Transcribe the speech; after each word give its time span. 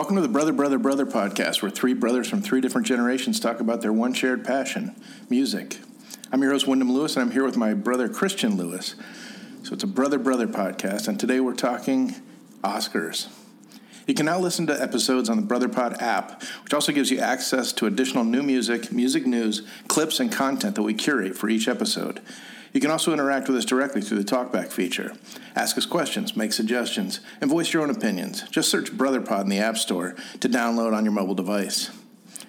Welcome 0.00 0.16
to 0.16 0.22
the 0.22 0.28
Brother, 0.28 0.54
Brother, 0.54 0.78
Brother 0.78 1.04
podcast, 1.04 1.60
where 1.60 1.70
three 1.70 1.92
brothers 1.92 2.26
from 2.26 2.40
three 2.40 2.62
different 2.62 2.86
generations 2.86 3.38
talk 3.38 3.60
about 3.60 3.82
their 3.82 3.92
one 3.92 4.14
shared 4.14 4.46
passion 4.46 4.96
music. 5.28 5.76
I'm 6.32 6.40
your 6.40 6.52
host, 6.52 6.66
Wyndham 6.66 6.90
Lewis, 6.90 7.16
and 7.16 7.22
I'm 7.22 7.30
here 7.30 7.44
with 7.44 7.58
my 7.58 7.74
brother, 7.74 8.08
Christian 8.08 8.56
Lewis. 8.56 8.94
So 9.62 9.74
it's 9.74 9.84
a 9.84 9.86
Brother, 9.86 10.18
Brother 10.18 10.46
podcast, 10.46 11.06
and 11.06 11.20
today 11.20 11.38
we're 11.38 11.52
talking 11.52 12.14
Oscars. 12.64 13.28
You 14.06 14.14
can 14.14 14.24
now 14.24 14.38
listen 14.38 14.66
to 14.68 14.82
episodes 14.82 15.28
on 15.28 15.36
the 15.36 15.46
BrotherPod 15.46 16.00
app, 16.00 16.42
which 16.64 16.72
also 16.72 16.92
gives 16.92 17.10
you 17.10 17.18
access 17.18 17.70
to 17.74 17.84
additional 17.84 18.24
new 18.24 18.42
music, 18.42 18.90
music 18.90 19.26
news, 19.26 19.68
clips, 19.86 20.18
and 20.18 20.32
content 20.32 20.76
that 20.76 20.82
we 20.82 20.94
curate 20.94 21.36
for 21.36 21.50
each 21.50 21.68
episode. 21.68 22.22
You 22.72 22.80
can 22.80 22.90
also 22.90 23.12
interact 23.12 23.48
with 23.48 23.56
us 23.56 23.64
directly 23.64 24.00
through 24.00 24.22
the 24.22 24.30
Talkback 24.30 24.70
feature. 24.70 25.12
Ask 25.56 25.76
us 25.76 25.86
questions, 25.86 26.36
make 26.36 26.52
suggestions, 26.52 27.20
and 27.40 27.50
voice 27.50 27.72
your 27.72 27.82
own 27.82 27.90
opinions. 27.90 28.42
Just 28.50 28.70
search 28.70 28.92
BrotherPod 28.92 29.42
in 29.42 29.48
the 29.48 29.58
App 29.58 29.76
Store 29.76 30.14
to 30.40 30.48
download 30.48 30.94
on 30.94 31.04
your 31.04 31.12
mobile 31.12 31.34
device. 31.34 31.90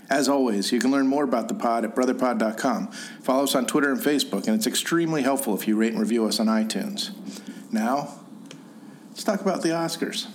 As 0.10 0.28
always, 0.28 0.72
you 0.72 0.80
can 0.80 0.92
learn 0.92 1.08
more 1.08 1.24
about 1.24 1.48
the 1.48 1.54
pod 1.54 1.86
at 1.86 1.96
brotherpod.com. 1.96 2.92
Follow 3.24 3.44
us 3.44 3.56
on 3.56 3.66
Twitter 3.66 3.92
and 3.92 4.02
Facebook, 4.02 4.46
and 4.46 4.56
it's 4.56 4.68
extremely 4.68 5.24
helpful 5.24 5.56
if 5.56 5.68
you 5.68 5.78
rate 5.78 5.94
and 5.94 6.02
review 6.02 6.26
us 6.26 6.40
on 6.40 6.48
iTunes. 6.48 7.12
Now, 7.72 8.20
let's 9.10 9.24
talk 9.24 9.42
about 9.42 9.62
the 9.62 9.70
Oscars. 9.70 10.28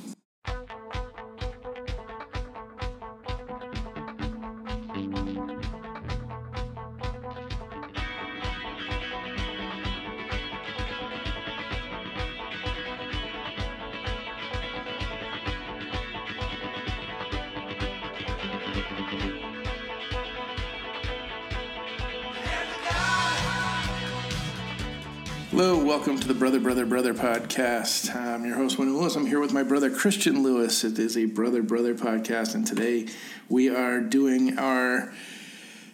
To 26.27 26.33
the 26.33 26.39
Brother, 26.39 26.59
Brother, 26.59 26.87
Brother 26.87 27.15
podcast. 27.15 28.13
I'm 28.13 28.45
your 28.45 28.57
host, 28.57 28.79
Wyndham 28.79 28.99
Lewis. 28.99 29.15
I'm 29.15 29.27
here 29.27 29.39
with 29.39 29.53
my 29.53 29.63
brother, 29.63 29.91
Christian 29.91 30.43
Lewis. 30.43 30.83
It 30.83 30.99
is 30.99 31.17
a 31.17 31.27
Brother, 31.27 31.63
Brother 31.63 31.95
podcast, 31.95 32.57
and 32.57 32.67
today 32.67 33.07
we 33.49 33.69
are 33.69 34.01
doing 34.01 34.59
our 34.59 35.13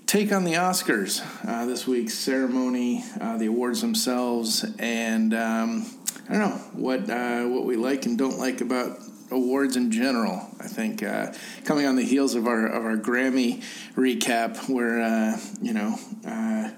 take 0.07 0.33
on 0.33 0.45
the 0.45 0.55
Oscars, 0.55 1.23
uh, 1.47 1.67
this 1.67 1.87
week's 1.87 2.15
ceremony, 2.15 3.05
uh, 3.21 3.37
the 3.37 3.45
awards 3.45 3.83
themselves, 3.83 4.65
and 4.79 5.35
um, 5.35 5.87
I 6.31 6.39
don't 6.39 6.41
know 6.41 6.57
what 6.73 7.11
uh, 7.11 7.45
what 7.45 7.67
we 7.67 7.77
like 7.77 8.07
and 8.07 8.17
don't 8.17 8.39
like 8.39 8.63
about 8.63 9.01
awards 9.31 9.77
in 9.77 9.91
general. 9.91 10.49
I 10.59 10.67
think 10.67 11.03
uh, 11.03 11.35
coming 11.67 11.85
on 11.85 11.97
the 11.97 12.05
heels 12.05 12.35
of 12.35 12.47
our 12.47 12.69
of 12.69 12.87
our 12.87 12.97
Grammy 12.97 13.63
recap, 13.97 14.67
where 14.67 15.03
uh, 15.03 15.39
you 15.61 15.75
know 15.75 15.99
uh, 16.27 16.71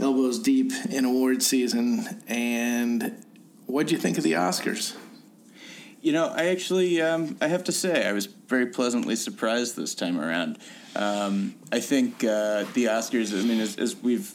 elbows 0.00 0.38
deep 0.38 0.72
in 0.90 1.04
award 1.04 1.42
season. 1.42 2.22
And 2.28 3.24
what 3.66 3.86
do 3.86 3.94
you 3.94 4.00
think 4.00 4.18
of 4.18 4.24
the 4.24 4.32
Oscars? 4.32 4.96
You 6.00 6.12
know, 6.12 6.28
I 6.28 6.46
actually, 6.46 7.02
um, 7.02 7.36
I 7.40 7.48
have 7.48 7.64
to 7.64 7.72
say, 7.72 8.06
I 8.06 8.12
was 8.12 8.26
very 8.26 8.66
pleasantly 8.66 9.16
surprised 9.16 9.76
this 9.76 9.94
time 9.94 10.20
around. 10.20 10.58
Um, 10.94 11.54
I 11.72 11.80
think 11.80 12.22
uh, 12.24 12.64
the 12.74 12.86
Oscars. 12.86 13.38
I 13.38 13.44
mean, 13.44 13.60
as, 13.60 13.76
as, 13.76 13.96
we've, 13.96 14.32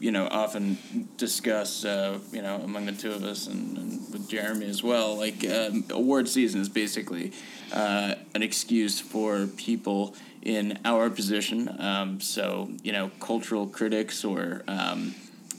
you 0.00 0.10
know, 0.10 0.26
often 0.30 1.08
discussed, 1.16 1.86
uh, 1.86 2.18
you 2.32 2.42
know, 2.42 2.56
among 2.56 2.86
the 2.86 2.92
two 2.92 3.12
of 3.12 3.22
us 3.22 3.46
and, 3.46 3.78
and 3.78 4.12
with 4.12 4.28
Jeremy 4.28 4.66
as 4.66 4.82
well. 4.82 5.16
Like, 5.16 5.48
um, 5.48 5.84
award 5.90 6.28
season 6.28 6.60
is 6.60 6.68
basically 6.68 7.32
uh, 7.72 8.16
an 8.34 8.42
excuse 8.42 9.00
for 9.00 9.46
people 9.46 10.14
in 10.46 10.78
our 10.84 11.10
position. 11.10 11.68
Um, 11.80 12.20
so, 12.20 12.70
you 12.84 12.92
know, 12.92 13.10
cultural 13.18 13.66
critics 13.66 14.24
or 14.24 14.62
um, 14.68 15.16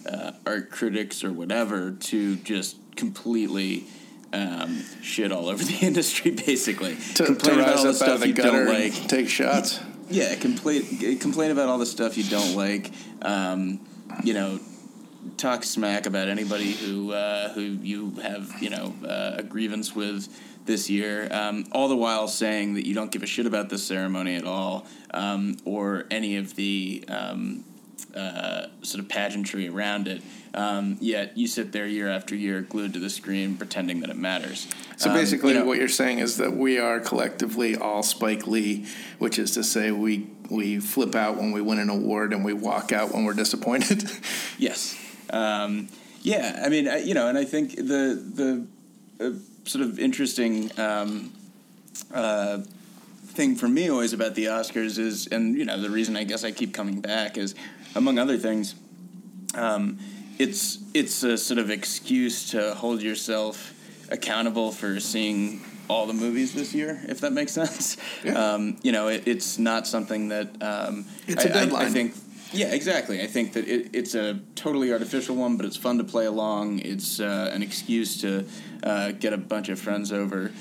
uh, 0.09 0.31
art 0.45 0.71
critics 0.71 1.25
or 1.25 1.34
whatever 1.34 1.91
to 1.91 2.38
just 2.38 2.78
completely 2.95 3.85
um, 4.31 4.81
shit 5.01 5.34
all 5.34 5.50
over 5.50 5.62
the 5.72 5.85
industry, 5.85 6.31
basically. 6.31 6.95
To, 7.16 7.25
complain 7.25 7.57
to 7.57 7.63
about 7.63 7.78
all 7.78 7.84
the 7.84 7.94
stuff 7.94 8.22
the 8.22 8.29
you 8.29 8.34
don't 8.34 8.66
like. 8.66 8.94
Take 9.09 9.28
shots. 9.28 9.81
Yeah, 10.09 10.34
complain, 10.35 11.19
complain 11.19 11.51
about 11.51 11.67
all 11.67 11.79
the 11.79 11.85
stuff 11.85 12.17
you 12.17 12.23
don't 12.23 12.56
like. 12.56 12.89
Um, 13.22 13.81
you 14.23 14.33
know, 14.33 14.57
talk 15.38 15.63
smack 15.63 16.05
about 16.05 16.27
anybody 16.27 16.71
who 16.71 17.11
uh, 17.11 17.49
who 17.53 17.61
you 17.61 18.11
have 18.21 18.51
you 18.61 18.69
know 18.69 18.93
uh, 19.03 19.35
a 19.38 19.43
grievance 19.43 19.95
with 19.95 20.27
this 20.67 20.89
year, 20.89 21.27
um, 21.31 21.65
all 21.71 21.88
the 21.88 21.95
while 21.95 22.27
saying 22.27 22.75
that 22.75 22.85
you 22.85 22.93
don't 22.93 23.11
give 23.11 23.23
a 23.23 23.25
shit 23.25 23.45
about 23.45 23.69
this 23.69 23.83
ceremony 23.83 24.35
at 24.35 24.45
all, 24.45 24.85
um, 25.11 25.57
or 25.65 26.05
any 26.11 26.38
of 26.38 26.55
the 26.55 27.03
um, 27.07 27.63
uh, 28.13 28.67
sort 28.83 29.01
of 29.01 29.09
pageantry 29.09 29.67
around 29.67 30.07
it. 30.07 30.21
Um, 30.53 30.97
yet 30.99 31.38
you 31.38 31.47
sit 31.47 31.71
there 31.71 31.85
year 31.88 32.09
after 32.09 32.35
year, 32.35 32.61
glued 32.61 32.94
to 32.94 32.99
the 32.99 33.09
screen, 33.09 33.57
pretending 33.57 34.01
that 34.01 34.09
it 34.09 34.17
matters. 34.17 34.67
So 34.97 35.09
um, 35.09 35.15
basically, 35.15 35.53
you 35.53 35.59
know, 35.59 35.65
what 35.65 35.77
you're 35.77 35.88
saying 35.88 36.19
is 36.19 36.38
that 36.38 36.53
we 36.53 36.79
are 36.79 36.99
collectively 36.99 37.75
all 37.75 38.03
Spike 38.03 38.47
Lee, 38.47 38.85
which 39.19 39.39
is 39.39 39.51
to 39.51 39.63
say, 39.63 39.91
we 39.91 40.27
we 40.49 40.79
flip 40.79 41.15
out 41.15 41.38
when 41.38 41.51
we 41.51 41.61
win 41.61 41.79
an 41.79 41.89
award 41.89 42.33
and 42.33 42.44
we 42.44 42.53
walk 42.53 42.91
out 42.91 43.13
when 43.13 43.25
we're 43.25 43.33
disappointed. 43.33 44.09
yes. 44.57 44.97
Um, 45.29 45.89
yeah, 46.21 46.61
I 46.63 46.69
mean, 46.69 46.88
I, 46.88 46.97
you 46.97 47.13
know, 47.13 47.27
and 47.27 47.38
I 47.38 47.45
think 47.45 47.75
the 47.75 48.67
the 49.19 49.25
uh, 49.25 49.31
sort 49.65 49.85
of 49.85 49.99
interesting 49.99 50.71
um, 50.79 51.31
uh, 52.13 52.59
thing 53.27 53.55
for 53.55 53.67
me 53.67 53.89
always 53.89 54.13
about 54.13 54.35
the 54.35 54.45
Oscars 54.45 54.97
is, 54.97 55.27
and 55.27 55.55
you 55.57 55.65
know, 55.65 55.79
the 55.79 55.89
reason 55.89 56.17
I 56.17 56.23
guess 56.23 56.43
I 56.43 56.51
keep 56.51 56.73
coming 56.73 57.01
back 57.01 57.38
is, 57.38 57.55
among 57.95 58.19
other 58.19 58.38
things, 58.38 58.75
um, 59.55 59.99
it's 60.39 60.79
it's 60.93 61.23
a 61.23 61.38
sort 61.38 61.59
of 61.59 61.69
excuse 61.69 62.49
to 62.51 62.73
hold 62.73 63.01
yourself 63.01 63.73
accountable 64.09 64.71
for 64.71 64.99
seeing 64.99 65.61
all 65.89 66.05
the 66.05 66.13
movies 66.13 66.53
this 66.53 66.73
year, 66.73 66.99
if 67.07 67.21
that 67.21 67.31
makes 67.31 67.51
sense. 67.61 67.97
Yeah. 68.23 68.33
Um, 68.33 68.77
you 68.81 68.91
know, 68.91 69.07
it, 69.07 69.27
it's 69.27 69.57
not 69.57 69.88
something 69.88 70.29
that 70.29 70.49
um, 70.61 71.05
it's 71.27 71.45
a 71.45 71.49
deadline. 71.49 71.85
I, 71.85 71.88
I 71.88 71.89
think 71.89 72.13
yeah, 72.52 72.74
exactly. 72.74 73.22
I 73.22 73.28
think 73.28 73.53
that 73.53 73.68
it, 73.68 73.90
it's 73.94 74.16
a 74.16 74.40
totally 74.56 74.91
artificial 74.91 75.35
one, 75.35 75.58
but 75.58 75.66
it's 75.66 75.78
fun 75.78 75.97
to 75.97 76.03
play 76.03 76.25
along. 76.25 76.80
It's 76.80 77.19
uh, 77.19 77.52
an 77.53 77.62
excuse 77.62 78.22
to 78.22 78.46
uh, 78.84 79.12
get 79.12 79.34
a 79.34 79.38
bunch 79.38 79.69
of 79.69 79.80
friends 79.80 80.12
over 80.12 80.52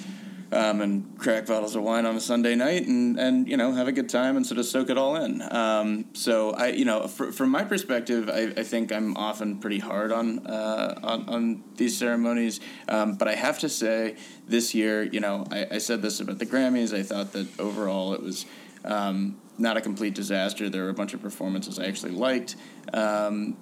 um, 0.53 0.81
and 0.81 1.19
crack 1.19 1.47
bottles 1.47 1.75
of 1.75 1.83
wine 1.83 2.07
on 2.07 2.17
a 2.17 2.21
Sunday 2.21 2.55
night 2.55 2.87
and, 2.87 3.19
and 3.19 3.49
you 3.49 3.57
know 3.57 3.73
have 3.73 3.89
a 3.89 3.93
good 3.93 4.09
time 4.09 4.37
and 4.37 4.47
sort 4.47 4.59
of 4.59 4.67
soak 4.67 4.91
it 4.91 4.99
all 4.99 5.17
in. 5.17 5.43
Um, 5.43 6.07
so 6.15 6.53
I 6.53 6.69
you 6.69 6.85
know 6.85 7.09
for, 7.09 7.33
from 7.33 7.51
my 7.51 7.65
perspective, 7.65 8.29
I, 8.29 8.53
I 8.57 8.63
think 8.63 8.93
I'm 8.93 9.17
often 9.17 9.59
pretty 9.59 9.79
hard 9.79 10.13
on 10.13 10.47
uh, 10.47 10.99
on, 11.03 11.29
on 11.29 11.65
these 11.77 11.97
ceremonies, 11.97 12.61
um, 12.89 13.17
but 13.17 13.29
I 13.29 13.35
have 13.35 13.59
to 13.61 13.69
say 13.69 14.17
this 14.47 14.75
year, 14.75 15.03
you 15.03 15.21
know, 15.21 15.47
I, 15.51 15.67
I 15.73 15.79
said 15.79 16.03
this 16.03 16.21
about 16.21 16.39
the 16.39 16.47
Grammys. 16.47 16.97
I 16.97 17.03
thought 17.03 17.33
that 17.33 17.59
overall 17.59 18.15
it 18.15 18.23
was. 18.23 18.47
Um, 18.85 19.41
not 19.59 19.77
a 19.77 19.81
complete 19.81 20.15
disaster. 20.15 20.69
There 20.69 20.85
were 20.85 20.91
a 20.91 20.95
bunch 20.95 21.15
of 21.15 21.23
performances 21.23 21.79
I 21.79 21.87
actually 21.87 22.13
liked, 22.13 22.57
um, 22.93 23.57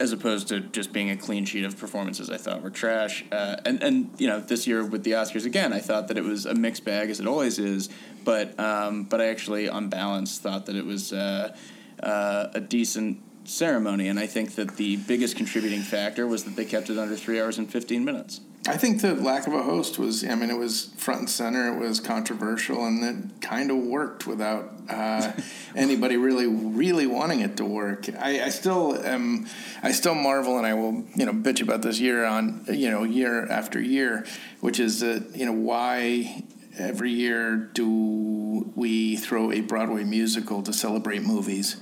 as 0.00 0.12
opposed 0.12 0.48
to 0.48 0.60
just 0.60 0.92
being 0.92 1.10
a 1.10 1.16
clean 1.16 1.44
sheet 1.44 1.64
of 1.64 1.76
performances 1.76 2.30
I 2.30 2.36
thought 2.36 2.62
were 2.62 2.70
trash. 2.70 3.24
Uh, 3.32 3.56
and 3.64 3.82
and 3.82 4.10
you 4.18 4.28
know 4.28 4.40
this 4.40 4.66
year 4.66 4.84
with 4.84 5.02
the 5.02 5.12
Oscars 5.12 5.44
again, 5.44 5.72
I 5.72 5.80
thought 5.80 6.08
that 6.08 6.16
it 6.16 6.24
was 6.24 6.46
a 6.46 6.54
mixed 6.54 6.84
bag 6.84 7.10
as 7.10 7.20
it 7.20 7.26
always 7.26 7.58
is. 7.58 7.88
But 8.24 8.58
um, 8.60 9.04
but 9.04 9.20
I 9.20 9.26
actually, 9.28 9.68
on 9.68 9.88
balance, 9.88 10.38
thought 10.38 10.66
that 10.66 10.76
it 10.76 10.84
was 10.84 11.12
uh, 11.12 11.56
uh, 12.02 12.48
a 12.54 12.60
decent 12.60 13.22
ceremony, 13.44 14.08
and 14.08 14.20
I 14.20 14.26
think 14.26 14.54
that 14.56 14.76
the 14.76 14.96
biggest 14.96 15.36
contributing 15.36 15.80
factor 15.80 16.26
was 16.26 16.44
that 16.44 16.54
they 16.54 16.64
kept 16.64 16.90
it 16.90 16.98
under 16.98 17.16
three 17.16 17.40
hours 17.40 17.58
and 17.58 17.70
fifteen 17.70 18.04
minutes. 18.04 18.40
I 18.66 18.76
think 18.76 19.00
the 19.00 19.14
lack 19.14 19.46
of 19.46 19.54
a 19.54 19.62
host 19.62 19.98
was, 19.98 20.24
I 20.24 20.34
mean, 20.34 20.50
it 20.50 20.58
was 20.58 20.86
front 20.96 21.20
and 21.20 21.30
center, 21.30 21.74
it 21.74 21.78
was 21.78 22.00
controversial, 22.00 22.84
and 22.84 23.02
it 23.02 23.40
kind 23.40 23.70
of 23.70 23.78
worked 23.78 24.26
without 24.26 24.72
uh, 24.90 25.32
anybody 25.76 26.16
really, 26.16 26.46
really 26.46 27.06
wanting 27.06 27.40
it 27.40 27.56
to 27.58 27.64
work. 27.64 28.08
I, 28.18 28.42
I, 28.44 28.48
still 28.50 28.98
am, 29.02 29.46
I 29.82 29.92
still 29.92 30.14
marvel, 30.14 30.58
and 30.58 30.66
I 30.66 30.74
will, 30.74 31.04
you 31.14 31.24
know, 31.24 31.32
bitch 31.32 31.62
about 31.62 31.82
this 31.82 31.98
year 31.98 32.24
on, 32.24 32.66
you 32.68 32.90
know, 32.90 33.04
year 33.04 33.46
after 33.50 33.80
year, 33.80 34.26
which 34.60 34.80
is 34.80 35.00
that, 35.00 35.34
you 35.34 35.46
know, 35.46 35.52
why 35.52 36.44
every 36.76 37.10
year 37.10 37.56
do 37.56 38.70
we 38.74 39.16
throw 39.16 39.50
a 39.50 39.60
Broadway 39.60 40.04
musical 40.04 40.62
to 40.62 40.72
celebrate 40.72 41.22
movies? 41.22 41.76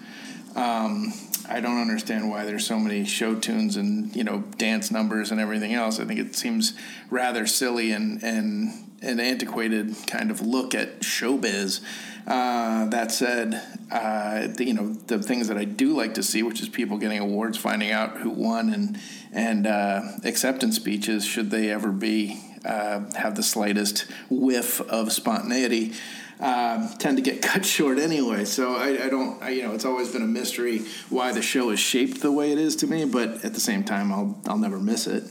Um, 0.55 1.13
I 1.49 1.61
don't 1.61 1.81
understand 1.81 2.31
why 2.31 2.45
there's 2.45 2.67
so 2.67 2.79
many 2.79 3.05
show 3.05 3.35
tunes 3.35 3.77
and 3.77 4.15
you 4.15 4.25
know 4.25 4.45
dance 4.59 4.91
numbers 4.91 5.31
and 5.31 5.41
everything 5.41 5.75
else. 5.75 6.01
I 6.01 6.05
think 6.05 6.21
it 6.21 6.35
seems 6.35 6.75
rather 7.11 7.47
silly 7.47 7.93
and 7.93 8.23
and 8.23 8.73
an 9.03 9.21
antiquated 9.21 9.95
kind 10.07 10.31
of 10.31 10.41
look 10.41 10.75
at 10.75 11.01
showbiz. 11.01 11.81
Uh, 12.27 12.87
that 12.87 13.13
said, 13.13 13.63
uh, 13.93 14.49
the, 14.49 14.65
you 14.65 14.75
know 14.75 14.93
the 14.93 15.23
things 15.23 15.49
that 15.49 15.57
I 15.57 15.65
do 15.65 15.95
like 15.97 16.15
to 16.15 16.23
see, 16.23 16.43
which 16.43 16.61
is 16.61 16.69
people 16.69 16.99
getting 16.99 17.21
awards, 17.21 17.57
finding 17.57 17.93
out 17.93 18.19
who 18.19 18.31
won, 18.31 18.73
and 18.73 18.99
and 19.33 19.67
uh, 19.67 20.03
acceptance 20.25 20.77
speeches, 20.77 21.25
should 21.25 21.51
they 21.51 21.71
ever 21.71 21.93
be 21.93 22.43
uh, 22.65 23.05
have 23.15 23.37
the 23.37 23.43
slightest 23.43 24.07
whiff 24.29 24.81
of 24.81 25.13
spontaneity 25.13 25.93
um, 26.41 26.89
tend 26.99 27.17
to 27.17 27.23
get 27.23 27.43
cut 27.51 27.65
short 27.65 27.99
anyway. 27.99 28.45
So 28.45 28.75
I, 28.75 29.05
I 29.05 29.09
don't, 29.09 29.43
I, 29.43 29.51
you 29.51 29.63
know, 29.63 29.73
it's 29.73 29.85
always 29.85 30.13
been 30.13 30.23
a 30.23 30.27
mystery 30.27 30.83
why 31.09 31.33
the 31.33 31.43
show 31.43 31.71
is 31.71 31.81
shaped 31.81 32.21
the 32.21 32.33
way 32.33 32.53
it 32.53 32.59
is 32.59 32.77
to 32.77 32.87
me. 32.87 33.05
But 33.05 33.45
at 33.45 33.55
the 33.55 33.61
same 33.61 33.85
time, 33.85 34.13
I'll 34.13 34.39
I'll 34.47 34.59
never 34.59 34.79
miss 34.79 35.07
it. 35.07 35.25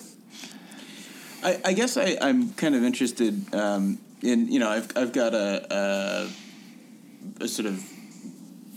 I, 1.43 1.61
I 1.63 1.73
guess 1.73 1.95
I, 1.97 2.17
I'm 2.21 2.53
kind 2.53 2.75
of 2.75 2.83
interested 2.83 3.53
um, 3.53 3.99
in 4.21 4.51
you 4.51 4.59
know 4.59 4.69
I've 4.69 4.91
I've 4.97 5.13
got 5.13 5.33
a, 5.33 6.29
a 7.39 7.43
a 7.43 7.47
sort 7.47 7.67
of 7.67 7.83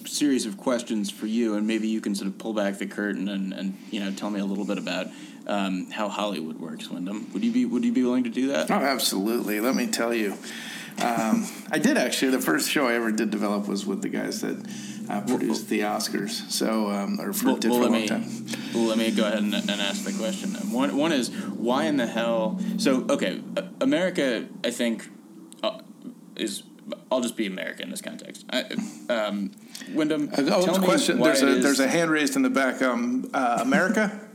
series 0.07 0.47
of 0.47 0.57
questions 0.57 1.11
for 1.11 1.27
you, 1.27 1.55
and 1.55 1.67
maybe 1.67 1.89
you 1.89 2.01
can 2.01 2.15
sort 2.15 2.29
of 2.29 2.39
pull 2.39 2.55
back 2.55 2.79
the 2.79 2.87
curtain 2.87 3.29
and, 3.29 3.53
and 3.53 3.77
you 3.91 4.01
know 4.01 4.13
tell 4.13 4.31
me 4.31 4.41
a 4.41 4.45
little 4.45 4.65
bit 4.65 4.79
about 4.79 5.07
um, 5.47 5.91
how 5.91 6.09
Hollywood 6.09 6.61
works. 6.61 6.91
Wyndham, 6.91 7.31
would 7.33 7.45
you 7.45 7.53
be 7.53 7.65
would 7.65 7.85
you 7.85 7.93
be 7.93 8.03
willing 8.03 8.25
to 8.25 8.31
do 8.31 8.49
that? 8.49 8.71
Oh, 8.71 8.75
absolutely. 8.75 9.61
Let 9.61 9.75
me 9.75 9.87
tell 9.87 10.15
you. 10.15 10.37
Um, 11.03 11.47
I 11.71 11.79
did 11.79 11.97
actually. 11.97 12.33
The 12.33 12.41
first 12.41 12.71
show 12.71 12.87
I 12.89 12.95
ever 12.95 13.13
did 13.13 13.31
develop 13.31 13.69
was 13.69 13.87
with 13.87 14.03
the 14.03 14.09
guys 14.09 14.41
that 14.41 14.57
uh, 15.09 15.21
produced 15.23 15.69
the 15.69 15.81
Oscars. 15.81 16.51
So, 16.51 16.89
um, 16.91 17.21
or 17.21 17.33
for, 17.33 17.47
Well, 17.47 17.57
did 17.57 17.71
well, 17.71 17.81
for 17.83 17.87
a 17.89 17.91
long 17.91 18.01
me 18.03 18.09
time. 18.09 18.47
well, 18.75 18.85
let 18.85 18.99
me 18.99 19.11
go 19.11 19.25
ahead 19.27 19.39
and, 19.39 19.55
and 19.55 19.71
ask 19.71 20.05
the 20.05 20.13
question. 20.13 20.51
One 20.73 20.97
one 20.97 21.13
is 21.13 21.31
why 21.31 21.85
in 21.85 21.97
the 21.97 22.07
hell? 22.07 22.61
So 22.79 23.07
okay, 23.09 23.43
America, 23.81 24.47
I 24.65 24.71
think, 24.71 25.09
uh, 25.63 25.81
is. 26.37 26.63
I'll 27.13 27.21
just 27.21 27.37
be 27.37 27.47
America 27.47 27.83
in 27.83 27.91
this 27.91 28.01
context. 28.01 28.47
I, 28.51 28.65
um, 29.11 29.51
Wyndham, 29.93 30.31
Uh, 30.31 30.37
oh, 30.39 30.45
tell 30.45 30.65
it's 30.71 30.79
me 30.79 30.85
question. 30.87 31.21
There's 31.21 31.43
a 31.43 31.49
is- 31.49 31.63
there's 31.63 31.81
a 31.81 31.89
hand 31.89 32.11
raised 32.11 32.35
in 32.35 32.41
the 32.43 32.51
back. 32.51 32.81
Um, 32.83 33.31
uh, 33.33 33.59
America. 33.61 34.21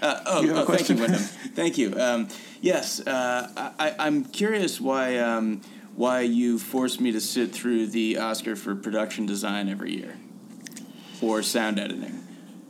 Uh, 0.00 0.22
oh, 0.26 0.42
You 0.42 0.54
oh 0.54 0.64
thank 0.64 0.88
you. 0.88 0.94
Wyndham. 0.94 1.18
Thank 1.20 1.76
you. 1.76 1.92
Um, 1.98 2.28
yes, 2.60 3.04
uh, 3.04 3.72
I, 3.80 3.96
I'm 3.98 4.24
curious 4.26 4.80
why 4.80 5.18
um, 5.18 5.60
why 5.98 6.20
you 6.20 6.60
force 6.60 7.00
me 7.00 7.10
to 7.10 7.20
sit 7.20 7.50
through 7.52 7.88
the 7.88 8.16
Oscar 8.18 8.54
for 8.54 8.76
production 8.76 9.26
design 9.26 9.68
every 9.68 9.96
year, 9.96 10.16
or 11.20 11.42
sound 11.42 11.76
editing, 11.80 12.22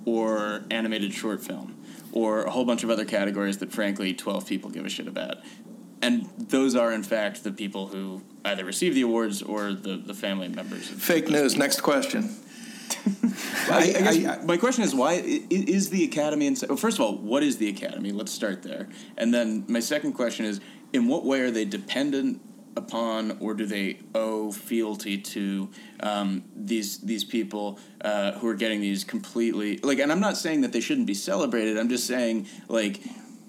or 0.06 0.64
animated 0.70 1.12
short 1.12 1.42
film, 1.44 1.76
or 2.10 2.44
a 2.44 2.50
whole 2.50 2.64
bunch 2.64 2.82
of 2.84 2.88
other 2.90 3.04
categories 3.04 3.58
that, 3.58 3.70
frankly, 3.70 4.14
12 4.14 4.46
people 4.46 4.70
give 4.70 4.86
a 4.86 4.88
shit 4.88 5.06
about. 5.06 5.36
And 6.00 6.26
those 6.38 6.74
are, 6.74 6.90
in 6.90 7.02
fact, 7.02 7.44
the 7.44 7.52
people 7.52 7.88
who 7.88 8.22
either 8.46 8.64
receive 8.64 8.94
the 8.94 9.02
awards 9.02 9.42
or 9.42 9.74
the, 9.74 9.98
the 9.98 10.14
family 10.14 10.48
members. 10.48 10.90
of 10.90 10.96
Fake 11.02 11.28
news. 11.28 11.52
people. 11.52 11.66
Next 11.66 11.80
question. 11.82 12.34
I, 13.70 13.76
I 13.78 13.92
guess 13.92 14.24
I- 14.24 14.44
my 14.46 14.56
question 14.56 14.84
is 14.84 14.94
why 14.94 15.20
is 15.50 15.90
the 15.90 16.04
academy? 16.04 16.46
In, 16.46 16.56
well, 16.66 16.78
first 16.78 16.96
of 16.98 17.02
all, 17.04 17.14
what 17.18 17.42
is 17.42 17.58
the 17.58 17.68
academy? 17.68 18.10
Let's 18.10 18.32
start 18.32 18.62
there, 18.62 18.88
and 19.18 19.34
then 19.34 19.66
my 19.68 19.80
second 19.80 20.14
question 20.14 20.46
is: 20.46 20.60
in 20.94 21.08
what 21.08 21.26
way 21.26 21.40
are 21.42 21.50
they 21.50 21.66
dependent 21.66 22.40
upon, 22.78 23.36
or 23.40 23.52
do 23.54 23.66
they 23.66 23.98
owe 24.14 24.50
fealty 24.50 25.18
to 25.18 25.68
um, 26.00 26.44
these 26.56 26.98
these 26.98 27.24
people 27.24 27.78
uh, 28.00 28.32
who 28.32 28.48
are 28.48 28.54
getting 28.54 28.80
these 28.80 29.04
completely 29.04 29.78
like? 29.78 29.98
And 29.98 30.10
I'm 30.10 30.20
not 30.20 30.38
saying 30.38 30.62
that 30.62 30.72
they 30.72 30.80
shouldn't 30.80 31.06
be 31.06 31.14
celebrated. 31.14 31.76
I'm 31.76 31.90
just 31.90 32.06
saying 32.06 32.46
like 32.68 33.00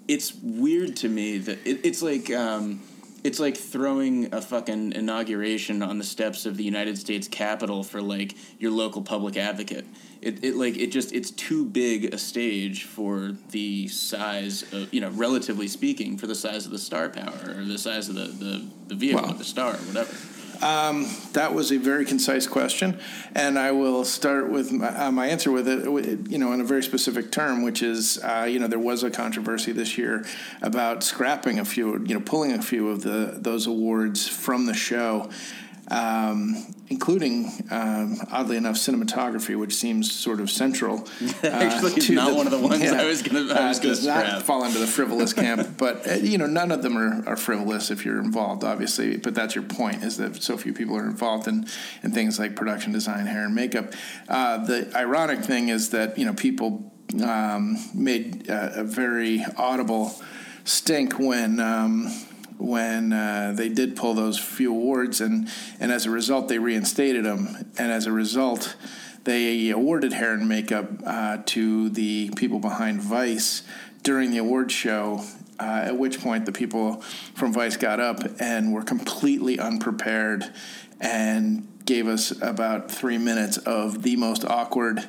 it's 0.06 0.34
weird 0.34 0.96
to 0.96 1.08
me 1.08 1.38
that 1.38 1.58
it, 1.66 1.80
it's 1.84 2.02
like. 2.02 2.30
Um, 2.30 2.82
it's 3.24 3.38
like 3.38 3.56
throwing 3.56 4.32
a 4.34 4.40
fucking 4.40 4.92
inauguration 4.92 5.82
on 5.82 5.98
the 5.98 6.04
steps 6.04 6.46
of 6.46 6.56
the 6.56 6.64
United 6.64 6.98
States 6.98 7.28
Capitol 7.28 7.82
for 7.82 8.00
like 8.00 8.34
your 8.58 8.70
local 8.70 9.02
public 9.02 9.36
advocate. 9.36 9.86
It, 10.22 10.44
it 10.44 10.56
like 10.56 10.76
it 10.76 10.88
just 10.88 11.12
it's 11.12 11.30
too 11.30 11.64
big 11.64 12.12
a 12.12 12.18
stage 12.18 12.84
for 12.84 13.32
the 13.50 13.88
size 13.88 14.62
of 14.72 14.92
you 14.92 15.00
know 15.00 15.10
relatively 15.10 15.68
speaking 15.68 16.18
for 16.18 16.26
the 16.26 16.34
size 16.34 16.66
of 16.66 16.72
the 16.72 16.78
star 16.78 17.08
power 17.08 17.54
or 17.56 17.64
the 17.64 17.78
size 17.78 18.08
of 18.08 18.14
the 18.14 18.26
the, 18.26 18.66
the 18.88 18.94
vehicle 18.94 19.30
of 19.30 19.38
the 19.38 19.44
star 19.44 19.74
or 19.74 19.78
whatever. 19.78 20.14
That 20.60 21.54
was 21.54 21.72
a 21.72 21.78
very 21.78 22.04
concise 22.04 22.46
question, 22.46 22.98
and 23.34 23.58
I 23.58 23.72
will 23.72 24.04
start 24.04 24.50
with 24.50 24.72
my, 24.72 24.88
uh, 24.88 25.10
my 25.10 25.26
answer 25.26 25.50
with 25.50 25.68
it. 25.68 25.84
You 26.30 26.38
know, 26.38 26.52
in 26.52 26.60
a 26.60 26.64
very 26.64 26.82
specific 26.82 27.32
term, 27.32 27.62
which 27.62 27.82
is, 27.82 28.18
uh, 28.18 28.46
you 28.48 28.58
know, 28.58 28.66
there 28.66 28.78
was 28.78 29.02
a 29.02 29.10
controversy 29.10 29.72
this 29.72 29.96
year 29.96 30.24
about 30.62 31.02
scrapping 31.02 31.58
a 31.58 31.64
few, 31.64 32.04
you 32.04 32.14
know, 32.14 32.20
pulling 32.20 32.52
a 32.52 32.62
few 32.62 32.88
of 32.88 33.02
the 33.02 33.36
those 33.36 33.66
awards 33.66 34.28
from 34.28 34.66
the 34.66 34.74
show. 34.74 35.30
Um, 35.90 36.74
including, 36.88 37.50
um, 37.70 38.16
oddly 38.30 38.56
enough, 38.56 38.76
cinematography, 38.76 39.56
which 39.58 39.74
seems 39.74 40.10
sort 40.10 40.40
of 40.40 40.48
central. 40.50 41.00
uh, 41.42 41.46
Actually, 41.46 41.92
to 42.02 42.14
not 42.14 42.34
one 42.36 42.46
of 42.46 42.52
the 42.52 42.58
ones 42.58 42.82
I 42.82 43.04
was 43.04 43.22
gonna- 43.22 43.52
I 43.52 43.68
was 43.68 43.78
uh, 43.78 43.82
gonna 43.82 43.94
does 43.94 44.06
not 44.06 44.42
fall 44.42 44.64
into 44.64 44.78
the 44.78 44.86
frivolous 44.86 45.32
camp. 45.32 45.68
But 45.78 46.06
uh, 46.06 46.14
you 46.14 46.38
know, 46.38 46.46
none 46.46 46.70
of 46.70 46.82
them 46.82 46.96
are, 46.96 47.28
are 47.28 47.36
frivolous 47.36 47.90
if 47.90 48.04
you're 48.04 48.20
involved, 48.20 48.62
obviously. 48.64 49.16
But 49.16 49.34
that's 49.34 49.54
your 49.54 49.64
point: 49.64 50.04
is 50.04 50.16
that 50.18 50.42
so 50.42 50.56
few 50.56 50.72
people 50.72 50.96
are 50.96 51.06
involved 51.06 51.48
in, 51.48 51.66
in 52.02 52.12
things 52.12 52.38
like 52.38 52.54
production 52.54 52.92
design, 52.92 53.26
hair, 53.26 53.44
and 53.44 53.54
makeup. 53.54 53.92
Uh, 54.28 54.58
the 54.64 54.90
ironic 54.94 55.40
thing 55.40 55.70
is 55.70 55.90
that 55.90 56.18
you 56.18 56.24
know 56.24 56.34
people 56.34 56.92
um, 57.24 57.76
made 57.94 58.48
uh, 58.48 58.70
a 58.74 58.84
very 58.84 59.44
audible 59.56 60.14
stink 60.64 61.18
when. 61.18 61.58
When 62.60 63.12
uh, 63.12 63.54
they 63.56 63.68
did 63.70 63.96
pull 63.96 64.14
those 64.14 64.38
few 64.38 64.70
awards, 64.70 65.20
and, 65.20 65.48
and 65.80 65.90
as 65.90 66.06
a 66.06 66.10
result, 66.10 66.48
they 66.48 66.58
reinstated 66.58 67.24
them. 67.24 67.72
And 67.78 67.90
as 67.90 68.06
a 68.06 68.12
result, 68.12 68.76
they 69.24 69.70
awarded 69.70 70.12
hair 70.12 70.34
and 70.34 70.48
makeup 70.48 70.88
uh, 71.04 71.38
to 71.46 71.88
the 71.88 72.30
people 72.36 72.58
behind 72.58 73.00
Vice 73.00 73.62
during 74.02 74.30
the 74.30 74.38
award 74.38 74.70
show. 74.70 75.24
Uh, 75.58 75.82
at 75.86 75.98
which 75.98 76.20
point, 76.20 76.46
the 76.46 76.52
people 76.52 77.00
from 77.34 77.52
Vice 77.52 77.76
got 77.76 78.00
up 78.00 78.20
and 78.40 78.72
were 78.72 78.82
completely 78.82 79.58
unprepared 79.58 80.50
and 81.00 81.66
gave 81.84 82.06
us 82.06 82.30
about 82.42 82.90
three 82.90 83.18
minutes 83.18 83.58
of 83.58 84.02
the 84.02 84.16
most 84.16 84.44
awkward 84.44 85.06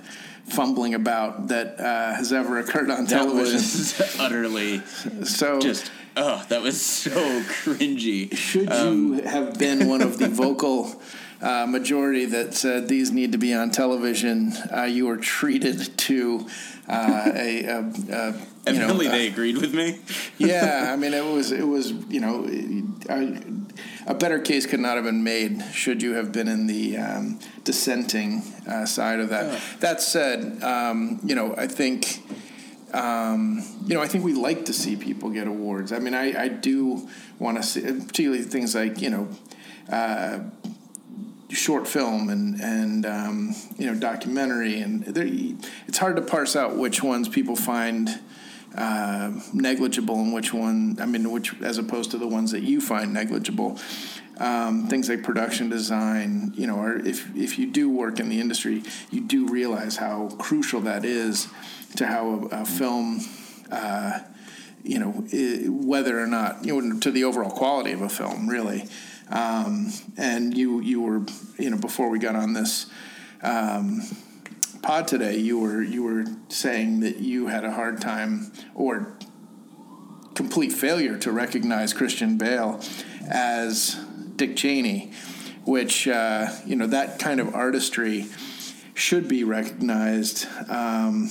fumbling 0.51 0.94
about 0.94 1.48
that 1.48 1.80
uh, 1.80 2.13
has 2.15 2.31
ever 2.33 2.59
occurred 2.59 2.89
on 2.89 3.06
That 3.06 3.09
television. 3.09 3.53
was 3.56 4.15
utterly 4.19 4.81
so 5.24 5.59
just 5.59 5.92
oh 6.18 6.45
that 6.50 6.62
was 6.62 6.80
so 6.81 7.12
cringy. 7.44 8.36
Should 8.36 8.71
Um, 8.71 9.15
you 9.15 9.21
have 9.24 9.57
been 9.57 9.88
one 9.88 10.01
of 10.01 10.18
the 10.19 10.27
vocal 10.44 11.01
uh, 11.42 11.65
majority 11.65 12.25
that 12.25 12.53
said 12.53 12.88
these 12.88 13.12
need 13.12 13.31
to 13.31 13.38
be 13.39 13.51
on 13.53 13.71
television, 13.71 14.53
uh, 14.75 14.83
you 14.83 15.07
were 15.07 15.18
treated 15.18 15.98
to 15.98 16.45
uh, 16.88 17.31
a, 17.33 17.63
a, 17.65 17.80
a 18.68 18.74
you 18.74 18.80
know, 18.80 18.89
uh, 18.89 18.94
they 18.97 19.27
agreed 19.27 19.57
with 19.57 19.74
me. 19.74 20.00
yeah. 20.38 20.89
I 20.94 20.95
mean, 20.97 21.13
it 21.15 21.25
was 21.25 21.51
it 21.51 21.63
was 21.68 21.92
you 22.09 22.19
know 22.19 22.45
a, 23.09 23.42
a 24.07 24.13
better 24.13 24.39
case 24.39 24.65
could 24.65 24.80
not 24.80 24.95
have 24.95 25.06
been 25.06 25.24
made 25.24 25.63
should 25.74 26.01
you 26.01 26.13
have 26.13 26.31
been 26.31 26.48
in 26.48 26.68
the 26.68 26.98
um, 26.98 27.40
dissenting 27.64 28.42
uh, 28.68 28.85
side 28.85 29.19
of 29.19 29.30
that. 29.30 29.61
That 29.80 30.02
said, 30.02 30.61
um, 30.64 31.19
you 31.23 31.35
know, 31.35 31.56
I 31.57 31.68
think. 31.68 32.23
Um, 32.94 33.64
you 33.85 33.95
know, 33.95 34.02
I 34.02 34.07
think 34.09 34.26
we 34.26 34.33
like 34.33 34.66
to 34.66 34.73
see 34.73 34.97
people 34.97 35.30
get 35.30 35.47
awards. 35.47 35.94
I 35.94 35.99
mean, 35.99 36.14
I, 36.14 36.37
I 36.37 36.47
do 36.49 37.07
want 37.40 37.56
to 37.56 37.64
see, 37.64 37.80
particularly 37.80 38.44
things 38.44 38.76
like, 38.76 39.02
you 39.02 39.09
know, 39.09 39.30
uh, 39.90 40.40
short 41.54 41.87
film 41.87 42.30
and 42.30 42.59
and 42.61 43.06
um, 43.06 43.56
you 43.78 43.85
know 43.85 43.99
documentary, 43.99 44.80
and 44.80 45.04
it's 45.87 45.97
hard 45.97 46.16
to 46.16 46.21
parse 46.21 46.56
out 46.56 46.78
which 46.78 47.04
ones 47.04 47.28
people 47.28 47.56
find 47.56 48.19
uh, 48.75 49.31
negligible 49.54 50.16
and 50.16 50.33
which 50.33 50.54
one. 50.54 50.97
I 50.99 51.06
mean, 51.06 51.30
which 51.31 51.59
as 51.61 51.78
opposed 51.78 52.11
to 52.11 52.18
the 52.18 52.28
ones 52.28 52.51
that 52.51 52.61
you 52.63 52.81
find 52.81 53.13
negligible. 53.13 53.80
Um, 54.37 54.87
things 54.87 55.07
like 55.07 55.21
production 55.21 55.69
design, 55.69 56.54
you 56.56 56.66
know, 56.66 56.78
or 56.78 56.95
if 56.97 57.35
if 57.35 57.59
you 57.59 57.68
do 57.68 57.90
work 57.90 58.19
in 58.19 58.28
the 58.30 58.40
industry, 58.40 58.81
you 59.11 59.21
do 59.21 59.47
realize 59.47 59.97
how 59.97 60.30
crucial 60.40 60.81
that 60.81 61.06
is 61.06 61.47
to 61.97 62.07
how 62.07 62.47
a, 62.51 62.61
a 62.61 62.66
film. 62.66 63.21
Uh, 63.71 64.19
you 64.83 64.97
know, 64.97 65.13
i- 65.31 65.66
whether 65.69 66.19
or 66.19 66.25
not, 66.25 66.66
you 66.66 66.81
know, 66.81 66.99
to 66.99 67.11
the 67.11 67.23
overall 67.23 67.51
quality 67.51 67.92
of 67.92 68.01
a 68.01 68.09
film, 68.09 68.49
really. 68.49 68.87
Um, 69.30 69.92
and 70.18 70.57
you, 70.57 70.81
you 70.81 71.01
were, 71.01 71.21
you 71.59 71.69
know, 71.69 71.78
before 71.78 72.09
we 72.09 72.18
got 72.18 72.35
on 72.35 72.54
this 72.54 72.87
um, 73.44 74.01
pod 74.81 75.07
today, 75.07 75.38
you 75.38 75.59
were, 75.59 75.81
you 75.81 76.04
were 76.04 76.26
saying 76.50 77.02
that 77.02 77.18
you 77.18 77.47
had 77.47 77.64
a 77.64 77.71
hard 77.71 78.02
time 78.02 78.52
or 78.73 79.18
complete 80.33 80.71
failure 80.71 81.18
to 81.19 81.31
recognize 81.31 81.94
Christian 81.94 82.38
Bale 82.38 82.81
as 83.30 83.95
Dick 84.35 84.56
Cheney, 84.56 85.14
which, 85.66 86.07
uh, 86.07 86.47
you 86.66 86.76
know, 86.76 86.88
that 86.88 87.19
kind 87.19 87.40
of 87.40 87.54
artistry 87.54 88.26
should 88.94 89.28
be 89.28 89.44
recognized 89.44 90.47
um, 90.69 91.30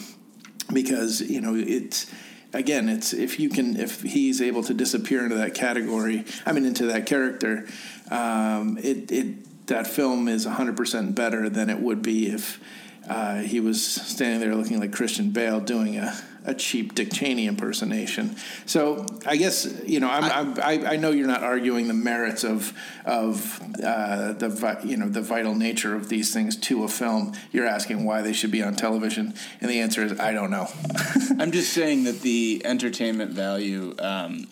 because, 0.73 1.21
you 1.21 1.41
know, 1.41 1.55
it's, 1.57 2.11
again, 2.53 2.89
it's 2.89 3.13
if 3.13 3.41
you 3.41 3.49
can, 3.49 3.77
if 3.79 4.03
he's 4.03 4.41
able 4.41 4.63
to 4.65 4.75
disappear 4.75 5.25
into 5.25 5.37
that 5.37 5.55
category, 5.55 6.25
I 6.47 6.53
mean, 6.53 6.65
into 6.65 6.87
that 6.87 7.07
character, 7.07 7.67
um, 8.11 8.79
it, 8.79 9.11
it, 9.11 9.67
that 9.67 9.87
film 9.87 10.29
is 10.29 10.47
100% 10.47 11.15
better 11.15 11.49
than 11.49 11.71
it 11.71 11.81
would 11.81 12.03
be 12.03 12.29
if 12.31 12.61
uh, 13.09 13.37
he 13.37 13.61
was 13.61 13.85
standing 13.85 14.41
there 14.41 14.55
looking 14.55 14.79
like 14.79 14.93
Christian 14.93 15.31
Bale 15.31 15.61
doing 15.61 15.97
a, 15.97 16.15
a 16.45 16.55
cheap 16.55 16.95
Dick 16.95 17.13
Cheney 17.13 17.47
impersonation. 17.47 18.37
So 18.67 19.07
I 19.27 19.37
guess 19.37 19.67
you 19.87 20.01
know 20.01 20.09
I'm, 20.11 20.59
I, 20.59 20.63
I, 20.63 20.93
I 20.93 20.97
know 20.97 21.11
you're 21.11 21.27
not 21.27 21.43
arguing 21.43 21.89
the 21.89 21.95
merits 21.95 22.45
of 22.45 22.73
of 23.05 23.61
uh, 23.83 24.35
the 24.35 24.49
vi- 24.49 24.81
you 24.85 24.97
know 24.97 25.09
the 25.09 25.23
vital 25.23 25.55
nature 25.55 25.95
of 25.95 26.09
these 26.09 26.33
things 26.33 26.57
to 26.57 26.85
a 26.85 26.89
film. 26.89 27.33
You're 27.53 27.67
asking 27.67 28.05
why 28.05 28.23
they 28.23 28.33
should 28.33 28.51
be 28.51 28.63
on 28.63 28.77
television, 28.77 29.35
and 29.61 29.71
the 29.71 29.81
answer 29.81 30.05
is 30.05 30.19
I 30.21 30.33
don't 30.33 30.51
know. 30.51 30.69
I'm 31.39 31.53
just 31.53 31.73
saying 31.73 32.05
that 32.05 32.21
the 32.21 32.63
entertainment 32.65 33.33
value 33.33 33.95
um, 33.99 34.47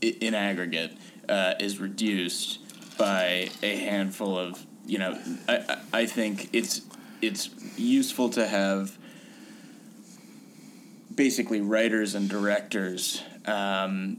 in 0.00 0.34
aggregate 0.34 0.92
uh, 1.28 1.54
is 1.58 1.80
reduced 1.80 2.60
by 2.98 3.48
a 3.62 3.76
handful 3.76 4.38
of 4.38 4.64
you 4.86 4.98
know 4.98 5.18
I, 5.48 5.78
I 5.92 6.06
think 6.06 6.50
it's 6.52 6.82
it's 7.22 7.50
useful 7.76 8.28
to 8.30 8.46
have 8.46 8.96
basically 11.14 11.60
writers 11.60 12.14
and 12.14 12.28
directors 12.28 13.22
um, 13.46 14.18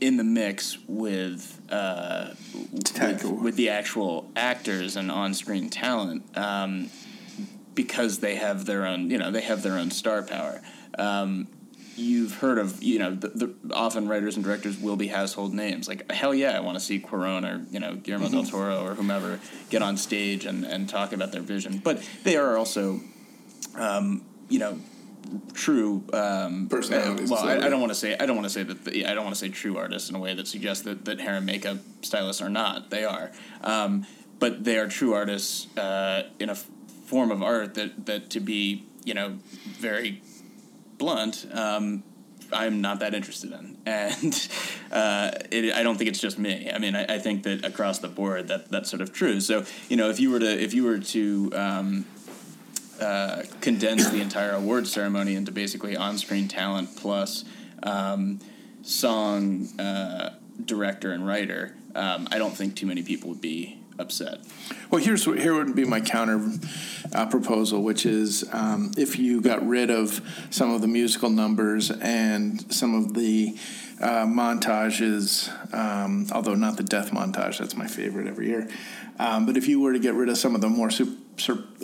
in 0.00 0.16
the 0.16 0.24
mix 0.24 0.78
with, 0.86 1.60
uh, 1.70 2.30
with, 2.72 3.24
with 3.24 3.56
the 3.56 3.68
actual 3.68 4.30
actors 4.36 4.96
and 4.96 5.10
on-screen 5.10 5.70
talent 5.70 6.24
um, 6.36 6.90
because 7.74 8.18
they 8.18 8.36
have 8.36 8.66
their 8.66 8.86
own 8.86 9.10
you 9.10 9.18
know 9.18 9.30
they 9.30 9.40
have 9.40 9.62
their 9.62 9.78
own 9.78 9.90
star 9.90 10.22
power. 10.22 10.60
Um, 10.98 11.48
you've 11.96 12.36
heard 12.36 12.58
of 12.58 12.82
you 12.82 12.98
know 12.98 13.14
the, 13.14 13.28
the, 13.28 13.74
often 13.74 14.08
writers 14.08 14.36
and 14.36 14.44
directors 14.44 14.78
will 14.78 14.96
be 14.96 15.08
household 15.08 15.52
names 15.52 15.88
like 15.88 16.10
hell 16.10 16.34
yeah 16.34 16.56
I 16.56 16.60
want 16.60 16.78
to 16.78 16.84
see 16.84 16.98
Cuarón 16.98 17.44
or 17.48 17.64
you 17.70 17.80
know 17.80 17.94
Guillermo 17.94 18.26
mm-hmm. 18.26 18.34
del 18.34 18.44
Toro 18.44 18.86
or 18.86 18.94
whomever 18.94 19.40
get 19.70 19.82
on 19.82 19.96
stage 19.96 20.44
and, 20.44 20.64
and 20.64 20.88
talk 20.88 21.12
about 21.12 21.32
their 21.32 21.42
vision 21.42 21.78
but 21.78 22.02
they 22.24 22.36
are 22.36 22.56
also 22.56 23.00
um, 23.76 24.24
you 24.48 24.58
know 24.58 24.78
true 25.54 26.04
um, 26.12 26.68
personalities. 26.68 27.30
Uh, 27.30 27.34
well, 27.34 27.48
I, 27.48 27.66
I, 27.66 27.68
don't 27.68 27.80
want 27.80 27.90
to 27.90 27.98
say 27.98 28.16
I 28.18 28.26
don't 28.26 28.36
want 28.36 28.46
to 28.46 28.52
say 28.52 28.62
that 28.62 28.84
the, 28.84 29.06
I 29.06 29.14
don't 29.14 29.24
want 29.24 29.34
to 29.34 29.40
say 29.40 29.48
true 29.48 29.78
artists 29.78 30.10
in 30.10 30.16
a 30.16 30.18
way 30.18 30.34
that 30.34 30.46
suggests 30.46 30.84
that, 30.84 31.04
that 31.04 31.20
hair 31.20 31.34
and 31.34 31.46
makeup 31.46 31.78
stylists 32.02 32.42
are 32.42 32.48
not. 32.48 32.90
They 32.90 33.04
are, 33.04 33.30
um, 33.62 34.06
but 34.38 34.64
they 34.64 34.78
are 34.78 34.88
true 34.88 35.14
artists 35.14 35.74
uh, 35.76 36.28
in 36.38 36.48
a 36.48 36.52
f- 36.52 36.66
form 37.06 37.30
of 37.30 37.42
art 37.42 37.74
that 37.74 38.06
that 38.06 38.30
to 38.30 38.40
be 38.40 38.84
you 39.04 39.14
know 39.14 39.38
very 39.78 40.22
blunt. 41.02 41.46
Um, 41.52 42.04
I'm 42.52 42.80
not 42.80 43.00
that 43.00 43.12
interested 43.12 43.50
in, 43.52 43.76
and 43.86 44.48
uh, 44.92 45.32
it, 45.50 45.74
I 45.74 45.82
don't 45.82 45.96
think 45.96 46.08
it's 46.10 46.20
just 46.20 46.38
me. 46.38 46.70
I 46.72 46.78
mean, 46.78 46.94
I, 46.94 47.16
I, 47.16 47.18
think 47.18 47.42
that 47.42 47.64
across 47.64 47.98
the 47.98 48.08
board, 48.08 48.48
that 48.48 48.70
that's 48.70 48.88
sort 48.88 49.02
of 49.02 49.12
true. 49.12 49.40
So, 49.40 49.64
you 49.88 49.96
know, 49.96 50.10
if 50.10 50.20
you 50.20 50.30
were 50.30 50.38
to 50.38 50.62
if 50.62 50.74
you 50.74 50.84
were 50.84 50.98
to 50.98 51.50
um, 51.54 52.06
uh, 53.00 53.42
condense 53.60 54.08
the 54.10 54.20
entire 54.20 54.52
award 54.52 54.86
ceremony 54.86 55.34
into 55.34 55.50
basically 55.50 55.96
on-screen 55.96 56.46
talent 56.46 56.94
plus 56.96 57.44
um, 57.82 58.38
song 58.82 59.66
uh, 59.80 60.34
director 60.64 61.10
and 61.12 61.26
writer, 61.26 61.74
um, 61.96 62.28
I 62.30 62.38
don't 62.38 62.56
think 62.56 62.76
too 62.76 62.86
many 62.86 63.02
people 63.02 63.30
would 63.30 63.40
be 63.40 63.81
upset. 64.02 64.40
Well, 64.90 65.02
here's 65.02 65.24
here 65.24 65.54
would 65.54 65.74
be 65.74 65.86
my 65.86 66.00
counter 66.00 66.38
uh, 67.14 67.26
proposal, 67.26 67.82
which 67.82 68.04
is 68.04 68.44
um, 68.52 68.92
if 68.98 69.18
you 69.18 69.40
got 69.40 69.66
rid 69.66 69.90
of 69.90 70.20
some 70.50 70.70
of 70.70 70.82
the 70.82 70.88
musical 70.88 71.30
numbers 71.30 71.90
and 71.90 72.70
some 72.72 72.94
of 72.94 73.14
the 73.14 73.56
uh, 74.00 74.26
montages, 74.26 75.48
um, 75.72 76.26
although 76.32 76.54
not 76.54 76.76
the 76.76 76.82
death 76.82 77.12
montage, 77.12 77.58
that's 77.58 77.76
my 77.76 77.86
favorite 77.86 78.26
every 78.26 78.48
year. 78.48 78.68
Um, 79.18 79.46
but 79.46 79.56
if 79.56 79.68
you 79.68 79.80
were 79.80 79.92
to 79.92 79.98
get 79.98 80.14
rid 80.14 80.28
of 80.28 80.36
some 80.36 80.54
of 80.54 80.60
the 80.60 80.68
more 80.68 80.90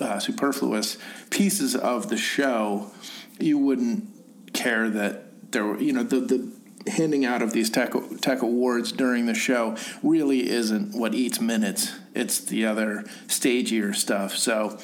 uh, 0.01 0.19
superfluous 0.19 0.97
pieces 1.29 1.75
of 1.75 2.09
the 2.09 2.17
show, 2.17 2.91
you 3.39 3.57
wouldn't 3.57 4.53
care 4.53 4.89
that 4.89 5.51
there 5.51 5.65
were, 5.65 5.79
you 5.79 5.93
know, 5.93 6.03
the, 6.03 6.19
the 6.19 6.58
handing 6.89 7.25
out 7.25 7.41
of 7.41 7.53
these 7.53 7.69
tech, 7.69 7.93
tech 8.21 8.41
awards 8.41 8.91
during 8.91 9.25
the 9.25 9.33
show 9.33 9.75
really 10.03 10.49
isn't 10.49 10.97
what 10.97 11.13
eats 11.13 11.39
minutes. 11.39 11.93
It's 12.13 12.39
the 12.39 12.65
other 12.65 13.03
stagier 13.27 13.95
stuff. 13.95 14.35
So 14.35 14.77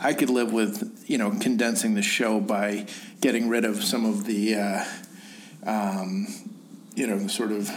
I 0.00 0.14
could 0.14 0.30
live 0.30 0.52
with, 0.52 1.04
you 1.06 1.18
know, 1.18 1.30
condensing 1.30 1.94
the 1.94 2.02
show 2.02 2.40
by 2.40 2.86
getting 3.20 3.48
rid 3.48 3.64
of 3.64 3.84
some 3.84 4.04
of 4.04 4.24
the, 4.24 4.56
uh, 4.56 4.84
um, 5.64 6.26
you 6.94 7.06
know, 7.06 7.28
sort 7.28 7.52
of 7.52 7.70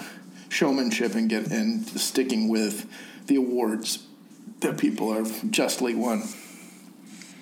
showmanship 0.50 1.16
and 1.16 1.30
get 1.30 1.52
and 1.52 1.88
sticking 1.88 2.48
with 2.48 2.90
the 3.28 3.36
awards 3.36 4.08
that 4.62 4.78
people 4.78 5.14
have 5.14 5.52
justly 5.52 5.94
won. 5.94 6.24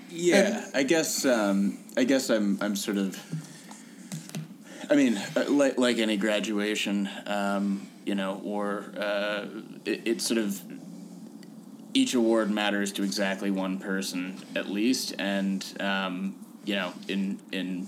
Yeah, 0.10 0.64
and, 0.66 0.76
I 0.76 0.84
guess 0.84 1.26
um, 1.26 1.80
I 1.96 2.04
guess 2.04 2.30
I'm 2.30 2.58
I'm 2.62 2.76
sort 2.76 2.98
of. 2.98 3.20
I 4.90 4.96
mean, 4.96 5.18
uh, 5.36 5.46
like 5.50 5.78
like 5.78 5.98
any 5.98 6.18
graduation, 6.18 7.10
um, 7.26 7.88
you 8.06 8.16
know, 8.16 8.42
or 8.44 8.86
uh, 8.98 9.46
it, 9.86 10.02
it's 10.06 10.28
sort 10.28 10.38
of 10.40 10.62
each 11.94 12.14
award 12.14 12.50
matters 12.50 12.92
to 12.94 13.04
exactly 13.04 13.52
one 13.52 13.80
person 13.80 14.38
at 14.56 14.70
least, 14.70 15.14
and 15.20 15.66
um, 15.80 16.36
you 16.66 16.76
know, 16.76 16.94
in 17.08 17.40
in 17.52 17.88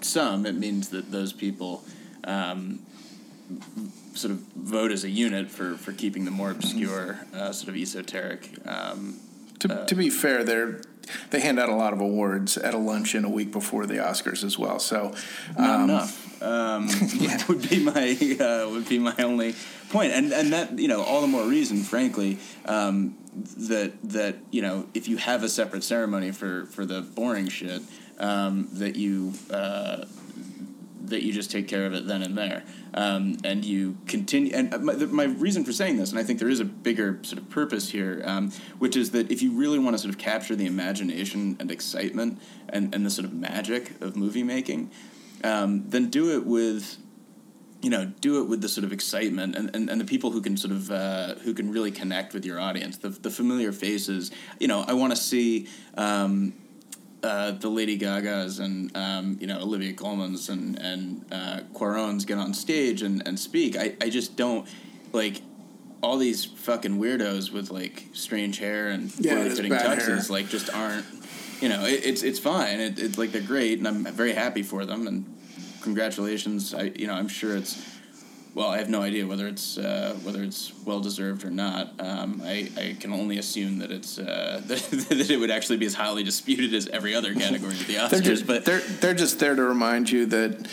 some, 0.00 0.46
it 0.46 0.54
means 0.54 0.90
that 0.90 1.10
those 1.10 1.32
people 1.32 1.82
um, 2.24 2.80
sort 4.14 4.32
of 4.32 4.38
vote 4.56 4.90
as 4.90 5.04
a 5.04 5.10
unit 5.10 5.50
for, 5.50 5.74
for 5.76 5.92
keeping 5.92 6.24
the 6.24 6.30
more 6.30 6.50
obscure, 6.50 7.18
uh, 7.34 7.52
sort 7.52 7.68
of 7.68 7.76
esoteric. 7.76 8.50
Um, 8.66 9.18
to, 9.60 9.72
uh, 9.72 9.86
to 9.86 9.94
be 9.94 10.10
fair, 10.10 10.44
they're 10.44 10.80
they 11.30 11.40
hand 11.40 11.58
out 11.58 11.68
a 11.68 11.74
lot 11.74 11.92
of 11.92 12.00
awards 12.00 12.56
at 12.56 12.74
a 12.74 12.78
luncheon 12.78 13.24
a 13.24 13.30
week 13.30 13.52
before 13.52 13.86
the 13.86 13.94
Oscars 13.94 14.44
as 14.44 14.58
well. 14.58 14.78
So 14.78 15.14
um, 15.56 15.64
not 15.64 15.80
enough. 15.84 16.42
Um, 16.42 16.88
yeah. 17.14 17.42
would 17.48 17.68
be 17.68 17.82
my 17.82 18.16
uh, 18.40 18.68
would 18.70 18.88
be 18.88 18.98
my 18.98 19.14
only 19.18 19.54
point, 19.90 20.12
and 20.12 20.32
and 20.32 20.52
that 20.52 20.78
you 20.78 20.88
know 20.88 21.02
all 21.02 21.20
the 21.20 21.26
more 21.26 21.44
reason, 21.44 21.78
frankly, 21.78 22.38
um, 22.66 23.16
that 23.68 23.92
that 24.04 24.36
you 24.50 24.62
know 24.62 24.86
if 24.94 25.08
you 25.08 25.16
have 25.16 25.42
a 25.42 25.48
separate 25.48 25.84
ceremony 25.84 26.32
for 26.32 26.66
for 26.66 26.84
the 26.84 27.00
boring 27.00 27.48
shit, 27.48 27.82
um, 28.18 28.68
that 28.72 28.96
you 28.96 29.32
uh, 29.50 30.04
that 31.08 31.22
you 31.22 31.32
just 31.32 31.50
take 31.50 31.68
care 31.68 31.86
of 31.86 31.94
it 31.94 32.06
then 32.06 32.22
and 32.22 32.36
there. 32.36 32.64
Um, 32.94 33.36
and 33.44 33.64
you 33.64 33.98
continue. 34.06 34.52
And 34.54 34.70
my, 34.82 34.94
my, 34.94 35.24
reason 35.24 35.64
for 35.64 35.72
saying 35.72 35.96
this, 35.96 36.10
and 36.10 36.18
I 36.18 36.22
think 36.22 36.38
there 36.38 36.48
is 36.48 36.60
a 36.60 36.64
bigger 36.64 37.18
sort 37.22 37.38
of 37.38 37.50
purpose 37.50 37.90
here, 37.90 38.22
um, 38.24 38.50
which 38.78 38.96
is 38.96 39.10
that 39.10 39.30
if 39.30 39.42
you 39.42 39.52
really 39.52 39.78
want 39.78 39.94
to 39.94 39.98
sort 39.98 40.12
of 40.12 40.18
capture 40.18 40.56
the 40.56 40.66
imagination 40.66 41.56
and 41.60 41.70
excitement 41.70 42.40
and, 42.68 42.94
and 42.94 43.04
the 43.04 43.10
sort 43.10 43.24
of 43.24 43.32
magic 43.32 44.00
of 44.00 44.16
movie 44.16 44.42
making, 44.42 44.90
um, 45.44 45.84
then 45.88 46.08
do 46.08 46.36
it 46.36 46.46
with 46.46 46.98
you 47.82 47.90
know, 47.90 48.06
do 48.20 48.42
it 48.42 48.48
with 48.48 48.62
the 48.62 48.68
sort 48.68 48.84
of 48.84 48.92
excitement 48.92 49.54
and, 49.54 49.70
and, 49.76 49.90
and 49.90 50.00
the 50.00 50.04
people 50.04 50.30
who 50.30 50.40
can 50.40 50.56
sort 50.56 50.72
of 50.72 50.90
uh, 50.90 51.34
who 51.36 51.54
can 51.54 51.70
really 51.70 51.92
connect 51.92 52.34
with 52.34 52.44
your 52.44 52.58
audience, 52.58 52.96
the, 52.96 53.10
the 53.10 53.30
familiar 53.30 53.70
faces. 53.70 54.30
You 54.58 54.66
know, 54.66 54.80
I 54.80 54.94
want 54.94 55.14
to 55.14 55.16
see 55.16 55.68
um, 55.96 56.54
uh, 57.26 57.50
the 57.50 57.68
Lady 57.68 57.98
Gagas 57.98 58.60
and 58.60 58.96
um, 58.96 59.36
you 59.40 59.46
know 59.46 59.60
Olivia 59.60 59.92
Colmans 59.92 60.48
and 60.48 60.78
and 60.78 61.24
uh, 61.30 61.60
Cuaróns 61.74 62.26
get 62.26 62.38
on 62.38 62.54
stage 62.54 63.02
and, 63.02 63.22
and 63.26 63.38
speak. 63.38 63.76
I, 63.76 63.94
I 64.00 64.08
just 64.08 64.36
don't 64.36 64.66
like 65.12 65.42
all 66.02 66.18
these 66.18 66.44
fucking 66.44 66.98
weirdos 66.98 67.52
with 67.52 67.70
like 67.70 68.06
strange 68.12 68.58
hair 68.58 68.88
and 68.88 69.12
yeah, 69.18 69.42
fitting 69.48 69.72
tuxes 69.72 70.06
hair. 70.06 70.20
like 70.30 70.48
just 70.48 70.72
aren't 70.72 71.04
you 71.60 71.68
know 71.68 71.84
it, 71.84 72.04
it's 72.04 72.22
it's 72.22 72.38
fine. 72.38 72.80
It, 72.80 72.98
it's 72.98 73.18
like 73.18 73.32
they're 73.32 73.42
great 73.42 73.78
and 73.78 73.88
I'm 73.88 74.04
very 74.04 74.32
happy 74.32 74.62
for 74.62 74.84
them 74.84 75.06
and 75.06 75.24
congratulations. 75.82 76.74
I 76.74 76.92
you 76.94 77.06
know 77.06 77.14
I'm 77.14 77.28
sure 77.28 77.56
it's 77.56 77.95
well, 78.56 78.68
I 78.68 78.78
have 78.78 78.88
no 78.88 79.02
idea 79.02 79.26
whether 79.26 79.46
it's 79.46 79.76
uh, 79.76 80.18
whether 80.22 80.42
it's 80.42 80.72
well 80.86 81.00
deserved 81.00 81.44
or 81.44 81.50
not. 81.50 81.92
Um, 81.98 82.40
I, 82.42 82.70
I 82.78 82.96
can 82.98 83.12
only 83.12 83.36
assume 83.36 83.80
that 83.80 83.92
it's 83.92 84.18
uh, 84.18 84.62
that, 84.66 85.26
it 85.30 85.38
would 85.38 85.50
actually 85.50 85.76
be 85.76 85.84
as 85.84 85.92
highly 85.92 86.24
disputed 86.24 86.72
as 86.72 86.88
every 86.88 87.14
other 87.14 87.34
category 87.34 87.74
of 87.74 87.86
the 87.86 87.96
Oscars. 87.96 88.10
they're 88.10 88.20
just, 88.22 88.46
but 88.46 88.64
they're 88.64 88.80
they're 88.80 89.14
just 89.14 89.38
there 89.40 89.54
to 89.54 89.62
remind 89.62 90.10
you 90.10 90.24
that 90.24 90.68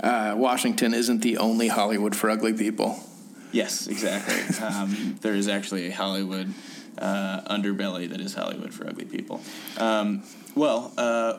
uh, 0.00 0.34
Washington 0.36 0.92
isn't 0.92 1.22
the 1.22 1.38
only 1.38 1.68
Hollywood 1.68 2.16
for 2.16 2.28
ugly 2.28 2.54
people. 2.54 2.98
Yes, 3.52 3.86
exactly. 3.86 4.66
um, 4.66 5.16
there 5.22 5.34
is 5.34 5.46
actually 5.46 5.86
a 5.86 5.92
Hollywood 5.92 6.52
uh, 6.98 7.42
underbelly 7.42 8.10
that 8.10 8.20
is 8.20 8.34
Hollywood 8.34 8.74
for 8.74 8.88
ugly 8.88 9.04
people. 9.04 9.40
Um, 9.78 10.24
well, 10.56 10.92
uh, 10.98 11.38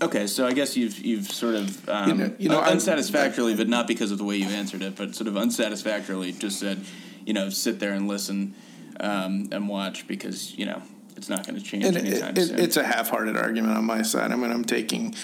Okay, 0.00 0.26
so 0.28 0.46
I 0.46 0.52
guess 0.52 0.76
you've 0.76 0.98
you've 0.98 1.30
sort 1.30 1.56
of 1.56 1.88
um, 1.88 2.08
you 2.08 2.14
know, 2.14 2.34
you 2.38 2.48
know 2.48 2.60
unsatisfactorily, 2.60 3.56
but 3.56 3.68
not 3.68 3.88
because 3.88 4.12
of 4.12 4.18
the 4.18 4.24
way 4.24 4.36
you 4.36 4.46
answered 4.46 4.82
it, 4.82 4.94
but 4.94 5.14
sort 5.14 5.26
of 5.26 5.36
unsatisfactorily 5.36 6.32
just 6.32 6.60
said, 6.60 6.84
you 7.24 7.32
know, 7.32 7.50
sit 7.50 7.80
there 7.80 7.92
and 7.92 8.06
listen 8.06 8.54
um, 9.00 9.48
and 9.50 9.68
watch 9.68 10.06
because 10.06 10.56
you 10.56 10.66
know 10.66 10.82
it's 11.16 11.28
not 11.28 11.44
going 11.44 11.58
to 11.58 11.64
change 11.64 11.84
anytime 11.84 12.36
it, 12.36 12.46
soon. 12.46 12.58
It's 12.60 12.76
a 12.76 12.84
half-hearted 12.84 13.36
argument 13.36 13.76
on 13.76 13.84
my 13.84 14.02
side. 14.02 14.30
I 14.30 14.36
mean, 14.36 14.52
I'm 14.52 14.64
taking 14.64 15.16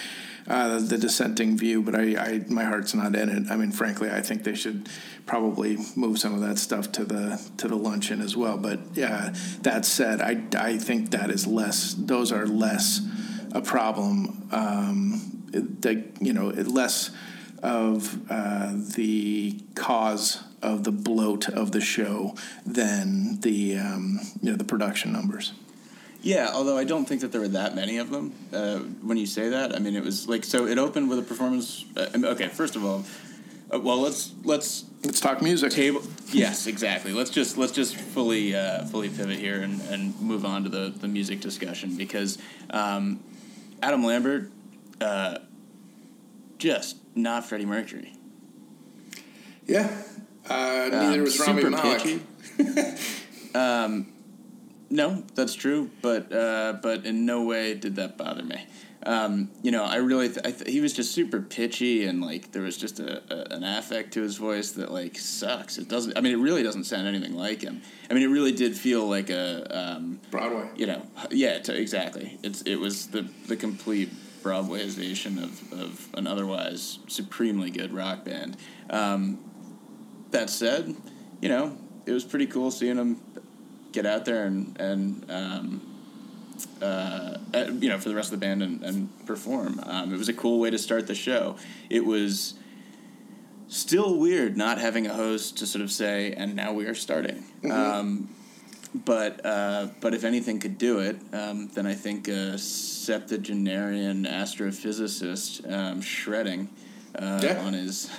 uh, 0.47 0.79
the 0.79 0.97
dissenting 0.97 1.57
view, 1.57 1.81
but 1.81 1.95
I, 1.95 2.01
I 2.17 2.45
my 2.49 2.65
heart's 2.65 2.93
not 2.93 3.15
in 3.15 3.29
it. 3.29 3.49
I 3.49 3.55
mean, 3.55 3.71
frankly, 3.71 4.11
I 4.11 4.19
think 4.19 4.43
they 4.43 4.55
should 4.55 4.89
probably 5.25 5.77
move 5.95 6.19
some 6.19 6.33
of 6.33 6.41
that 6.41 6.57
stuff 6.57 6.91
to 6.93 7.05
the 7.05 7.41
to 7.57 7.69
the 7.69 7.77
luncheon 7.77 8.19
as 8.21 8.35
well. 8.35 8.57
But 8.57 8.79
yeah, 8.93 9.33
that 9.61 9.85
said, 9.85 10.21
I 10.21 10.43
I 10.57 10.77
think 10.77 11.11
that 11.11 11.29
is 11.29 11.47
less. 11.47 11.95
Those 11.97 12.33
are 12.33 12.45
less 12.45 12.99
a 13.55 13.61
problem. 13.61 14.47
Um, 14.51 15.31
that 15.81 16.03
you 16.19 16.33
know, 16.33 16.47
less 16.47 17.11
of 17.63 18.29
uh, 18.29 18.73
the 18.95 19.59
cause 19.73 20.43
of 20.61 20.83
the 20.83 20.91
bloat 20.91 21.47
of 21.49 21.71
the 21.71 21.81
show 21.81 22.35
than 22.65 23.39
the 23.39 23.77
um, 23.77 24.19
you 24.41 24.51
know 24.51 24.57
the 24.57 24.63
production 24.63 25.11
numbers. 25.11 25.53
Yeah, 26.21 26.49
although 26.53 26.77
I 26.77 26.85
don't 26.85 27.05
think 27.05 27.21
that 27.21 27.31
there 27.31 27.41
were 27.41 27.49
that 27.49 27.75
many 27.75 27.97
of 27.97 28.09
them. 28.09 28.33
Uh, 28.51 28.79
when 28.79 29.17
you 29.17 29.25
say 29.25 29.49
that, 29.49 29.75
I 29.75 29.79
mean 29.79 29.95
it 29.95 30.03
was 30.03 30.27
like 30.27 30.43
so. 30.43 30.67
It 30.67 30.77
opened 30.77 31.09
with 31.09 31.19
a 31.19 31.23
performance. 31.23 31.85
Uh, 31.95 32.07
okay, 32.15 32.47
first 32.47 32.75
of 32.75 32.83
all, 32.83 33.03
uh, 33.73 33.79
well 33.79 34.01
let's 34.01 34.33
let's 34.43 34.85
let's 35.03 35.19
talk 35.19 35.41
music. 35.41 35.71
Table. 35.71 36.01
yes, 36.31 36.67
exactly. 36.67 37.13
Let's 37.13 37.29
just 37.29 37.57
let's 37.57 37.71
just 37.71 37.95
fully 37.95 38.55
uh, 38.55 38.85
fully 38.85 39.09
pivot 39.09 39.39
here 39.39 39.61
and, 39.61 39.81
and 39.83 40.19
move 40.19 40.45
on 40.45 40.63
to 40.63 40.69
the 40.69 40.93
the 40.95 41.07
music 41.07 41.41
discussion 41.41 41.95
because 41.95 42.37
um, 42.71 43.23
Adam 43.81 44.03
Lambert, 44.03 44.51
uh, 45.01 45.39
just 46.57 46.97
not 47.15 47.45
Freddie 47.45 47.65
Mercury. 47.65 48.13
Yeah, 49.65 49.89
uh, 50.49 50.89
neither 50.91 51.19
um, 51.19 51.21
was 51.21 51.39
Rami 51.39 51.69
Malek. 51.69 52.21
um, 53.55 54.07
no, 54.89 55.23
that's 55.33 55.55
true, 55.55 55.89
but 56.01 56.31
uh, 56.31 56.73
but 56.81 57.05
in 57.05 57.25
no 57.25 57.43
way 57.43 57.73
did 57.73 57.95
that 57.95 58.17
bother 58.17 58.43
me. 58.43 58.67
Um, 59.05 59.51
you 59.61 59.71
know, 59.71 59.83
I 59.83 59.97
really 59.97 60.29
th- 60.29 60.45
I 60.45 60.51
th- 60.51 60.69
he 60.69 60.81
was 60.81 60.91
just 60.91 61.13
super 61.13 61.39
pitchy 61.39 62.05
and 62.05 62.21
like 62.21 62.51
there 62.51 62.63
was 62.63 62.75
just 62.75 62.99
a, 62.99 63.21
a, 63.31 63.55
an 63.55 63.63
affect 63.63 64.13
to 64.13 64.21
his 64.21 64.37
voice 64.37 64.71
that 64.71 64.91
like 64.91 65.17
sucks. 65.17 65.77
It 65.77 65.87
doesn't. 65.87 66.17
I 66.17 66.21
mean, 66.21 66.33
it 66.33 66.41
really 66.41 66.63
doesn't 66.63 66.85
sound 66.85 67.07
anything 67.07 67.35
like 67.35 67.61
him. 67.61 67.81
I 68.09 68.13
mean, 68.15 68.23
it 68.23 68.27
really 68.27 68.51
did 68.51 68.75
feel 68.75 69.07
like 69.07 69.29
a 69.29 69.95
um, 69.95 70.19
Broadway. 70.31 70.69
You 70.75 70.87
know, 70.87 71.01
yeah, 71.29 71.59
t- 71.59 71.73
exactly. 71.73 72.39
It's 72.41 72.63
it 72.63 72.77
was 72.77 73.07
the 73.07 73.29
the 73.47 73.55
complete 73.55 74.09
Broadwayization 74.41 75.43
of, 75.43 75.73
of 75.79 76.09
an 76.15 76.25
otherwise 76.25 76.99
supremely 77.07 77.69
good 77.69 77.93
rock 77.93 78.25
band. 78.25 78.57
Um, 78.89 79.39
that 80.31 80.49
said, 80.49 80.95
you 81.41 81.49
know, 81.49 81.77
it 82.05 82.11
was 82.11 82.23
pretty 82.23 82.47
cool 82.47 82.71
seeing 82.71 82.97
him 82.97 83.21
get 83.91 84.05
out 84.05 84.25
there 84.25 84.45
and 84.45 84.75
and 84.79 85.31
um, 85.31 85.94
uh, 86.85 87.37
uh, 87.53 87.71
you 87.79 87.89
know 87.89 87.97
for 87.97 88.09
the 88.09 88.15
rest 88.15 88.31
of 88.31 88.39
the 88.39 88.45
band 88.45 88.63
and, 88.63 88.83
and 88.83 89.25
perform. 89.25 89.79
Um, 89.83 90.13
it 90.13 90.17
was 90.17 90.29
a 90.29 90.33
cool 90.33 90.59
way 90.59 90.69
to 90.69 90.77
start 90.77 91.07
the 91.07 91.15
show. 91.15 91.55
It 91.89 92.05
was 92.05 92.55
still 93.67 94.17
weird 94.17 94.55
not 94.55 94.77
having 94.77 95.07
a 95.07 95.13
host 95.13 95.57
to 95.57 95.67
sort 95.67 95.81
of 95.83 95.91
say, 95.91 96.33
and 96.33 96.55
now 96.55 96.73
we 96.73 96.85
are 96.85 96.95
starting. 96.95 97.43
Mm-hmm. 97.63 97.71
Um, 97.71 98.29
but 99.03 99.45
uh, 99.45 99.87
but 99.99 100.13
if 100.13 100.23
anything 100.23 100.59
could 100.59 100.77
do 100.77 100.99
it, 100.99 101.17
um, 101.33 101.67
then 101.73 101.85
I 101.85 101.93
think 101.93 102.27
a 102.27 102.57
septuagenarian 102.57 104.25
astrophysicist 104.25 105.69
um, 105.71 106.01
shredding 106.01 106.69
uh, 107.17 107.39
yeah. 107.43 107.61
on 107.61 107.73
his, 107.73 108.09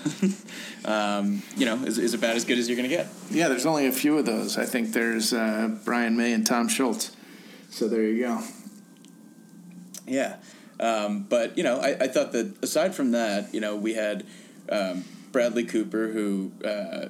um, 0.85 1.43
you 1.57 1.67
know, 1.67 1.77
is, 1.85 1.99
is 1.99 2.15
about 2.15 2.37
as 2.37 2.45
good 2.45 2.59
as 2.59 2.69
you're 2.69 2.77
going 2.77 2.89
to 2.89 2.95
get. 2.95 3.09
Yeah, 3.31 3.49
there's 3.49 3.67
only 3.67 3.87
a 3.87 3.93
few 3.93 4.19
of 4.19 4.27
those. 4.27 4.59
I 4.59 4.67
think 4.67 4.93
there's 4.93 5.33
uh, 5.33 5.69
Brian 5.85 6.17
May 6.17 6.33
and 6.33 6.47
Tom 6.47 6.69
Scholz. 6.69 7.16
So 7.76 7.88
there 7.88 8.04
you 8.04 8.21
go. 8.21 8.40
Yeah. 10.06 10.37
Um, 10.80 11.25
but, 11.28 11.59
you 11.59 11.62
know, 11.62 11.78
I, 11.78 12.04
I 12.04 12.09
thought 12.09 12.33
that 12.33 12.56
aside 12.62 12.95
from 12.95 13.11
that, 13.11 13.52
you 13.52 13.61
know, 13.61 13.76
we 13.76 13.92
had 13.92 14.25
um, 14.71 15.04
Bradley 15.30 15.64
Cooper, 15.64 16.09
who 16.09 16.52
uh, 16.64 17.09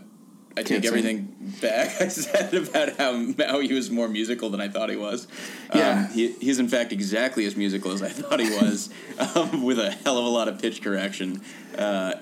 I 0.56 0.62
take 0.64 0.84
everything 0.84 1.54
back 1.62 1.86
I 2.00 2.08
said 2.08 2.52
about 2.52 2.96
how 2.96 3.32
how 3.38 3.60
he 3.60 3.74
was 3.74 3.92
more 3.92 4.08
musical 4.08 4.50
than 4.50 4.60
I 4.60 4.66
thought 4.66 4.90
he 4.90 4.96
was. 4.96 5.28
Yeah, 5.72 6.06
um, 6.08 6.12
he, 6.12 6.32
he's 6.32 6.58
in 6.58 6.66
fact 6.66 6.90
exactly 6.90 7.44
as 7.44 7.54
musical 7.54 7.92
as 7.92 8.02
I 8.02 8.08
thought 8.08 8.40
he 8.40 8.50
was, 8.50 8.90
um, 9.36 9.62
with 9.62 9.78
a 9.78 9.92
hell 9.92 10.18
of 10.18 10.24
a 10.24 10.28
lot 10.28 10.48
of 10.48 10.60
pitch 10.60 10.82
correction 10.82 11.42
uh, 11.78 12.14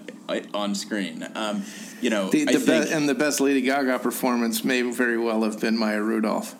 on 0.53 0.75
screen. 0.75 1.27
Um, 1.35 1.65
you 2.03 2.11
know, 2.11 2.29
the, 2.29 2.45
the 2.45 2.59
think, 2.59 2.89
be- 2.89 2.93
and 2.93 3.09
the 3.09 3.15
best 3.15 3.41
Lady 3.41 3.63
Gaga 3.63 4.01
performance 4.01 4.65
may 4.65 4.83
very 4.83 5.17
well 5.17 5.45
have 5.45 5.61
been 5.61 5.79
Maya 5.79 6.03
Rudolph. 6.03 6.57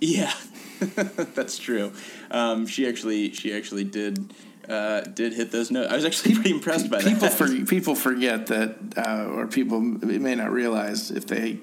Yeah, 0.00 0.32
that's 1.34 1.58
true. 1.58 1.92
Um, 2.30 2.66
she 2.66 2.86
actually 2.86 3.32
she 3.32 3.54
actually 3.54 3.84
did 3.84 4.32
uh, 4.68 5.02
did 5.02 5.32
hit 5.32 5.50
those 5.52 5.70
notes. 5.70 5.92
I 5.92 5.96
was 5.96 6.04
actually 6.04 6.34
pretty 6.34 6.50
impressed 6.50 6.90
by 6.90 6.98
people 6.98 7.20
that. 7.20 7.32
For, 7.32 7.64
people 7.66 7.94
forget 7.94 8.46
that, 8.48 8.76
uh, 8.96 9.26
or 9.30 9.46
people 9.46 9.80
may 9.80 10.34
not 10.34 10.50
realize 10.50 11.10
if 11.10 11.26
they 11.26 11.58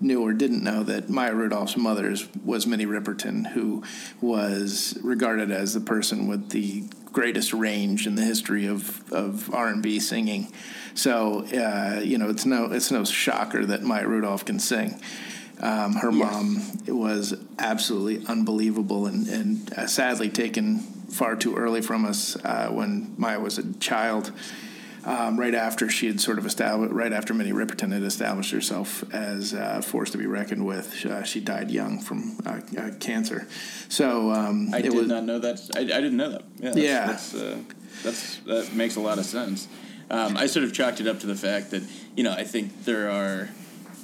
knew 0.00 0.22
or 0.22 0.32
didn't 0.32 0.62
know 0.62 0.82
that 0.84 1.08
Maya 1.08 1.34
Rudolph's 1.34 1.76
mother 1.76 2.14
was 2.44 2.66
Minnie 2.66 2.86
Riperton, 2.86 3.48
who 3.48 3.82
was 4.20 4.96
regarded 5.02 5.50
as 5.50 5.74
the 5.74 5.80
person 5.80 6.28
with 6.28 6.50
the 6.50 6.84
greatest 7.12 7.52
range 7.52 8.06
in 8.06 8.14
the 8.14 8.22
history 8.22 8.66
of, 8.66 9.12
of 9.12 9.52
R&B 9.52 9.98
singing. 9.98 10.52
So, 10.94 11.44
uh, 11.46 12.00
you 12.00 12.18
know, 12.18 12.28
it's 12.28 12.46
no, 12.46 12.70
it's 12.70 12.90
no 12.90 13.04
shocker 13.04 13.64
that 13.66 13.82
Maya 13.82 14.06
Rudolph 14.06 14.44
can 14.44 14.58
sing. 14.58 15.00
Um, 15.60 15.94
her 15.94 16.10
yes. 16.10 16.32
mom 16.86 16.96
was 16.96 17.34
absolutely 17.58 18.26
unbelievable 18.26 19.06
and, 19.06 19.26
and 19.28 19.72
uh, 19.72 19.86
sadly 19.86 20.28
taken 20.28 20.78
far 20.78 21.36
too 21.36 21.56
early 21.56 21.80
from 21.80 22.04
us 22.04 22.36
uh, 22.44 22.68
when 22.68 23.14
Maya 23.16 23.40
was 23.40 23.58
a 23.58 23.72
child. 23.74 24.32
Um, 25.04 25.38
right 25.38 25.54
after 25.54 25.88
she 25.88 26.06
had 26.06 26.20
sort 26.20 26.38
of 26.38 26.44
established, 26.44 26.92
right 26.92 27.12
after 27.12 27.32
Minnie 27.32 27.52
Riperton 27.52 27.92
had 27.92 28.02
established 28.02 28.50
herself 28.50 29.04
as 29.14 29.54
a 29.54 29.62
uh, 29.62 29.80
force 29.80 30.10
to 30.10 30.18
be 30.18 30.26
reckoned 30.26 30.66
with, 30.66 31.06
uh, 31.06 31.22
she 31.22 31.40
died 31.40 31.70
young 31.70 31.98
from 31.98 32.36
uh, 32.44 32.60
uh, 32.76 32.90
cancer. 32.98 33.46
So 33.88 34.30
um, 34.32 34.74
I 34.74 34.82
did 34.82 34.92
was, 34.92 35.06
not 35.06 35.24
know 35.24 35.38
that. 35.38 35.60
I, 35.74 35.80
I, 35.80 35.84
didn't 35.84 36.16
know 36.16 36.30
that. 36.30 36.42
Yeah, 36.58 36.70
that's, 36.70 36.76
yeah. 36.76 37.06
That's, 37.06 37.34
uh, 37.34 37.58
that's, 38.02 38.36
that 38.38 38.72
makes 38.74 38.96
a 38.96 39.00
lot 39.00 39.18
of 39.18 39.24
sense. 39.24 39.66
Um, 40.10 40.36
I 40.36 40.46
sort 40.46 40.64
of 40.64 40.72
chalked 40.72 41.00
it 41.00 41.06
up 41.06 41.20
to 41.20 41.26
the 41.26 41.36
fact 41.36 41.70
that 41.70 41.82
you 42.16 42.24
know 42.24 42.32
I 42.32 42.44
think 42.44 42.84
there 42.84 43.10
are 43.10 43.50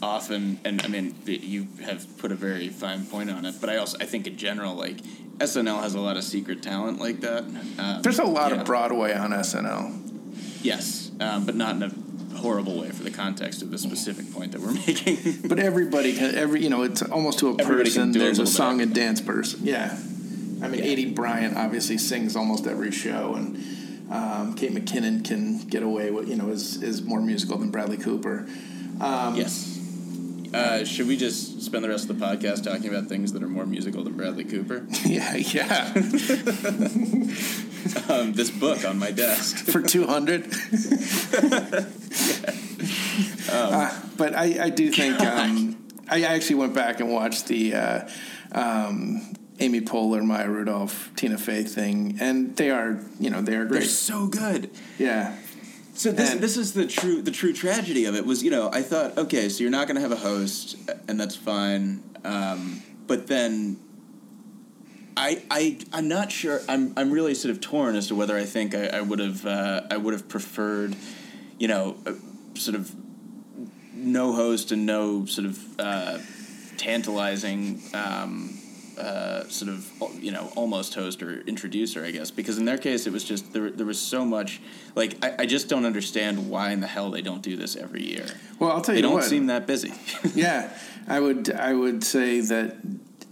often, 0.02 0.60
and 0.64 0.82
I 0.82 0.88
mean 0.88 1.14
you 1.26 1.68
have 1.84 2.06
put 2.18 2.32
a 2.32 2.34
very 2.34 2.68
fine 2.68 3.06
point 3.06 3.30
on 3.30 3.44
it, 3.44 3.56
but 3.60 3.70
I 3.70 3.76
also 3.76 3.98
I 4.00 4.06
think 4.06 4.26
in 4.26 4.36
general 4.36 4.74
like 4.74 4.98
SNL 5.38 5.82
has 5.82 5.94
a 5.94 6.00
lot 6.00 6.16
of 6.16 6.24
secret 6.24 6.62
talent 6.62 7.00
like 7.00 7.20
that. 7.20 7.44
Um, 7.78 8.02
There's 8.02 8.18
a 8.18 8.24
lot 8.24 8.52
yeah. 8.52 8.60
of 8.60 8.66
Broadway 8.66 9.14
on 9.14 9.30
SNL. 9.30 10.00
Yes, 10.62 11.10
um, 11.20 11.44
but 11.44 11.54
not 11.56 11.76
in 11.76 11.82
a 11.82 12.38
horrible 12.38 12.80
way 12.80 12.90
for 12.90 13.02
the 13.02 13.10
context 13.10 13.62
of 13.62 13.70
the 13.70 13.78
specific 13.78 14.32
point 14.32 14.52
that 14.52 14.60
we're 14.60 14.72
making. 14.86 15.48
but 15.48 15.58
everybody 15.58 16.14
can, 16.14 16.34
every 16.34 16.62
you 16.62 16.70
know, 16.70 16.82
it's 16.82 17.02
almost 17.02 17.40
to 17.40 17.48
a 17.48 17.52
everybody 17.52 17.84
person. 17.84 18.12
There's 18.12 18.38
a, 18.38 18.42
a 18.42 18.46
song 18.46 18.80
and 18.80 18.94
dance 18.94 19.20
person. 19.20 19.60
Yeah, 19.62 19.92
I 20.62 20.68
mean, 20.68 20.82
yeah. 20.82 20.90
Aidy 20.90 21.14
Bryant 21.14 21.56
obviously 21.56 21.98
sings 21.98 22.36
almost 22.36 22.66
every 22.66 22.92
show, 22.92 23.34
and 23.34 23.56
um, 24.10 24.54
Kate 24.54 24.72
McKinnon 24.72 25.24
can 25.24 25.58
get 25.66 25.82
away 25.82 26.10
with 26.10 26.28
you 26.28 26.36
know 26.36 26.50
is 26.50 26.82
is 26.82 27.02
more 27.02 27.20
musical 27.20 27.58
than 27.58 27.70
Bradley 27.70 27.98
Cooper. 27.98 28.46
Um, 29.00 29.34
yes. 29.36 29.73
Uh, 30.54 30.84
should 30.84 31.08
we 31.08 31.16
just 31.16 31.62
spend 31.62 31.82
the 31.82 31.88
rest 31.88 32.08
of 32.08 32.16
the 32.16 32.24
podcast 32.24 32.62
talking 32.62 32.88
about 32.88 33.08
things 33.08 33.32
that 33.32 33.42
are 33.42 33.48
more 33.48 33.66
musical 33.66 34.04
than 34.04 34.16
Bradley 34.16 34.44
Cooper? 34.44 34.86
yeah, 35.04 35.34
yeah. 35.34 35.92
um, 38.08 38.32
this 38.34 38.50
book 38.50 38.84
on 38.84 38.96
my 38.96 39.10
desk 39.10 39.56
for 39.56 39.82
two 39.82 40.06
hundred. 40.06 40.44
um, 40.44 40.50
uh, 43.50 44.00
but 44.16 44.36
I, 44.36 44.66
I 44.66 44.70
do 44.70 44.92
think 44.92 45.20
um, 45.20 45.84
I 46.08 46.22
actually 46.22 46.56
went 46.56 46.72
back 46.72 47.00
and 47.00 47.10
watched 47.10 47.48
the 47.48 47.74
uh, 47.74 48.08
um, 48.52 49.34
Amy 49.58 49.80
Poehler, 49.80 50.24
Maya 50.24 50.48
Rudolph, 50.48 51.10
Tina 51.16 51.36
Fey 51.36 51.64
thing, 51.64 52.16
and 52.20 52.56
they 52.56 52.70
are 52.70 53.00
you 53.18 53.28
know 53.28 53.42
they 53.42 53.56
are 53.56 53.64
great. 53.64 53.80
They're 53.80 53.88
so 53.88 54.28
good. 54.28 54.70
Yeah. 54.98 55.36
So 55.94 56.10
this 56.10 56.32
and, 56.32 56.40
this 56.40 56.56
is 56.56 56.72
the 56.72 56.86
true 56.86 57.22
the 57.22 57.30
true 57.30 57.52
tragedy 57.52 58.04
of 58.04 58.16
it 58.16 58.26
was 58.26 58.42
you 58.42 58.50
know 58.50 58.68
I 58.72 58.82
thought 58.82 59.16
okay 59.16 59.48
so 59.48 59.62
you're 59.62 59.70
not 59.70 59.86
going 59.86 59.94
to 59.94 60.00
have 60.00 60.12
a 60.12 60.16
host 60.16 60.76
and 61.06 61.18
that's 61.20 61.36
fine 61.36 62.02
um, 62.24 62.82
but 63.06 63.28
then 63.28 63.78
I 65.16 65.42
I 65.50 65.78
I'm 65.92 66.08
not 66.08 66.32
sure 66.32 66.60
I'm 66.68 66.92
I'm 66.96 67.12
really 67.12 67.34
sort 67.34 67.52
of 67.52 67.60
torn 67.60 67.94
as 67.94 68.08
to 68.08 68.16
whether 68.16 68.36
I 68.36 68.44
think 68.44 68.74
I, 68.74 69.00
would 69.00 69.20
have 69.20 69.46
uh, 69.46 69.82
I 69.88 69.96
would 69.96 70.14
have 70.14 70.28
preferred 70.28 70.96
you 71.58 71.68
know 71.68 71.96
sort 72.54 72.74
of 72.74 72.92
no 73.94 74.32
host 74.32 74.72
and 74.72 74.86
no 74.86 75.26
sort 75.26 75.46
of 75.46 75.80
uh, 75.80 76.18
tantalizing 76.76 77.80
um, 77.94 78.58
uh, 78.98 79.48
sort 79.48 79.70
of 79.70 79.90
you 80.22 80.30
know 80.30 80.52
almost 80.56 80.94
host 80.94 81.22
or 81.22 81.40
introducer, 81.42 82.04
I 82.04 82.10
guess, 82.10 82.30
because 82.30 82.58
in 82.58 82.64
their 82.64 82.78
case 82.78 83.06
it 83.06 83.12
was 83.12 83.24
just 83.24 83.52
there. 83.52 83.70
There 83.70 83.86
was 83.86 84.00
so 84.00 84.24
much 84.24 84.60
like 84.94 85.24
I, 85.24 85.34
I 85.40 85.46
just 85.46 85.68
don't 85.68 85.84
understand 85.84 86.48
why 86.50 86.70
in 86.70 86.80
the 86.80 86.86
hell 86.86 87.10
they 87.10 87.22
don't 87.22 87.42
do 87.42 87.56
this 87.56 87.76
every 87.76 88.04
year. 88.04 88.26
Well, 88.58 88.70
I'll 88.70 88.80
tell 88.80 88.94
you, 88.94 89.02
they 89.02 89.08
don't 89.08 89.14
what. 89.14 89.24
seem 89.24 89.46
that 89.46 89.66
busy. 89.66 89.92
yeah, 90.34 90.76
I 91.06 91.20
would 91.20 91.52
I 91.52 91.74
would 91.74 92.04
say 92.04 92.40
that 92.40 92.76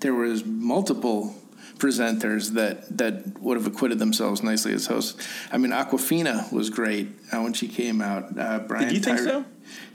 there 0.01 0.15
was 0.15 0.45
multiple 0.45 1.35
presenters 1.79 2.53
that 2.53 2.97
that 2.97 3.41
would 3.41 3.57
have 3.57 3.67
acquitted 3.67 3.99
themselves 3.99 4.43
nicely 4.43 4.73
as 4.73 4.87
hosts. 4.87 5.27
I 5.51 5.59
mean, 5.59 5.73
Awkwafina 5.73 6.53
was 6.53 6.71
great 6.71 7.09
uh, 7.33 7.41
when 7.41 7.53
she 7.53 7.69
came 7.69 8.01
out. 8.01 8.39
Uh, 8.39 8.61
Brian 8.61 8.89
Did 8.89 8.95
you 8.95 9.01
think 9.01 9.19
so? 9.19 9.45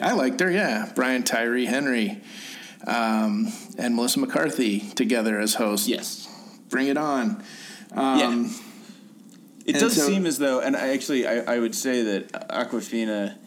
I 0.02 0.14
liked 0.14 0.40
her. 0.40 0.52
Yeah, 0.52 0.92
Brian 0.96 1.24
Tyree 1.24 1.66
Henry 1.66 2.22
um, 2.86 3.52
and 3.78 3.96
Melissa 3.96 4.20
McCarthy 4.20 4.80
together 4.80 5.40
as 5.40 5.56
hosts. 5.56 5.88
Yes. 5.88 6.28
Bring 6.70 6.88
it 6.88 6.98
on. 6.98 7.44
Um, 7.92 8.20
yeah. 8.20 8.50
It 9.66 9.80
does 9.80 9.96
so- 9.96 10.08
seem 10.08 10.26
as 10.26 10.38
though, 10.38 10.60
and 10.60 10.76
I 10.76 10.90
actually, 10.94 11.28
I, 11.28 11.56
I 11.56 11.60
would 11.60 11.76
say 11.76 12.02
that 12.04 12.32
Awkwafina, 12.50 13.38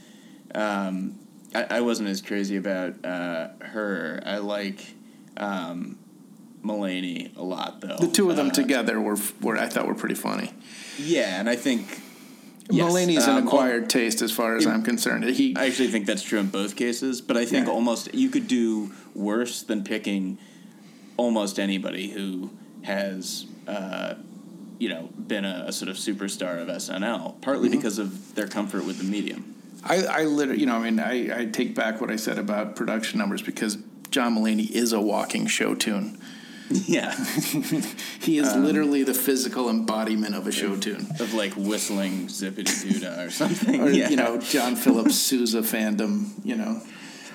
um, 0.55 1.19
I, 1.55 1.65
I 1.71 1.81
wasn't 1.81 2.09
as 2.09 2.21
crazy 2.21 2.57
about 2.57 3.05
uh, 3.05 3.49
her. 3.61 4.23
I 4.27 4.39
like 4.39 4.85
um, 5.37 5.99
Mulaney 6.65 7.35
a 7.37 7.43
lot, 7.43 7.81
though. 7.81 7.97
The 7.97 8.09
two 8.09 8.29
of 8.31 8.37
them 8.37 8.49
Uh, 8.49 8.53
together 8.53 9.01
were, 9.01 9.17
were 9.41 9.57
I 9.57 9.67
thought 9.69 9.87
were 9.87 9.95
pretty 9.95 10.15
funny. 10.15 10.53
Yeah, 10.99 11.41
and 11.41 11.49
I 11.49 11.57
think 11.57 12.03
yes, 12.71 12.93
Mulaney's 12.93 13.27
an 13.27 13.37
um, 13.39 13.47
acquired 13.47 13.89
taste 13.91 14.23
as 14.23 14.33
far 14.33 14.57
as 14.57 14.67
it- 14.67 14.69
I'm 14.71 14.83
concerned. 14.83 15.25
He 15.25 15.55
I 15.57 15.67
actually 15.67 15.89
think 15.89 16.07
that's 16.07 16.23
true 16.23 16.39
in 16.39 16.49
both 16.49 16.77
cases, 16.77 17.21
but 17.21 17.37
I 17.37 17.45
think 17.45 17.67
Yeah. 17.67 17.73
almost 17.73 18.15
you 18.15 18.29
could 18.29 18.49
do 18.49 18.93
worse 19.15 19.63
than 19.63 19.85
picking 19.85 20.39
almost 21.17 21.59
anybody 21.59 22.11
who 22.11 22.51
has, 22.83 23.47
uh, 23.69 24.15
you 24.79 24.89
know, 24.89 25.11
been 25.19 25.45
a, 25.45 25.65
a 25.69 25.73
sort 25.73 25.89
of 25.91 25.97
superstar 25.97 26.61
of 26.63 26.69
SNL, 26.69 27.35
partly 27.43 27.69
Mm-hmm. 27.69 27.77
because 27.79 27.99
of 27.99 28.35
their 28.35 28.47
comfort 28.49 28.87
with 28.87 28.99
the 28.99 29.05
medium. 29.05 29.55
I, 29.85 30.05
I 30.05 30.25
literally, 30.25 30.61
you 30.61 30.67
know, 30.67 30.77
I 30.77 30.91
mean, 30.91 30.99
I, 31.01 31.41
I 31.43 31.45
take 31.47 31.75
back 31.75 32.01
what 32.01 32.11
I 32.11 32.17
said 32.17 32.39
about 32.39 32.77
production 32.77 33.19
numbers 33.19 33.43
because 33.43 33.79
John 34.11 34.37
Mulaney 34.37 34.71
is 34.71 34.93
a 34.93 35.01
walking 35.01 35.47
show 35.47 35.75
tune. 35.75 36.19
Yeah, 36.71 37.13
He 38.21 38.39
is 38.39 38.49
Um, 38.49 38.65
literally 38.65 39.03
the 39.03 39.15
physical 39.15 39.69
embodiment 39.69 40.35
of 40.37 40.47
a 40.47 40.53
show 40.53 40.77
tune. 40.77 41.07
of 41.19 41.35
like 41.35 41.53
whistling 41.55 42.29
zippity 42.29 42.93
doo 42.93 43.01
dah 43.01 43.23
or 43.23 43.31
something. 43.31 43.81
Or, 43.83 43.91
yeah. 43.91 44.09
you 44.09 44.17
know, 44.17 44.39
John 44.39 44.77
Phillips 44.77 45.17
Sousa 45.17 45.63
fandom, 45.63 46.31
you 46.45 46.57
know. 46.57 46.81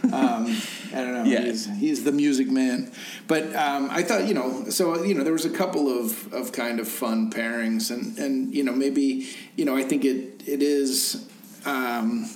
Um, 0.03 0.55
I 0.93 1.01
don't 1.01 1.13
know. 1.13 1.23
Yeah. 1.33 1.41
He's, 1.41 1.65
he's 1.65 2.03
the 2.03 2.11
music 2.11 2.49
man. 2.49 2.91
But 3.27 3.53
um, 3.55 3.89
I 3.91 4.03
thought, 4.03 4.25
you 4.27 4.33
know, 4.35 4.69
so, 4.69 5.03
you 5.03 5.13
know, 5.15 5.23
there 5.23 5.33
was 5.33 5.45
a 5.45 5.49
couple 5.49 5.89
of, 5.89 6.31
of 6.33 6.51
kind 6.51 6.79
of 6.79 6.87
fun 6.87 7.29
pairings. 7.31 7.91
And, 7.91 8.17
and, 8.17 8.53
you 8.55 8.63
know, 8.63 8.71
maybe, 8.73 9.27
you 9.57 9.65
know, 9.65 9.75
I 9.75 9.83
think 9.83 10.05
it 10.05 10.43
it 10.47 10.61
is 10.61 11.27
um, 11.65 12.29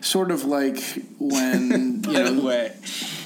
sort 0.00 0.30
of 0.32 0.44
like 0.44 0.80
when, 1.18 1.70
you 1.70 2.12
By 2.12 2.12
know. 2.12 2.34
the 2.34 2.42
way, 2.42 2.72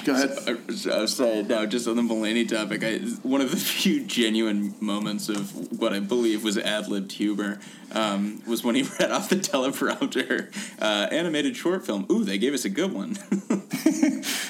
Go 0.09 0.15
ahead. 0.15 0.39
I 0.47 0.53
was- 0.67 0.87
I 0.87 1.01
was 1.01 1.15
saying 1.17 1.49
now, 1.49 1.67
just 1.67 1.87
on 1.87 1.97
the 1.97 2.03
Mulaney 2.03 2.49
topic, 2.49 2.83
I, 2.85 2.99
one 3.23 3.41
of 3.41 3.51
the 3.51 3.57
few 3.83 4.01
genuine 4.05 4.75
moments 4.81 5.29
of 5.29 5.79
what 5.81 5.93
I 5.93 6.01
believe 6.01 6.43
was 6.45 6.57
ad 6.59 6.89
libbed 6.89 7.13
humor 7.13 7.59
um, 7.93 8.43
was 8.47 8.65
when 8.65 8.75
he 8.75 8.83
read 9.01 9.11
off 9.11 9.29
the 9.29 9.37
teleprompter 9.37 10.49
uh, 10.81 11.09
animated 11.11 11.57
short 11.57 11.85
film. 11.87 12.07
Ooh, 12.11 12.25
they 12.25 12.39
gave 12.39 12.55
us 12.55 12.65
a 12.65 12.71
good 12.71 12.93
one. 12.93 13.17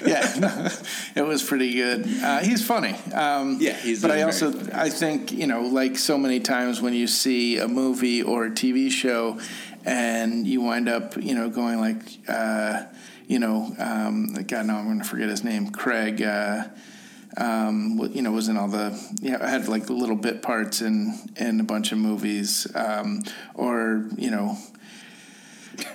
yeah, 0.06 0.70
it 1.14 1.22
was 1.26 1.42
pretty 1.42 1.74
good. 1.74 2.06
Uh, 2.22 2.38
he's 2.40 2.64
funny. 2.66 2.94
Um, 3.14 3.58
Yeah, 3.60 3.74
he's 3.74 4.02
But 4.02 4.10
I 4.12 4.22
also 4.22 4.52
funny. 4.52 4.72
I 4.72 4.90
think 4.90 5.32
you 5.32 5.46
know, 5.46 5.62
like 5.62 5.96
so 5.98 6.18
many 6.18 6.40
times 6.40 6.80
when 6.80 6.94
you 6.94 7.06
see 7.06 7.58
a 7.58 7.68
movie 7.68 8.22
or 8.22 8.46
a 8.46 8.50
TV 8.50 8.90
show, 8.90 9.38
and 9.84 10.46
you 10.46 10.60
wind 10.60 10.88
up 10.88 11.16
you 11.16 11.34
know 11.34 11.48
going 11.50 11.80
like, 11.80 12.02
uh, 12.28 12.84
you 13.28 13.38
know, 13.38 13.74
um, 13.78 14.32
God, 14.32 14.66
no, 14.66 14.74
I'm 14.74 14.86
going 14.86 14.98
to 14.98 15.04
forget 15.04 15.28
his 15.28 15.44
name. 15.44 15.70
Craig. 15.70 16.20
Uh, 16.22 16.64
um, 17.36 18.10
you 18.14 18.22
know, 18.22 18.32
was 18.32 18.48
in 18.48 18.56
all 18.56 18.68
the 18.68 18.98
yeah, 19.20 19.38
I 19.40 19.48
had 19.48 19.68
like 19.68 19.90
little 19.90 20.16
bit 20.16 20.42
parts 20.42 20.80
in 20.80 21.16
in 21.36 21.60
a 21.60 21.62
bunch 21.62 21.92
of 21.92 21.98
movies, 21.98 22.66
um, 22.74 23.22
or 23.54 24.06
you 24.16 24.30
know, 24.30 24.56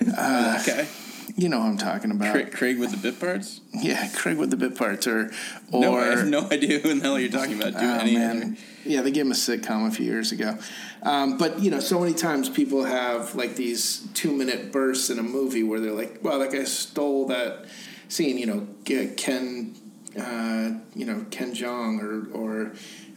okay. 0.00 0.88
You 1.36 1.48
know 1.48 1.60
who 1.60 1.66
I'm 1.68 1.78
talking 1.78 2.12
about. 2.12 2.32
Craig, 2.32 2.52
Craig 2.52 2.78
with 2.78 2.92
the 2.92 2.96
bit 2.96 3.18
parts? 3.18 3.60
Yeah, 3.72 4.08
Craig 4.14 4.36
with 4.38 4.50
the 4.50 4.56
bit 4.56 4.76
parts, 4.76 5.06
or 5.08 5.32
or 5.72 5.80
No, 5.80 5.96
I 5.98 6.04
have 6.06 6.26
no 6.28 6.48
idea 6.50 6.78
who 6.78 6.90
in 6.90 6.98
the 6.98 7.04
hell 7.04 7.18
you're 7.18 7.28
talking 7.30 7.60
about. 7.60 7.72
Do 7.72 7.78
Oh, 7.86 7.98
any 7.98 8.14
man. 8.14 8.56
Yeah, 8.84 9.02
they 9.02 9.10
gave 9.10 9.24
him 9.26 9.32
a 9.32 9.34
sitcom 9.34 9.88
a 9.88 9.90
few 9.90 10.04
years 10.06 10.30
ago. 10.30 10.56
Um, 11.02 11.36
but, 11.38 11.58
you 11.58 11.70
know, 11.70 11.80
so 11.80 11.98
many 11.98 12.14
times 12.14 12.48
people 12.48 12.84
have 12.84 13.34
like 13.34 13.56
these 13.56 14.06
two 14.14 14.30
minute 14.32 14.70
bursts 14.70 15.10
in 15.10 15.18
a 15.18 15.22
movie 15.22 15.62
where 15.64 15.80
they're 15.80 15.92
like, 15.92 16.22
wow, 16.22 16.38
that 16.38 16.52
guy 16.52 16.64
stole 16.64 17.26
that 17.28 17.64
scene, 18.08 18.38
you 18.38 18.46
know, 18.46 18.66
Ken, 18.84 19.74
uh, 20.18 20.70
you 20.94 21.04
know, 21.06 21.26
Ken 21.30 21.52
Jeong 21.54 22.00
or, 22.00 22.30
or 22.32 22.72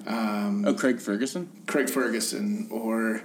um, 0.08 0.66
Oh, 0.66 0.74
Craig 0.74 1.00
Ferguson? 1.00 1.50
Craig 1.68 1.90
Ferguson 1.90 2.68
or, 2.72 3.22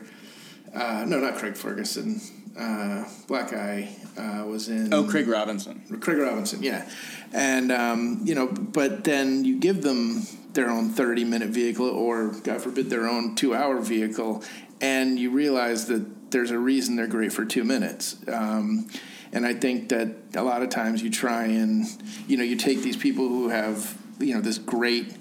uh, 0.74 1.04
no, 1.06 1.18
not 1.20 1.36
Craig 1.36 1.56
Ferguson. 1.56 2.20
Uh, 2.58 3.04
black 3.28 3.50
guy 3.50 3.96
uh, 4.16 4.44
was 4.46 4.68
in. 4.68 4.92
Oh, 4.92 5.04
Craig 5.04 5.26
Robinson. 5.26 5.82
Craig 6.00 6.18
Robinson, 6.18 6.62
yeah. 6.62 6.88
And, 7.32 7.72
um, 7.72 8.20
you 8.24 8.34
know, 8.34 8.48
but 8.48 9.04
then 9.04 9.44
you 9.44 9.58
give 9.58 9.82
them 9.82 10.22
their 10.52 10.68
own 10.68 10.90
30 10.90 11.24
minute 11.24 11.48
vehicle 11.48 11.88
or, 11.88 12.28
God 12.28 12.60
forbid, 12.60 12.90
their 12.90 13.08
own 13.08 13.34
two 13.34 13.54
hour 13.54 13.80
vehicle, 13.80 14.42
and 14.80 15.18
you 15.18 15.30
realize 15.30 15.86
that 15.86 16.30
there's 16.30 16.50
a 16.50 16.58
reason 16.58 16.96
they're 16.96 17.06
great 17.06 17.32
for 17.32 17.44
two 17.44 17.64
minutes. 17.64 18.16
Um, 18.28 18.88
and 19.32 19.46
I 19.46 19.54
think 19.54 19.88
that 19.88 20.08
a 20.34 20.42
lot 20.42 20.62
of 20.62 20.68
times 20.68 21.02
you 21.02 21.10
try 21.10 21.44
and, 21.44 21.86
you 22.28 22.36
know, 22.36 22.44
you 22.44 22.56
take 22.56 22.82
these 22.82 22.96
people 22.96 23.28
who 23.28 23.48
have, 23.48 23.96
you 24.18 24.34
know, 24.34 24.40
this 24.40 24.58
great 24.58 25.16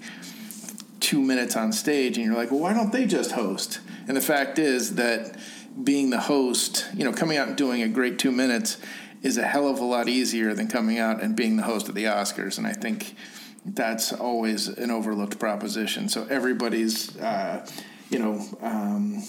two 1.00 1.20
minutes 1.20 1.56
on 1.56 1.72
stage 1.72 2.16
and 2.16 2.26
you're 2.26 2.36
like, 2.36 2.50
well, 2.50 2.60
why 2.60 2.74
don't 2.74 2.92
they 2.92 3.06
just 3.06 3.32
host? 3.32 3.80
And 4.06 4.16
the 4.16 4.20
fact 4.20 4.58
is 4.58 4.96
that 4.96 5.38
being 5.82 6.10
the 6.10 6.20
host, 6.20 6.86
you 6.94 7.04
know, 7.04 7.12
coming 7.12 7.36
out 7.38 7.48
and 7.48 7.56
doing 7.56 7.82
a 7.82 7.88
great 7.88 8.18
two 8.18 8.32
minutes 8.32 8.78
is 9.22 9.36
a 9.38 9.42
hell 9.42 9.68
of 9.68 9.78
a 9.78 9.84
lot 9.84 10.08
easier 10.08 10.52
than 10.54 10.66
coming 10.68 10.98
out 10.98 11.22
and 11.22 11.36
being 11.36 11.56
the 11.56 11.62
host 11.62 11.88
of 11.88 11.94
the 11.94 12.04
Oscars. 12.04 12.58
And 12.58 12.66
I 12.66 12.72
think 12.72 13.14
that's 13.64 14.12
always 14.12 14.68
an 14.68 14.90
overlooked 14.90 15.38
proposition. 15.38 16.08
So 16.08 16.26
everybody's, 16.28 17.16
uh, 17.18 17.64
you 18.10 18.18
know, 18.18 18.44
um, 18.60 19.22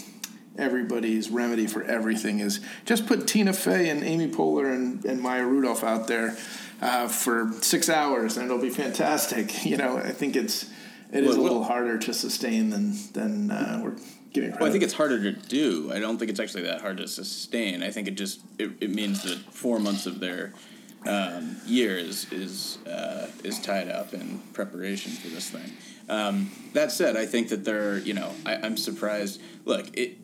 everybody's 0.58 1.30
remedy 1.30 1.68
for 1.68 1.84
everything 1.84 2.40
is 2.40 2.60
just 2.86 3.06
put 3.08 3.28
Tina 3.28 3.54
Fey 3.54 3.90
and 3.90 4.04
Amy 4.04 4.30
Poehler 4.30 4.74
and, 4.74 5.04
and 5.06 5.22
Maya 5.22 5.46
Rudolph 5.46 5.84
out 5.84 6.08
there 6.08 6.36
uh, 6.82 7.08
for 7.08 7.52
six 7.62 7.90
hours, 7.90 8.36
and 8.38 8.46
it'll 8.46 8.58
be 8.62 8.70
fantastic. 8.70 9.66
You 9.66 9.78
know, 9.78 9.98
I 9.98 10.12
think 10.12 10.36
it's 10.36 10.66
it 11.12 11.24
is 11.24 11.30
Well, 11.30 11.40
a 11.40 11.42
little 11.44 11.60
well- 11.60 11.68
harder 11.70 11.98
to 12.00 12.14
sustain 12.14 12.70
than 12.72 12.94
than 13.14 13.52
uh, 13.52 13.80
we're 13.84 13.96
credit. 14.42 14.60
Well, 14.60 14.70
I 14.70 14.72
think 14.72 14.84
it's 14.84 14.94
harder 14.94 15.20
to 15.20 15.32
do. 15.32 15.92
I 15.94 16.00
don't 16.00 16.18
think 16.18 16.32
it's 16.32 16.40
actually 16.40 16.64
that 16.64 16.82
hard 16.82 16.98
to 16.98 17.08
sustain. 17.08 17.84
I 17.84 17.92
think 17.92 18.08
it 18.08 18.16
just 18.16 18.42
it, 18.58 18.72
it 18.82 18.90
means 18.90 19.24
that 19.24 19.38
four 19.54 19.80
months 19.80 20.06
of 20.06 20.20
their 20.20 20.54
um, 21.06 21.58
year 21.66 21.98
is 21.98 22.32
is 22.32 22.78
uh, 22.86 23.28
is 23.44 23.60
tied 23.60 23.90
up 23.90 24.14
in 24.14 24.40
preparation 24.54 25.12
for 25.12 25.28
this 25.30 25.50
thing. 25.50 25.72
Um, 26.10 26.52
that 26.74 26.92
said, 26.92 27.16
I 27.16 27.26
think 27.26 27.50
that 27.50 27.66
they're 27.66 27.98
you 27.98 28.14
know 28.14 28.34
I, 28.46 28.56
I'm 28.56 28.78
surprised. 28.78 29.42
Look, 29.66 29.98
it, 29.98 30.18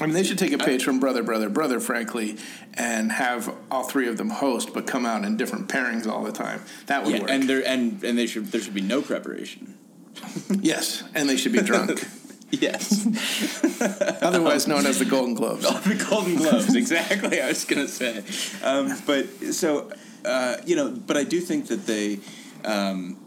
I 0.00 0.06
mean, 0.06 0.14
they 0.14 0.24
should 0.24 0.38
take 0.38 0.52
a 0.52 0.58
page 0.58 0.84
from 0.84 1.00
Brother, 1.00 1.22
Brother, 1.22 1.48
Brother, 1.48 1.80
frankly, 1.80 2.36
and 2.74 3.10
have 3.12 3.54
all 3.70 3.84
three 3.84 4.08
of 4.08 4.18
them 4.18 4.28
host, 4.28 4.74
but 4.74 4.86
come 4.86 5.06
out 5.06 5.24
in 5.24 5.36
different 5.36 5.68
pairings 5.68 6.06
all 6.06 6.22
the 6.22 6.32
time. 6.32 6.62
That 6.86 7.04
would 7.04 7.14
yeah, 7.14 7.20
work. 7.22 7.30
and 7.30 7.48
there 7.48 7.66
and 7.66 8.02
and 8.04 8.18
they 8.18 8.26
should 8.26 8.46
there 8.52 8.60
should 8.60 8.74
be 8.74 8.82
no 8.82 9.00
preparation. 9.00 9.78
yes, 10.60 11.02
and 11.14 11.28
they 11.28 11.36
should 11.36 11.52
be 11.52 11.60
drunk, 11.60 12.06
Yes, 12.52 13.04
otherwise 14.22 14.68
known 14.68 14.86
as 14.86 15.00
the 15.00 15.04
Golden 15.04 15.34
Globes. 15.34 15.62
the 15.84 16.06
Golden 16.08 16.36
Globes. 16.36 16.76
Exactly, 16.76 17.42
I 17.42 17.48
was 17.48 17.64
gonna 17.64 17.88
say. 17.88 18.22
Um, 18.62 18.96
but 19.04 19.26
so 19.52 19.90
uh, 20.24 20.56
you 20.64 20.76
know, 20.76 20.90
but 20.90 21.16
I 21.16 21.24
do 21.24 21.40
think 21.40 21.68
that 21.68 21.86
they. 21.86 22.20
Um, 22.64 23.18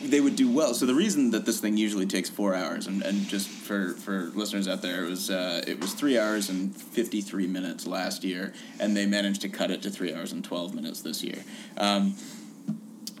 they 0.00 0.20
would 0.20 0.36
do 0.36 0.48
well. 0.50 0.74
So 0.74 0.86
the 0.86 0.94
reason 0.94 1.32
that 1.32 1.44
this 1.44 1.60
thing 1.60 1.76
usually 1.76 2.06
takes 2.06 2.30
four 2.30 2.54
hours, 2.54 2.86
and, 2.86 3.02
and 3.02 3.26
just 3.26 3.48
for, 3.48 3.94
for 3.94 4.30
listeners 4.34 4.68
out 4.68 4.80
there, 4.80 5.04
it 5.04 5.08
was 5.08 5.28
uh, 5.28 5.62
it 5.66 5.80
was 5.80 5.92
three 5.92 6.16
hours 6.16 6.48
and 6.50 6.74
fifty 6.74 7.20
three 7.20 7.46
minutes 7.46 7.86
last 7.86 8.22
year, 8.22 8.52
and 8.78 8.96
they 8.96 9.06
managed 9.06 9.40
to 9.40 9.48
cut 9.48 9.70
it 9.70 9.82
to 9.82 9.90
three 9.90 10.14
hours 10.14 10.32
and 10.32 10.44
twelve 10.44 10.74
minutes 10.74 11.02
this 11.02 11.24
year. 11.24 11.42
Um, 11.76 12.14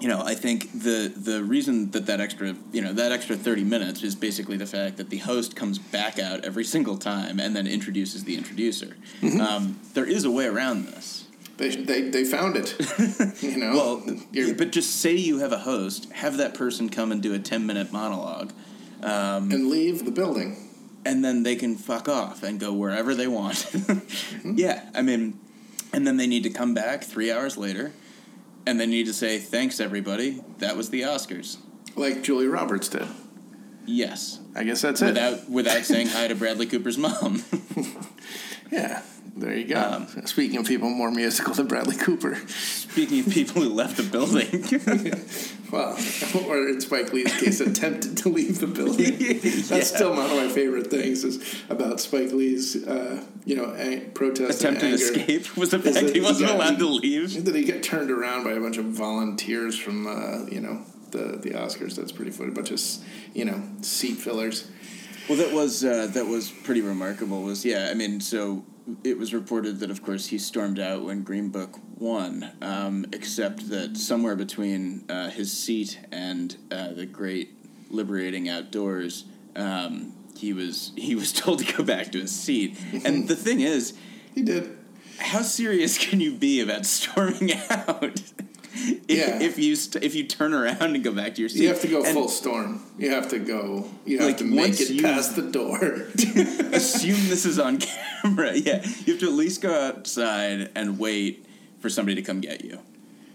you 0.00 0.08
know, 0.08 0.22
I 0.22 0.34
think 0.34 0.72
the 0.72 1.12
the 1.16 1.42
reason 1.44 1.90
that 1.92 2.06
that 2.06 2.20
extra 2.20 2.54
you 2.72 2.80
know 2.82 2.92
that 2.92 3.12
extra 3.12 3.36
thirty 3.36 3.64
minutes 3.64 4.02
is 4.02 4.14
basically 4.14 4.56
the 4.56 4.66
fact 4.66 4.96
that 4.96 5.10
the 5.10 5.18
host 5.18 5.54
comes 5.56 5.78
back 5.78 6.18
out 6.18 6.44
every 6.44 6.64
single 6.64 6.96
time 6.96 7.38
and 7.40 7.54
then 7.56 7.66
introduces 7.66 8.24
the 8.24 8.36
introducer. 8.36 8.96
Mm-hmm. 9.20 9.40
Um, 9.40 9.80
there 9.94 10.06
is 10.06 10.24
a 10.24 10.30
way 10.30 10.46
around 10.46 10.86
this. 10.86 11.24
They, 11.56 11.70
they, 11.70 12.02
they 12.10 12.24
found 12.24 12.56
it. 12.56 12.74
You 13.42 13.56
know, 13.56 13.72
Well, 13.74 14.16
You're- 14.32 14.52
but 14.54 14.70
just 14.70 15.00
say 15.00 15.16
you 15.16 15.38
have 15.40 15.50
a 15.52 15.58
host, 15.58 16.10
have 16.12 16.36
that 16.36 16.54
person 16.54 16.88
come 16.88 17.10
and 17.10 17.20
do 17.20 17.34
a 17.34 17.38
10 17.40 17.66
minute 17.66 17.92
monologue, 17.92 18.52
um, 19.02 19.50
and 19.50 19.68
leave 19.68 20.04
the 20.04 20.12
building. 20.12 20.56
and 21.04 21.24
then 21.24 21.42
they 21.42 21.56
can 21.56 21.74
fuck 21.76 22.08
off 22.08 22.44
and 22.44 22.60
go 22.60 22.72
wherever 22.72 23.12
they 23.14 23.26
want. 23.26 23.56
Mm-hmm. 23.72 24.54
Yeah, 24.56 24.88
I 24.94 25.02
mean, 25.02 25.38
and 25.92 26.06
then 26.06 26.16
they 26.16 26.26
need 26.28 26.44
to 26.44 26.50
come 26.50 26.74
back 26.74 27.02
three 27.02 27.32
hours 27.32 27.56
later, 27.56 27.90
and 28.68 28.78
they 28.78 28.86
need 28.86 29.06
to 29.06 29.14
say, 29.14 29.38
thanks, 29.38 29.80
everybody, 29.80 30.42
that 30.58 30.76
was 30.76 30.90
the 30.90 31.00
Oscars. 31.00 31.56
like 31.96 32.22
Julia 32.22 32.50
Roberts 32.50 32.88
did. 32.90 33.08
Yes. 33.86 34.40
I 34.54 34.64
guess 34.64 34.82
that's 34.82 35.00
it. 35.00 35.06
Without 35.06 35.48
without 35.48 35.84
saying 35.84 36.08
hi 36.08 36.28
to 36.28 36.34
Bradley 36.34 36.66
Cooper's 36.66 36.98
mom. 36.98 37.42
yeah. 38.70 39.02
There 39.38 39.56
you 39.56 39.66
go. 39.66 39.80
Um, 39.80 40.26
Speaking 40.26 40.58
of 40.58 40.66
people 40.66 40.90
more 40.90 41.12
musical 41.12 41.54
than 41.54 41.68
Bradley 41.68 41.96
Cooper. 41.96 42.34
Speaking 42.48 43.20
of 43.20 43.32
people 43.32 43.62
who 43.62 43.68
left 43.68 43.96
the 43.96 44.02
building. 44.02 44.48
well, 45.70 45.96
or 46.48 46.68
in 46.68 46.80
Spike 46.80 47.12
Lee's 47.12 47.32
case, 47.38 47.60
attempted 47.60 48.16
to 48.18 48.30
leave 48.30 48.58
the 48.58 48.66
building. 48.66 49.16
That's 49.42 49.70
yeah. 49.70 49.80
still 49.80 50.10
one 50.10 50.24
of 50.24 50.36
my 50.36 50.48
favorite 50.48 50.88
things 50.88 51.22
is 51.22 51.62
about 51.68 52.00
Spike 52.00 52.32
Lee's, 52.32 52.84
uh, 52.84 53.24
you 53.44 53.54
know, 53.54 53.72
ang- 53.74 54.10
protest 54.10 54.60
attempted 54.60 54.94
escape 54.94 55.56
was 55.56 55.70
the 55.70 55.78
fact 55.78 56.10
he 56.10 56.20
wasn't 56.20 56.50
he 56.50 56.56
got, 56.56 56.56
allowed 56.56 56.78
to 56.80 56.88
leave. 56.88 57.44
That 57.44 57.54
he 57.54 57.64
got 57.64 57.84
turned 57.84 58.10
around 58.10 58.42
by 58.42 58.52
a 58.52 58.60
bunch 58.60 58.76
of 58.76 58.86
volunteers 58.86 59.78
from, 59.78 60.08
uh, 60.08 60.46
you 60.46 60.60
know, 60.60 60.82
the 61.12 61.38
the 61.38 61.50
Oscars. 61.50 61.94
That's 61.94 62.12
pretty 62.12 62.32
funny. 62.32 62.50
A 62.50 62.54
bunch 62.54 62.72
of, 62.72 62.80
you 63.34 63.44
know, 63.44 63.62
seat 63.82 64.18
fillers. 64.18 64.68
Well, 65.28 65.36
that 65.38 65.52
was 65.52 65.84
uh, 65.84 66.06
that 66.14 66.26
was 66.26 66.50
pretty 66.50 66.80
remarkable. 66.80 67.42
Was 67.42 67.64
yeah, 67.64 67.88
I 67.90 67.94
mean, 67.94 68.20
so 68.20 68.64
it 69.04 69.18
was 69.18 69.34
reported 69.34 69.80
that, 69.80 69.90
of 69.90 70.02
course, 70.02 70.26
he 70.26 70.38
stormed 70.38 70.78
out 70.78 71.04
when 71.04 71.22
Green 71.22 71.50
Book 71.50 71.78
won, 71.96 72.50
um, 72.62 73.04
except 73.12 73.68
that 73.68 73.96
somewhere 73.96 74.36
between 74.36 75.04
uh, 75.10 75.28
his 75.28 75.52
seat 75.52 75.98
and 76.10 76.56
uh, 76.70 76.92
the 76.92 77.06
great 77.06 77.50
liberating 77.90 78.48
outdoors, 78.48 79.24
um, 79.56 80.14
he 80.36 80.52
was 80.52 80.92
he 80.96 81.14
was 81.14 81.32
told 81.44 81.58
to 81.58 81.76
go 81.76 81.82
back 81.82 82.12
to 82.12 82.20
his 82.20 82.34
seat. 82.34 82.78
and 83.04 83.28
the 83.28 83.36
thing 83.36 83.60
is, 83.60 83.94
he 84.34 84.42
did. 84.42 84.76
How 85.18 85.42
serious 85.42 85.98
can 85.98 86.20
you 86.20 86.34
be 86.34 86.60
about 86.60 86.86
storming 86.86 87.52
out? 87.70 88.22
if, 89.08 89.18
yeah. 89.18 89.40
if 89.40 89.58
you 89.58 89.74
st- 89.74 90.04
if 90.04 90.14
you 90.14 90.24
turn 90.24 90.54
around 90.54 90.94
and 90.94 91.02
go 91.02 91.12
back 91.12 91.34
to 91.34 91.40
your 91.40 91.48
seat, 91.48 91.62
you 91.62 91.68
have 91.68 91.80
to 91.80 91.88
go 91.88 92.04
and 92.04 92.14
full 92.14 92.28
storm. 92.28 92.82
You 92.96 93.10
have 93.10 93.28
to 93.30 93.38
go. 93.38 93.88
You 94.04 94.18
have 94.18 94.26
like 94.28 94.38
to 94.38 94.44
make 94.44 94.80
it 94.80 94.90
you, 94.90 95.02
past 95.02 95.34
the 95.34 95.42
door. 95.42 95.78
assume 96.72 97.28
this 97.28 97.44
is 97.44 97.58
on 97.58 97.78
camera. 98.22 98.54
Yeah, 98.54 98.84
you 99.04 99.14
have 99.14 99.20
to 99.20 99.26
at 99.26 99.32
least 99.32 99.62
go 99.62 99.74
outside 99.74 100.70
and 100.74 100.98
wait 100.98 101.46
for 101.80 101.90
somebody 101.90 102.14
to 102.14 102.22
come 102.22 102.40
get 102.40 102.64
you. 102.64 102.78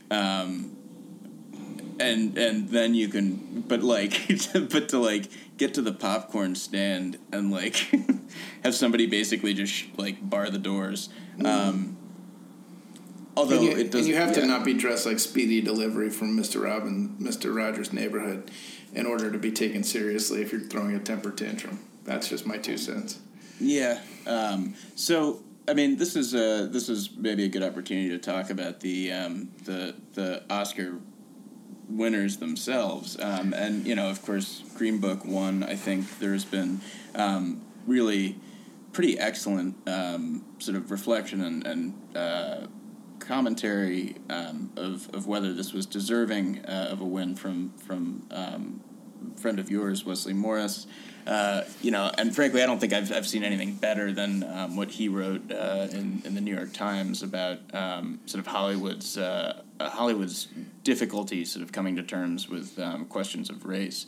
Um, 0.09 0.77
and 1.99 2.37
and 2.37 2.69
then 2.69 2.95
you 2.95 3.09
can, 3.09 3.65
but 3.67 3.83
like, 3.83 4.27
but 4.53 4.89
to 4.89 4.99
like 4.99 5.29
get 5.57 5.73
to 5.73 5.81
the 5.81 5.93
popcorn 5.93 6.55
stand 6.55 7.17
and 7.33 7.51
like 7.51 7.75
have 8.63 8.75
somebody 8.75 9.07
basically 9.07 9.53
just 9.53 9.85
like 9.97 10.29
bar 10.29 10.49
the 10.49 10.57
doors. 10.57 11.09
Mm. 11.37 11.95
Although 13.35 13.55
and 13.55 13.65
you, 13.65 13.71
it 13.71 13.91
does, 13.91 14.01
and 14.01 14.09
you 14.09 14.15
have 14.15 14.29
yeah. 14.29 14.41
to 14.41 14.47
not 14.47 14.63
be 14.63 14.73
dressed 14.73 15.05
like 15.05 15.19
Speedy 15.19 15.61
Delivery 15.61 16.09
from 16.09 16.35
Mister 16.35 16.59
Robin, 16.59 17.15
Mister 17.19 17.51
Rogers' 17.51 17.91
Neighborhood, 17.91 18.51
in 18.93 19.05
order 19.05 19.31
to 19.31 19.37
be 19.37 19.51
taken 19.51 19.83
seriously 19.83 20.41
if 20.41 20.51
you're 20.51 20.61
throwing 20.61 20.95
a 20.95 20.99
temper 20.99 21.31
tantrum. 21.31 21.79
That's 22.03 22.29
just 22.29 22.45
my 22.45 22.57
two 22.57 22.77
cents. 22.77 23.19
Yeah. 23.59 23.99
Um, 24.27 24.75
so 24.95 25.41
I 25.67 25.73
mean, 25.73 25.97
this 25.97 26.15
is 26.15 26.33
a, 26.35 26.67
this 26.67 26.89
is 26.89 27.09
maybe 27.15 27.45
a 27.45 27.47
good 27.47 27.63
opportunity 27.63 28.09
to 28.09 28.17
talk 28.17 28.49
about 28.49 28.81
the 28.81 29.11
um, 29.11 29.49
the 29.63 29.95
the 30.13 30.43
Oscar 30.49 30.99
winners 31.89 32.37
themselves, 32.37 33.17
um, 33.19 33.53
and 33.53 33.87
you 33.87 33.95
know, 33.95 34.09
of 34.09 34.21
course, 34.21 34.63
Green 34.75 34.99
Book 34.99 35.25
won. 35.25 35.63
I 35.63 35.75
think 35.75 36.19
there's 36.19 36.45
been 36.45 36.81
um, 37.15 37.61
really 37.87 38.35
pretty 38.91 39.17
excellent 39.17 39.75
um, 39.87 40.45
sort 40.59 40.77
of 40.77 40.91
reflection 40.91 41.41
and, 41.41 41.65
and 41.65 41.93
uh, 42.15 42.67
commentary 43.23 44.15
um, 44.29 44.71
of, 44.75 45.09
of 45.13 45.27
whether 45.27 45.53
this 45.53 45.73
was 45.73 45.85
deserving 45.85 46.63
uh, 46.65 46.89
of 46.91 47.01
a 47.01 47.05
win 47.05 47.35
from 47.35 47.71
from 47.77 48.27
um, 48.31 48.81
friend 49.37 49.59
of 49.59 49.71
yours, 49.71 50.05
Wesley 50.05 50.33
Morris. 50.33 50.87
Uh, 51.25 51.63
you 51.81 51.89
know, 51.89 52.11
and 52.17 52.35
frankly, 52.35 52.61
I 52.61 52.65
don't 52.65 52.79
think 52.79 52.91
I've, 52.91 53.09
I've 53.11 53.25
seen 53.25 53.45
anything 53.45 53.75
better 53.75 54.11
than 54.11 54.43
um, 54.43 54.75
what 54.75 54.91
he 54.91 55.07
wrote 55.07 55.49
uh, 55.51 55.87
in, 55.89 56.21
in 56.25 56.35
the 56.35 56.41
New 56.41 56.53
York 56.53 56.73
Times 56.73 57.23
about 57.23 57.59
um, 57.73 58.19
sort 58.25 58.39
of 58.39 58.47
Hollywood's 58.47 59.17
uh, 59.17 59.61
Hollywood's 59.79 60.49
difficulty 60.83 61.45
sort 61.45 61.63
of 61.63 61.71
coming 61.71 61.95
to 61.95 62.03
terms 62.03 62.49
with 62.49 62.77
um, 62.77 63.05
questions 63.05 63.49
of 63.49 63.65
race, 63.65 64.05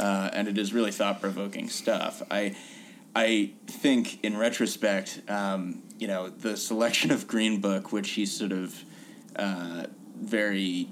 uh, 0.00 0.30
and 0.32 0.48
it 0.48 0.58
is 0.58 0.72
really 0.72 0.90
thought 0.90 1.20
provoking 1.20 1.68
stuff. 1.68 2.20
I 2.30 2.56
I 3.16 3.52
think 3.66 4.22
in 4.22 4.36
retrospect, 4.36 5.22
um, 5.26 5.82
you 5.98 6.06
know, 6.06 6.28
the 6.28 6.54
selection 6.54 7.10
of 7.10 7.26
Green 7.26 7.62
Book, 7.62 7.90
which 7.90 8.10
he 8.10 8.26
sort 8.26 8.52
of 8.52 8.84
uh, 9.36 9.86
very, 10.20 10.90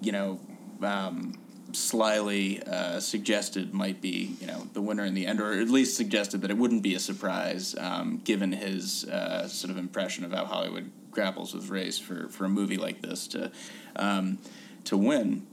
you 0.00 0.12
know, 0.12 0.40
um, 0.82 1.34
slyly 1.72 2.62
uh, 2.62 3.00
suggested 3.00 3.74
might 3.74 4.00
be, 4.00 4.34
you 4.40 4.46
know, 4.46 4.66
the 4.72 4.80
winner 4.80 5.04
in 5.04 5.12
the 5.12 5.26
end, 5.26 5.42
or 5.42 5.52
at 5.52 5.68
least 5.68 5.94
suggested 5.94 6.40
that 6.40 6.50
it 6.50 6.56
wouldn't 6.56 6.82
be 6.82 6.94
a 6.94 6.98
surprise, 6.98 7.74
um, 7.78 8.16
given 8.24 8.52
his 8.52 9.04
uh, 9.04 9.46
sort 9.46 9.70
of 9.70 9.76
impression 9.76 10.24
of 10.24 10.32
how 10.32 10.46
Hollywood 10.46 10.90
grapples 11.10 11.52
with 11.52 11.68
race 11.68 11.98
for, 11.98 12.30
for 12.30 12.46
a 12.46 12.48
movie 12.48 12.78
like 12.78 13.02
this 13.02 13.26
to 13.28 13.52
um, 13.96 14.38
to 14.84 14.96
win. 14.96 15.46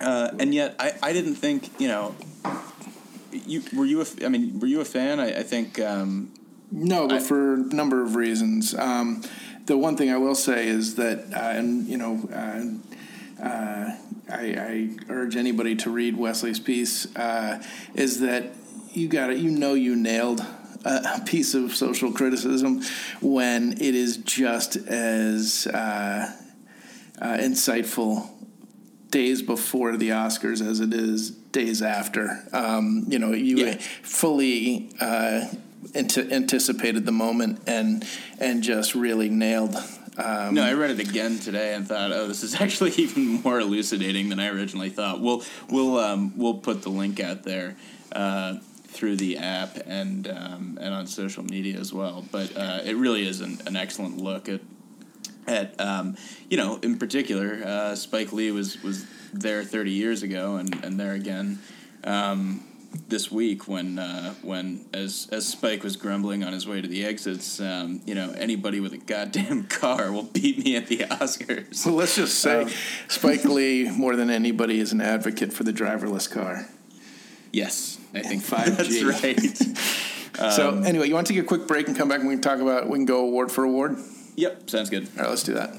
Uh, 0.00 0.32
and 0.40 0.52
yet, 0.52 0.74
I, 0.80 0.94
I 1.00 1.12
didn't 1.12 1.36
think, 1.36 1.70
you 1.80 1.86
know, 1.86 2.16
you 3.46 3.62
were 3.74 3.84
you 3.84 4.02
a, 4.02 4.06
I 4.24 4.28
mean, 4.28 4.60
were 4.60 4.66
you 4.66 4.80
a 4.80 4.84
fan? 4.84 5.20
I, 5.20 5.40
I 5.40 5.42
think. 5.42 5.80
Um, 5.80 6.32
no, 6.70 7.06
but 7.06 7.18
I, 7.18 7.20
for 7.20 7.54
a 7.54 7.58
number 7.58 8.02
of 8.02 8.16
reasons. 8.16 8.74
Um, 8.74 9.22
the 9.66 9.78
one 9.78 9.96
thing 9.96 10.10
I 10.10 10.18
will 10.18 10.34
say 10.34 10.66
is 10.66 10.96
that, 10.96 11.32
uh, 11.34 11.58
and 11.58 11.86
you 11.86 11.96
know, 11.96 12.28
uh, 12.32 13.42
uh, 13.42 13.96
I, 14.30 14.38
I, 14.38 14.90
urge 15.08 15.36
anybody 15.36 15.74
to 15.76 15.90
read 15.90 16.16
Wesley's 16.16 16.60
piece. 16.60 17.14
Uh, 17.16 17.62
is 17.94 18.20
that 18.20 18.52
you 18.92 19.08
got 19.08 19.30
it? 19.30 19.38
You 19.38 19.50
know, 19.50 19.74
you 19.74 19.96
nailed 19.96 20.44
a 20.84 21.22
piece 21.24 21.54
of 21.54 21.74
social 21.74 22.12
criticism 22.12 22.82
when 23.20 23.72
it 23.72 23.94
is 23.94 24.18
just 24.18 24.76
as 24.76 25.66
uh, 25.66 26.30
uh, 27.20 27.36
insightful 27.38 28.28
days 29.10 29.42
before 29.42 29.96
the 29.96 30.10
Oscars 30.10 30.60
as 30.60 30.80
it 30.80 30.92
is 30.92 31.38
days 31.54 31.80
after. 31.80 32.46
Um, 32.52 33.06
you 33.08 33.18
know, 33.18 33.32
you 33.32 33.56
yeah. 33.58 33.78
fully 34.02 34.90
uh, 35.00 35.46
anticipated 35.94 37.06
the 37.06 37.12
moment 37.12 37.62
and 37.66 38.04
and 38.38 38.62
just 38.62 38.94
really 38.94 39.30
nailed. 39.30 39.74
Um, 40.16 40.54
no, 40.54 40.62
I 40.62 40.74
read 40.74 40.90
it 40.90 41.00
again 41.00 41.38
today 41.38 41.74
and 41.74 41.88
thought, 41.88 42.12
oh, 42.12 42.28
this 42.28 42.42
is 42.42 42.54
actually 42.60 42.90
even 42.92 43.42
more 43.42 43.60
elucidating 43.60 44.28
than 44.28 44.38
I 44.38 44.48
originally 44.48 44.90
thought. 44.90 45.20
We'll 45.22 45.42
we'll 45.70 45.98
um, 45.98 46.36
we'll 46.36 46.58
put 46.58 46.82
the 46.82 46.90
link 46.90 47.20
out 47.20 47.44
there. 47.44 47.76
Uh, 48.12 48.58
through 48.86 49.16
the 49.16 49.38
app 49.38 49.76
and 49.86 50.28
um, 50.28 50.78
and 50.80 50.94
on 50.94 51.04
social 51.08 51.42
media 51.42 51.76
as 51.80 51.92
well, 51.92 52.24
but 52.30 52.56
uh, 52.56 52.78
it 52.84 52.94
really 52.94 53.26
is 53.26 53.40
an, 53.40 53.58
an 53.66 53.74
excellent 53.74 54.18
look 54.18 54.48
at 54.48 54.60
at 55.46 55.78
um, 55.80 56.16
you 56.48 56.56
know 56.56 56.78
in 56.82 56.98
particular 56.98 57.62
uh, 57.64 57.94
Spike 57.94 58.32
Lee 58.32 58.50
was 58.50 58.82
was 58.82 59.06
there 59.32 59.64
30 59.64 59.90
years 59.90 60.22
ago 60.22 60.56
and, 60.56 60.84
and 60.84 60.98
there 60.98 61.12
again 61.12 61.58
um, 62.04 62.62
this 63.08 63.30
week 63.30 63.66
when 63.68 63.98
uh, 63.98 64.34
when 64.42 64.84
as 64.92 65.28
as 65.32 65.46
Spike 65.46 65.82
was 65.82 65.96
grumbling 65.96 66.44
on 66.44 66.52
his 66.52 66.66
way 66.66 66.80
to 66.80 66.88
the 66.88 67.04
exits, 67.04 67.60
um, 67.60 68.00
you 68.04 68.14
know 68.14 68.32
anybody 68.36 68.80
with 68.80 68.92
a 68.92 68.98
goddamn 68.98 69.64
car 69.68 70.12
will 70.12 70.22
beat 70.22 70.64
me 70.64 70.76
at 70.76 70.86
the 70.86 70.98
Oscars. 70.98 71.84
Well, 71.84 71.96
let's 71.96 72.16
just 72.16 72.38
say 72.38 72.62
um, 72.62 72.70
Spike 73.08 73.44
Lee 73.44 73.90
more 73.90 74.16
than 74.16 74.30
anybody 74.30 74.80
is 74.80 74.92
an 74.92 75.00
advocate 75.00 75.52
for 75.52 75.64
the 75.64 75.72
driverless 75.72 76.30
car. 76.30 76.66
Yes, 77.52 77.98
I 78.14 78.20
think 78.20 78.42
five 78.44 78.76
That's 78.76 79.02
right. 79.02 80.54
so 80.54 80.70
um, 80.70 80.84
anyway, 80.84 81.08
you 81.08 81.14
want 81.14 81.26
to 81.26 81.32
take 81.32 81.42
a 81.42 81.46
quick 81.46 81.66
break 81.66 81.88
and 81.88 81.96
come 81.96 82.08
back 82.08 82.20
and 82.20 82.28
we 82.28 82.34
can 82.34 82.42
talk 82.42 82.60
about 82.60 82.88
we 82.88 82.98
can 82.98 83.06
go 83.06 83.20
award 83.20 83.50
for 83.50 83.64
award. 83.64 83.98
Yep, 84.36 84.70
sounds 84.70 84.90
good. 84.90 85.08
All 85.16 85.22
right, 85.22 85.30
let's 85.30 85.42
do 85.42 85.54
that. 85.54 85.74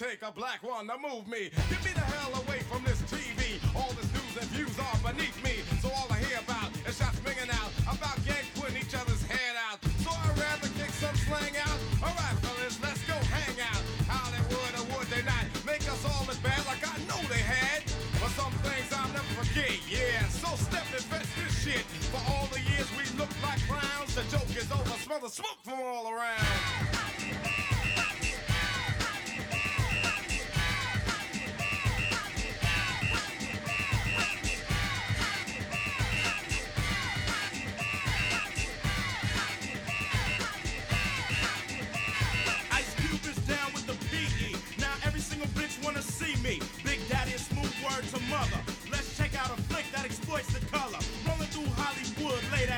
take 0.00 0.22
a 0.22 0.32
black 0.32 0.62
one 0.62 0.86
to 0.86 0.96
move 0.96 1.28
me. 1.28 1.50
Get 1.68 1.84
me 1.84 1.92
the 1.92 2.00
hell 2.00 2.42
away 2.42 2.60
from 2.70 2.82
this 2.84 3.02
TV. 3.02 3.60
All 3.76 3.92
this 3.92 4.10
news 4.14 4.36
and 4.40 4.50
views 4.50 4.78
are 4.78 5.12
beneath 5.12 5.39
For 22.10 22.32
all 22.32 22.46
the 22.46 22.60
years 22.60 22.90
we 22.96 23.04
looked 23.18 23.40
like 23.42 23.60
clowns, 23.68 24.14
the 24.14 24.22
joke 24.36 24.50
is 24.56 24.70
over. 24.72 24.90
Smell 24.98 25.20
the 25.20 25.28
smoke 25.28 25.58
from 25.64 25.80
all 25.80 26.12
around. 26.12 26.90
wanna 45.82 46.02
see 46.02 46.36
me. 46.42 46.60
Big 46.84 47.00
Daddy 47.08 47.32
and 47.32 47.40
Smooth 47.40 47.74
Word 47.84 48.04
to 48.12 48.20
Mother. 48.30 48.60
Let's 48.90 49.16
check 49.16 49.34
out 49.34 49.50
a 49.50 49.60
flick 49.62 49.84
that 49.92 50.04
exploits 50.04 50.52
the 50.52 50.64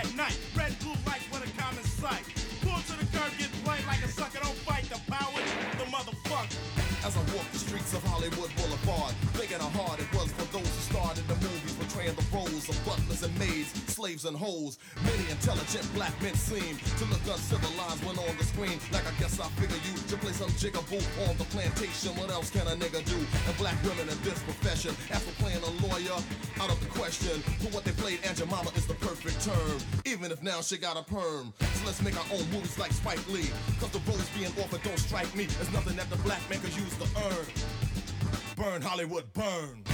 at 0.02 0.16
night. 0.16 0.38
Red, 0.56 0.74
blue 0.80 0.94
lights 1.06 1.26
with 1.30 1.46
a 1.46 1.50
common 1.60 1.84
sight. 1.84 2.24
Pull 2.62 2.78
to 2.90 2.94
the 2.98 3.06
curb, 3.14 3.30
get 3.38 3.50
played 3.64 3.84
like 3.86 4.02
a 4.02 4.08
sucker. 4.08 4.40
Don't 4.42 4.58
fight 4.66 4.84
the 4.90 4.98
power, 5.10 5.38
the 5.78 5.86
motherfucker. 5.90 6.58
As 7.06 7.16
I 7.16 7.22
walk 7.34 7.46
the 7.52 7.58
streets 7.58 7.94
of 7.94 8.02
Hollywood 8.04 8.50
Boulevard, 8.56 9.14
big 9.38 9.52
and 9.52 9.62
hard 9.62 10.00
it 10.00 10.10
was 10.14 10.30
for 10.32 10.46
those 10.52 10.66
who 10.66 10.82
started 10.90 11.26
the 11.28 11.34
movie 11.34 11.71
portraying 11.92 12.16
the 12.16 12.36
roles 12.36 12.68
of 12.68 12.76
butlers 12.84 13.22
and 13.22 13.38
maids, 13.38 13.72
slaves 13.86 14.24
and 14.24 14.36
hoes. 14.36 14.78
Many 15.04 15.30
intelligent 15.30 15.86
black 15.94 16.12
men 16.22 16.34
seem 16.34 16.78
to 16.98 17.04
look 17.06 17.20
uncivilized 17.26 18.04
when 18.04 18.18
on 18.18 18.36
the 18.36 18.44
screen. 18.44 18.78
Like 18.92 19.06
I 19.06 19.12
guess 19.20 19.38
I 19.40 19.48
figure 19.60 19.76
you 19.84 19.96
to 20.08 20.16
play 20.16 20.32
some 20.32 20.50
jigaboo 20.56 21.02
on 21.28 21.36
the 21.36 21.44
plantation. 21.44 22.16
What 22.16 22.30
else 22.30 22.50
can 22.50 22.66
a 22.66 22.76
nigga 22.76 23.04
do? 23.04 23.16
And 23.16 23.56
black 23.58 23.76
women 23.84 24.08
in 24.08 24.18
this 24.22 24.40
profession, 24.42 24.94
after 25.10 25.32
playing 25.42 25.62
a 25.62 25.72
lawyer, 25.86 26.16
out 26.60 26.70
of 26.70 26.80
the 26.80 26.90
question. 26.98 27.40
For 27.60 27.70
what 27.74 27.84
they 27.84 27.92
played, 27.92 28.20
Aunt 28.24 28.38
Jemima 28.38 28.70
is 28.76 28.86
the 28.86 28.94
perfect 28.94 29.44
term. 29.44 29.76
Even 30.04 30.32
if 30.32 30.42
now 30.42 30.60
she 30.60 30.78
got 30.78 30.96
a 30.96 31.02
perm. 31.02 31.52
So 31.60 31.86
let's 31.86 32.02
make 32.02 32.16
our 32.16 32.28
own 32.32 32.44
movies 32.50 32.78
like 32.78 32.92
Spike 32.92 33.26
Lee. 33.28 33.50
Cause 33.80 33.90
the 33.90 34.00
roles 34.08 34.28
being 34.36 34.52
offered 34.60 34.82
don't 34.82 34.98
strike 34.98 35.34
me 35.34 35.44
as 35.60 35.70
nothing 35.72 35.96
that 35.96 36.08
the 36.10 36.16
black 36.24 36.40
man 36.48 36.60
could 36.60 36.74
use 36.74 36.94
to 36.96 37.06
earn. 37.28 37.46
Burn 38.56 38.82
Hollywood, 38.82 39.32
burn. 39.32 39.84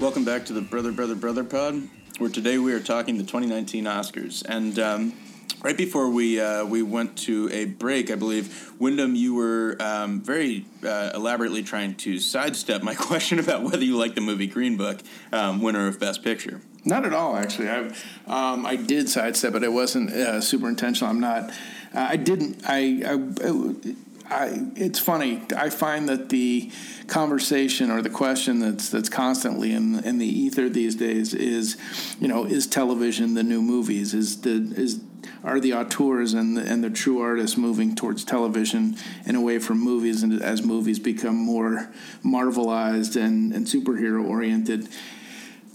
Welcome 0.00 0.24
back 0.24 0.46
to 0.46 0.52
the 0.52 0.60
Brother 0.60 0.92
Brother 0.92 1.16
Brother 1.16 1.42
Pod, 1.42 1.82
where 2.18 2.30
today 2.30 2.56
we 2.56 2.72
are 2.72 2.78
talking 2.78 3.18
the 3.18 3.24
2019 3.24 3.86
Oscars. 3.86 4.44
And 4.48 4.78
um, 4.78 5.12
right 5.60 5.76
before 5.76 6.08
we 6.08 6.40
uh, 6.40 6.64
we 6.64 6.82
went 6.82 7.18
to 7.18 7.50
a 7.50 7.64
break, 7.64 8.08
I 8.08 8.14
believe 8.14 8.72
Wyndham, 8.78 9.16
you 9.16 9.34
were 9.34 9.76
um, 9.80 10.20
very 10.20 10.66
uh, 10.84 11.10
elaborately 11.14 11.64
trying 11.64 11.96
to 11.96 12.20
sidestep 12.20 12.84
my 12.84 12.94
question 13.08 13.40
about 13.40 13.64
whether 13.64 13.82
you 13.82 13.96
like 13.96 14.14
the 14.14 14.20
movie 14.20 14.46
Green 14.46 14.76
Book, 14.76 15.00
um, 15.32 15.60
winner 15.60 15.88
of 15.88 15.98
Best 15.98 16.22
Picture. 16.22 16.60
Not 16.84 17.04
at 17.04 17.12
all, 17.12 17.34
actually. 17.34 17.68
I 17.68 17.88
um, 18.28 18.64
I 18.66 18.76
did 18.76 19.08
sidestep, 19.08 19.52
but 19.52 19.64
it 19.64 19.72
wasn't 19.72 20.10
uh, 20.10 20.40
super 20.40 20.68
intentional. 20.68 21.10
I'm 21.10 21.18
not. 21.18 21.50
Uh, 21.92 22.06
I 22.10 22.16
didn't. 22.16 22.62
I, 22.68 23.02
I, 23.04 23.14
I. 23.14 23.94
It's 24.30 24.98
funny. 24.98 25.42
I 25.56 25.70
find 25.70 26.08
that 26.08 26.28
the 26.28 26.70
conversation 27.06 27.90
or 27.90 28.02
the 28.02 28.10
question 28.10 28.60
that's 28.60 28.90
that's 28.90 29.08
constantly 29.08 29.72
in 29.72 30.04
in 30.04 30.18
the 30.18 30.26
ether 30.26 30.68
these 30.68 30.94
days 30.94 31.34
is, 31.34 31.76
you 32.20 32.28
know, 32.28 32.44
is 32.44 32.66
television 32.66 33.34
the 33.34 33.42
new 33.42 33.62
movies? 33.62 34.14
Is 34.14 34.42
the 34.42 34.72
is 34.76 35.00
are 35.44 35.60
the 35.60 35.72
auteurs 35.72 36.34
and 36.34 36.56
the, 36.56 36.62
and 36.62 36.82
the 36.82 36.90
true 36.90 37.20
artists 37.20 37.56
moving 37.56 37.94
towards 37.94 38.24
television 38.24 38.96
and 39.24 39.36
away 39.36 39.58
from 39.58 39.78
movies 39.78 40.22
and 40.22 40.42
as 40.42 40.62
movies 40.62 40.98
become 40.98 41.36
more 41.36 41.90
marvelized 42.24 43.14
and, 43.20 43.52
and 43.52 43.66
superhero 43.66 44.26
oriented 44.26 44.88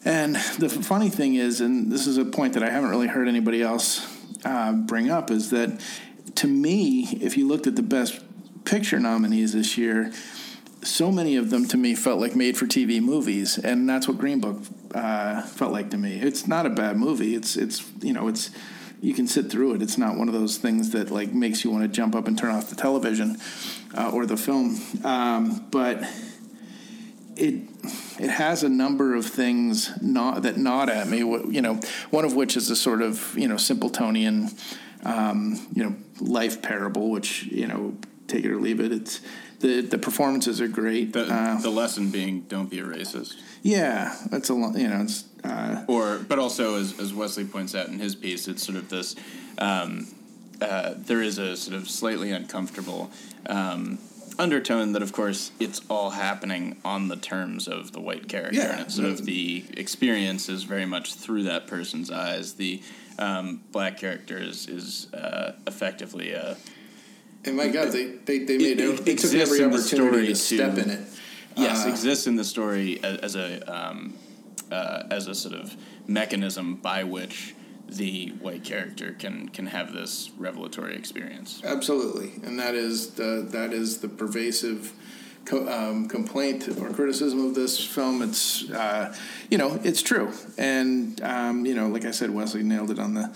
and 0.05 0.35
the 0.35 0.67
funny 0.67 1.09
thing 1.09 1.35
is, 1.35 1.61
and 1.61 1.91
this 1.91 2.07
is 2.07 2.17
a 2.17 2.25
point 2.25 2.53
that 2.53 2.63
I 2.63 2.69
haven't 2.69 2.89
really 2.89 3.07
heard 3.07 3.27
anybody 3.27 3.61
else 3.61 4.05
uh, 4.43 4.73
bring 4.73 5.09
up, 5.09 5.31
is 5.31 5.49
that 5.51 5.79
to 6.35 6.47
me, 6.47 7.07
if 7.21 7.37
you 7.37 7.47
looked 7.47 7.67
at 7.67 7.75
the 7.75 7.83
best 7.83 8.19
picture 8.65 8.99
nominees 8.99 9.53
this 9.53 9.77
year, 9.77 10.11
so 10.81 11.11
many 11.11 11.35
of 11.35 11.49
them 11.49 11.67
to 11.67 11.77
me 11.77 11.95
felt 11.95 12.19
like 12.19 12.35
made 12.35 12.57
for 12.57 12.65
TV 12.65 13.01
movies, 13.01 13.57
and 13.57 13.87
that's 13.87 14.07
what 14.07 14.17
Green 14.17 14.39
Book 14.39 14.61
uh, 14.93 15.41
felt 15.41 15.71
like 15.71 15.89
to 15.91 15.97
me. 15.97 16.19
It's 16.19 16.47
not 16.47 16.65
a 16.65 16.69
bad 16.69 16.97
movie. 16.97 17.35
It's 17.35 17.55
it's 17.55 17.83
you 18.01 18.13
know 18.13 18.27
it's 18.27 18.51
you 19.01 19.13
can 19.13 19.27
sit 19.27 19.49
through 19.51 19.75
it. 19.75 19.81
It's 19.81 19.97
not 19.97 20.17
one 20.17 20.27
of 20.27 20.33
those 20.33 20.57
things 20.57 20.91
that 20.91 21.11
like 21.11 21.33
makes 21.33 21.63
you 21.63 21.71
want 21.71 21.83
to 21.83 21.87
jump 21.89 22.15
up 22.15 22.27
and 22.27 22.37
turn 22.37 22.55
off 22.55 22.69
the 22.69 22.75
television 22.75 23.37
uh, 23.97 24.11
or 24.13 24.25
the 24.25 24.37
film, 24.37 24.79
um, 25.03 25.65
but 25.71 26.03
it 27.35 27.61
it 28.19 28.29
has 28.29 28.63
a 28.63 28.69
number 28.69 29.15
of 29.15 29.25
things 29.25 29.91
not, 30.01 30.43
that 30.43 30.57
nod 30.57 30.89
at 30.89 31.07
me. 31.07 31.19
You 31.19 31.61
know, 31.61 31.79
one 32.11 32.25
of 32.25 32.35
which 32.35 32.55
is 32.55 32.69
a 32.69 32.75
sort 32.75 33.01
of 33.01 33.37
you 33.37 33.47
know 33.47 33.57
Simpletonian, 33.57 34.49
um, 35.03 35.67
you 35.73 35.83
know, 35.83 35.95
life 36.19 36.61
parable, 36.61 37.09
which 37.09 37.43
you 37.43 37.67
know, 37.67 37.97
take 38.27 38.45
it 38.45 38.51
or 38.51 38.57
leave 38.57 38.79
it. 38.79 38.91
It's 38.91 39.21
the 39.59 39.81
the 39.81 39.97
performances 39.97 40.59
are 40.61 40.67
great. 40.67 41.13
The, 41.13 41.25
Uh, 41.25 41.61
the 41.61 41.69
lesson 41.69 42.09
being 42.11 42.41
don't 42.41 42.69
be 42.69 42.79
a 42.79 42.83
racist. 42.83 43.35
yeah, 43.61 44.15
that's 44.31 44.49
a 44.49 44.53
lot. 44.53 44.77
You 44.77 44.87
know, 44.89 45.01
it's 45.01 45.25
uh, 45.43 45.83
or 45.87 46.19
but 46.19 46.39
also 46.39 46.75
as, 46.75 46.99
as 46.99 47.13
Wesley 47.13 47.45
points 47.45 47.75
out 47.75 47.87
in 47.87 47.99
his 47.99 48.15
piece, 48.15 48.47
it's 48.47 48.63
sort 48.63 48.77
of 48.77 48.89
this. 48.89 49.15
Um, 49.57 50.07
uh, 50.61 50.93
there 50.97 51.21
is 51.21 51.37
a 51.39 51.57
sort 51.57 51.75
of 51.75 51.89
slightly 51.89 52.31
uncomfortable 52.31 53.11
um, 53.47 53.99
undertone 54.39 54.93
that, 54.93 55.01
of 55.01 55.11
course, 55.11 55.51
it's 55.59 55.81
all 55.89 56.11
happening 56.11 56.77
on 56.85 57.07
the 57.09 57.17
terms 57.17 57.67
of 57.67 57.91
the 57.91 57.99
white 57.99 58.29
character, 58.29 58.55
Yeah. 58.59 58.71
and 58.71 58.81
it's 58.81 58.95
sort 58.95 59.09
of 59.09 59.25
the 59.25 59.65
experience 59.75 60.47
is 60.49 60.63
very 60.63 60.85
much 60.85 61.15
through 61.15 61.43
that 61.43 61.67
person's 61.67 62.09
eyes. 62.09 62.53
The 62.53 62.81
um, 63.19 63.61
black 63.71 63.97
character 63.99 64.37
is, 64.37 64.67
is 64.67 65.13
uh, 65.13 65.53
effectively 65.67 66.31
a 66.31 66.55
and 67.45 67.57
my 67.57 67.67
God, 67.67 67.91
they 67.91 68.05
they, 68.25 68.39
they 68.39 68.57
made- 68.57 68.79
it- 68.79 69.07
it 69.07 69.17
took 69.19 69.33
every 69.33 69.41
exists 69.43 69.59
in 69.59 69.69
the 69.71 69.77
opportunity 69.77 69.85
story 69.85 70.27
to 70.27 70.35
step 70.35 70.75
to- 70.75 70.81
in 70.83 70.89
it. 70.89 71.01
yes 71.57 71.85
Uh, 71.85 71.89
exists 71.89 72.27
in 72.27 72.35
the 72.35 72.43
story 72.43 72.99
as, 73.03 73.17
as 73.19 73.35
a 73.35 73.49
um, 73.75 74.13
uh, 74.71 75.03
as 75.11 75.27
a 75.27 75.35
sort 75.35 75.55
of 75.55 75.75
mechanism 76.07 76.75
by 76.75 77.03
which 77.03 77.53
the 77.87 78.29
white 78.41 78.63
character 78.63 79.15
can 79.19 79.49
can 79.49 79.67
have 79.67 79.93
this 79.93 80.31
revelatory 80.37 80.95
experience. 80.95 81.61
Absolutely, 81.63 82.31
and 82.43 82.57
that 82.59 82.75
is 82.75 83.11
the 83.11 83.45
that 83.51 83.71
is 83.73 83.97
the 83.97 84.07
pervasive 84.09 84.93
co- 85.45 85.67
um, 85.67 86.07
complaint 86.07 86.67
or 86.79 86.89
criticism 86.91 87.45
of 87.45 87.53
this 87.55 87.77
film. 87.85 88.21
It's 88.23 88.69
uh, 88.71 89.13
you 89.51 89.57
know 89.59 89.79
it's 89.83 90.01
true, 90.01 90.31
and 90.57 91.21
um, 91.21 91.65
you 91.65 91.75
know 91.75 91.87
like 91.87 92.05
I 92.05 92.11
said, 92.11 92.31
Wesley 92.31 92.63
nailed 92.63 92.89
it 92.89 92.99
on 92.99 93.13
the 93.13 93.29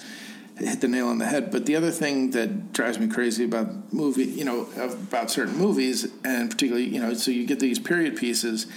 hit 0.60 0.82
the 0.82 0.88
nail 0.88 1.08
on 1.08 1.18
the 1.18 1.26
head. 1.26 1.52
But 1.52 1.66
the 1.66 1.76
other 1.76 1.92
thing 1.92 2.32
that 2.32 2.74
drives 2.74 3.00
me 3.00 3.08
crazy 3.08 3.46
about 3.46 3.94
movie, 3.94 4.26
you 4.26 4.44
know, 4.46 4.68
about 4.76 5.30
certain 5.32 5.56
movies, 5.56 6.08
and 6.24 6.50
particularly 6.50 6.88
you 6.88 7.00
know, 7.00 7.14
so 7.14 7.32
you 7.32 7.46
get 7.46 7.60
these 7.60 7.80
period 7.80 8.18
pieces, 8.18 8.68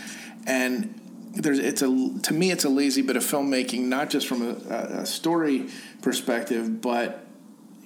and 0.46 0.94
there's 1.32 1.58
it's 1.58 1.82
a 1.82 1.86
to 2.22 2.34
me 2.34 2.50
it's 2.50 2.64
a 2.64 2.68
lazy 2.68 3.02
bit 3.02 3.16
of 3.16 3.22
filmmaking, 3.22 3.82
not 3.82 4.10
just 4.10 4.26
from 4.26 4.42
a, 4.42 4.54
a, 5.00 5.06
story 5.06 5.68
perspective, 6.02 6.80
but 6.80 7.26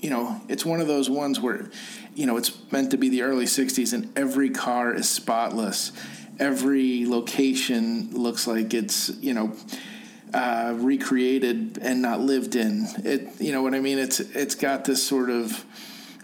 you 0.01 0.11
know, 0.11 0.41
it's 0.49 0.67
one 0.67 0.81
of 0.81 0.87
those 0.87 1.09
ones 1.09 1.41
where, 1.41 1.71
you 2.15 2.27
know, 2.27 2.37
it's 2.37 2.53
meant 2.71 2.91
to 2.91 2.99
be 2.99 3.09
the 3.09 3.23
early 3.23 3.47
60s 3.47 3.95
and 3.95 4.13
every 4.19 4.51
car 4.51 4.93
is 4.93 5.09
spotless. 5.09 5.93
Every 6.39 7.07
location 7.07 8.11
looks 8.11 8.47
like 8.47 8.75
it's, 8.75 9.09
you 9.21 9.33
know, 9.33 9.57
uh, 10.35 10.75
recreated 10.77 11.79
and 11.81 12.03
not 12.03 12.21
lived 12.21 12.57
in. 12.57 12.87
It, 13.05 13.41
you 13.41 13.53
know 13.53 13.63
what 13.63 13.75
I 13.75 13.81
mean? 13.81 13.99
It's 13.99 14.21
it's 14.21 14.55
got 14.57 14.85
this 14.85 15.03
sort 15.07 15.31
of, 15.31 15.65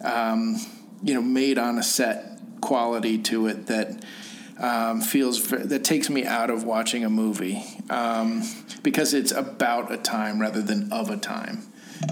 um, 0.02 0.56
you 1.02 1.14
know, 1.14 1.22
made 1.22 1.56
on 1.58 1.78
a 1.78 1.82
set 1.82 2.38
quality 2.60 3.16
to 3.18 3.46
it 3.46 3.66
that 3.68 4.04
um, 4.58 5.00
feels 5.00 5.48
that 5.48 5.84
takes 5.84 6.10
me 6.10 6.24
out 6.26 6.50
of 6.50 6.64
watching 6.64 7.04
a 7.04 7.10
movie 7.10 7.62
um, 7.88 8.42
because 8.82 9.14
it's 9.14 9.32
about 9.32 9.90
a 9.92 9.96
time 9.96 10.40
rather 10.40 10.60
than 10.60 10.92
of 10.92 11.08
a 11.08 11.16
time, 11.16 11.62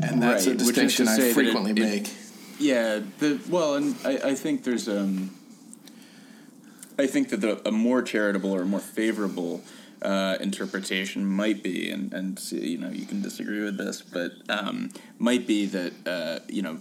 and 0.03 0.23
that's 0.23 0.47
Right, 0.47 0.55
a 0.61 0.65
which 0.65 0.79
is 0.79 0.97
to 0.97 1.05
distinction 1.05 1.09
I 1.09 1.19
it- 1.29 1.35
frequently 1.35 1.73
it- 1.73 1.79
make. 1.79 2.15
Yeah, 2.61 3.01
the 3.21 3.41
well, 3.49 3.75
and 3.77 3.95
I, 4.05 4.31
I 4.31 4.35
think 4.35 4.65
there's 4.65 4.89
um, 4.89 5.31
I 6.99 7.07
think 7.07 7.29
that 7.31 7.41
the, 7.41 7.69
a 7.69 7.71
more 7.71 8.03
charitable 8.03 8.53
or 8.53 8.65
more 8.65 8.81
favorable 8.81 9.63
uh, 10.03 10.37
interpretation 10.41 11.27
might 11.27 11.63
be, 11.63 11.91
and 11.91 12.13
and 12.13 12.41
you 12.53 12.79
know 12.79 12.91
you 12.91 13.07
can 13.07 13.23
disagree 13.23 13.63
with 13.63 13.77
this, 13.77 14.03
but 14.03 14.33
um, 14.49 14.91
might 15.19 15.47
be 15.47 15.67
that 15.67 15.93
uh, 16.07 16.39
you 16.49 16.63
know 16.63 16.79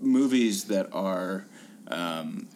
movies 0.00 0.64
that 0.64 0.92
are 0.92 1.46
um, 1.88 2.46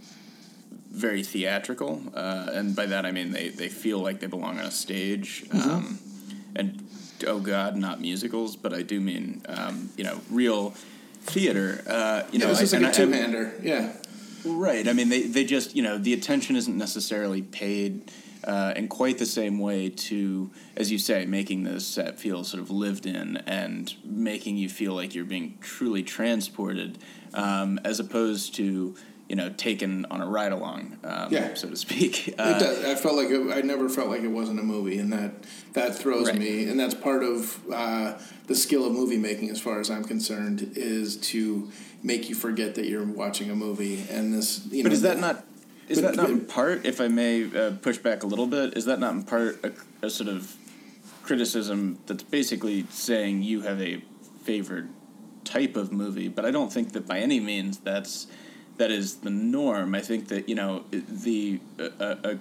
very 0.90 1.22
theatrical, 1.22 2.02
uh, 2.14 2.50
and 2.52 2.76
by 2.76 2.86
that 2.86 3.06
I 3.06 3.12
mean 3.12 3.32
they, 3.32 3.48
they 3.48 3.68
feel 3.68 3.98
like 3.98 4.20
they 4.20 4.26
belong 4.26 4.58
on 4.58 4.66
a 4.66 4.70
stage. 4.70 5.44
Mm-hmm. 5.48 5.70
Um, 5.70 5.98
and 6.56 6.86
oh 7.26 7.40
god, 7.40 7.76
not 7.76 8.00
musicals, 8.00 8.56
but 8.56 8.72
I 8.72 8.82
do 8.82 9.00
mean 9.00 9.42
um, 9.48 9.90
you 9.96 10.04
know 10.04 10.20
real 10.30 10.70
theater. 11.22 11.82
Uh, 11.86 12.22
you 12.32 12.38
Yeah, 12.38 12.46
know, 12.46 12.54
this 12.54 12.62
is 12.62 12.72
like 12.72 12.82
a 12.82 12.92
two-hander. 12.92 13.54
Yeah, 13.62 13.92
Right. 14.44 14.88
I 14.88 14.92
mean, 14.92 15.08
they, 15.08 15.22
they 15.22 15.44
just, 15.44 15.76
you 15.76 15.82
know, 15.82 15.98
the 15.98 16.12
attention 16.12 16.56
isn't 16.56 16.76
necessarily 16.76 17.42
paid 17.42 18.10
uh, 18.44 18.72
in 18.76 18.88
quite 18.88 19.18
the 19.18 19.26
same 19.26 19.58
way 19.58 19.88
to, 19.90 20.50
as 20.76 20.90
you 20.90 20.98
say, 20.98 21.26
making 21.26 21.64
the 21.64 21.80
set 21.80 22.18
feel 22.18 22.44
sort 22.44 22.62
of 22.62 22.70
lived 22.70 23.06
in 23.06 23.36
and 23.46 23.94
making 24.04 24.56
you 24.56 24.68
feel 24.68 24.94
like 24.94 25.14
you're 25.14 25.24
being 25.24 25.58
truly 25.60 26.02
transported, 26.02 26.98
um, 27.34 27.78
as 27.84 28.00
opposed 28.00 28.54
to, 28.56 28.94
you 29.28 29.36
know, 29.36 29.50
taken 29.50 30.04
on 30.10 30.20
a 30.20 30.26
ride 30.26 30.52
along, 30.52 30.98
um, 31.04 31.32
Yeah. 31.32 31.54
so 31.54 31.68
to 31.68 31.76
speak. 31.76 32.28
it 32.28 32.34
Uh, 32.38 32.58
does. 32.58 32.84
I 32.84 32.94
felt 32.96 33.16
like 33.16 33.28
it, 33.30 33.52
I 33.56 33.60
never 33.60 33.88
felt 33.88 34.08
like 34.08 34.22
it 34.22 34.28
wasn't 34.28 34.58
a 34.58 34.62
movie, 34.64 34.98
and 34.98 35.12
that 35.12 35.32
that 35.74 35.96
throws 35.96 36.26
Right. 36.28 36.38
me. 36.38 36.64
And 36.64 36.80
that's 36.80 36.94
part 36.94 37.22
of 37.22 37.58
uh, 37.72 38.14
the 38.48 38.56
skill 38.56 38.84
of 38.86 38.92
movie 38.92 39.18
making, 39.18 39.50
as 39.50 39.60
far 39.60 39.78
as 39.80 39.88
I'm 39.90 40.02
concerned, 40.04 40.72
is 40.74 41.16
to 41.18 41.68
make 42.02 42.28
you 42.28 42.34
forget 42.34 42.74
that 42.76 42.86
you're 42.86 43.04
watching 43.04 43.50
a 43.50 43.54
movie. 43.54 44.04
And 44.10 44.32
this, 44.34 44.62
you 44.70 44.82
But 44.82 44.92
is 44.92 45.02
that 45.02 45.20
not 45.20 45.44
is 45.90 46.02
that 46.02 46.14
not 46.14 46.30
in 46.30 46.44
part, 46.46 46.86
if 46.86 47.00
I 47.00 47.08
may 47.08 47.44
uh, 47.54 47.72
push 47.72 47.98
back 47.98 48.22
a 48.22 48.26
little 48.26 48.46
bit, 48.46 48.76
is 48.76 48.84
that 48.84 49.00
not 49.00 49.12
in 49.12 49.24
part 49.24 49.64
a, 49.64 50.06
a 50.06 50.10
sort 50.10 50.28
of 50.28 50.56
criticism 51.22 51.98
that's 52.06 52.22
basically 52.22 52.86
saying 52.90 53.42
you 53.42 53.62
have 53.62 53.80
a 53.80 54.02
favored 54.44 54.88
type 55.44 55.76
of 55.76 55.92
movie, 55.92 56.28
but 56.28 56.44
I 56.44 56.50
don't 56.50 56.72
think 56.72 56.92
that 56.92 57.06
by 57.06 57.18
any 57.18 57.40
means 57.40 57.78
that's 57.78 58.26
that 58.76 58.90
is 58.90 59.16
the 59.16 59.30
norm. 59.30 59.94
I 59.94 60.00
think 60.00 60.28
that 60.28 60.48
you 60.48 60.54
know 60.54 60.84
the 60.90 61.60
uh, 61.78 61.84
uh, 62.00 62.34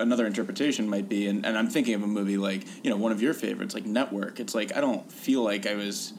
another 0.00 0.26
interpretation 0.26 0.88
might 0.88 1.08
be, 1.08 1.26
and, 1.26 1.46
and 1.46 1.56
I'm 1.56 1.68
thinking 1.68 1.94
of 1.94 2.02
a 2.02 2.06
movie 2.06 2.36
like 2.36 2.64
you 2.82 2.90
know 2.90 2.96
one 2.96 3.12
of 3.12 3.22
your 3.22 3.34
favorites, 3.34 3.74
like 3.74 3.86
Network. 3.86 4.40
It's 4.40 4.54
like 4.54 4.76
I 4.76 4.80
don't 4.80 5.10
feel 5.10 5.42
like 5.42 5.66
I 5.66 5.74
was 5.74 6.12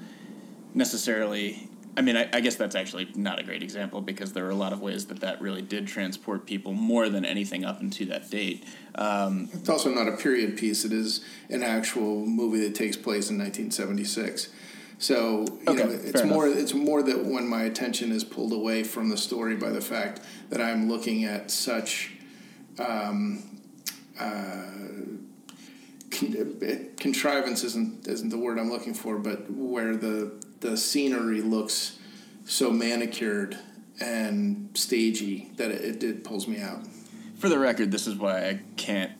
necessarily. 0.73 1.69
I 1.97 2.01
mean, 2.01 2.17
I, 2.17 2.29
I 2.33 2.41
guess 2.41 2.55
that's 2.55 2.75
actually 2.75 3.07
not 3.15 3.39
a 3.39 3.43
great 3.43 3.63
example 3.63 4.01
because 4.01 4.33
there 4.33 4.45
are 4.45 4.49
a 4.49 4.55
lot 4.55 4.73
of 4.73 4.81
ways 4.81 5.05
that 5.07 5.21
that 5.21 5.41
really 5.41 5.61
did 5.61 5.87
transport 5.87 6.45
people 6.45 6.73
more 6.73 7.09
than 7.09 7.23
anything 7.25 7.63
up 7.63 7.81
into 7.81 8.05
that 8.07 8.29
date. 8.29 8.65
Um, 8.95 9.49
It's 9.53 9.69
also 9.69 9.89
not 9.93 10.07
a 10.07 10.17
period 10.17 10.57
piece. 10.57 10.83
It 10.83 10.91
is 10.91 11.23
an 11.49 11.63
actual 11.63 12.25
movie 12.25 12.59
that 12.67 12.75
takes 12.75 12.97
place 12.97 13.29
in 13.29 13.37
1976. 13.37 14.49
So 14.97 15.45
you 15.49 15.59
Okay, 15.67 15.83
know, 15.83 15.89
it's 15.91 16.23
more 16.23 16.47
it's 16.47 16.73
more 16.73 17.03
that 17.03 17.25
when 17.25 17.47
my 17.47 17.63
attention 17.63 18.11
is 18.11 18.23
pulled 18.23 18.53
away 18.53 18.83
from 18.83 19.09
the 19.09 19.17
story 19.17 19.55
by 19.55 19.69
the 19.69 19.81
fact 19.81 20.21
that 20.49 20.61
I'm 20.61 20.87
looking 20.89 21.25
at 21.25 21.51
such 21.51 22.13
um, 22.79 23.43
uh, 24.17 24.63
con- 26.11 26.89
contrivance 26.97 27.63
isn't 27.63 28.07
isn't 28.07 28.29
the 28.29 28.37
word 28.37 28.57
I'm 28.57 28.69
looking 28.69 28.93
for, 28.93 29.17
but 29.17 29.49
where 29.51 29.95
the 29.95 30.31
the 30.61 30.77
scenery 30.77 31.41
looks 31.41 31.97
so 32.45 32.71
manicured 32.71 33.57
and 33.99 34.69
stagey 34.73 35.51
that 35.57 35.71
it, 35.71 35.83
it, 35.83 36.03
it 36.03 36.23
pulls 36.23 36.47
me 36.47 36.59
out. 36.59 36.81
for 37.37 37.49
the 37.49 37.59
record, 37.59 37.91
this 37.91 38.07
is 38.07 38.15
why 38.15 38.49
I 38.49 38.59
can't 38.77 39.11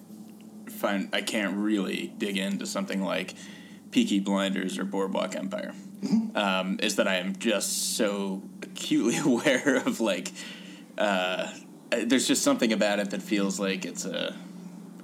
find 0.70 1.10
I 1.14 1.22
can't 1.22 1.56
really 1.56 2.14
dig 2.18 2.38
into 2.38 2.66
something 2.66 3.02
like 3.02 3.36
Peaky 3.92 4.20
Blinders 4.20 4.78
or 4.78 4.84
Boardwalk 4.84 5.36
Empire. 5.36 5.74
Um, 6.36 6.80
is 6.84 6.98
that 6.98 7.08
I 7.08 7.16
am 7.16 7.36
just 7.38 7.96
so 7.96 8.44
acutely 8.62 9.18
aware 9.26 9.78
of 9.78 10.00
like 10.00 10.32
uh, 10.98 11.50
there's 11.90 12.28
just 12.28 12.44
something 12.44 12.74
about 12.74 13.00
it 13.00 13.12
that 13.12 13.22
feels 13.22 13.60
like 13.60 13.86
it's 13.86 14.06
a 14.06 14.36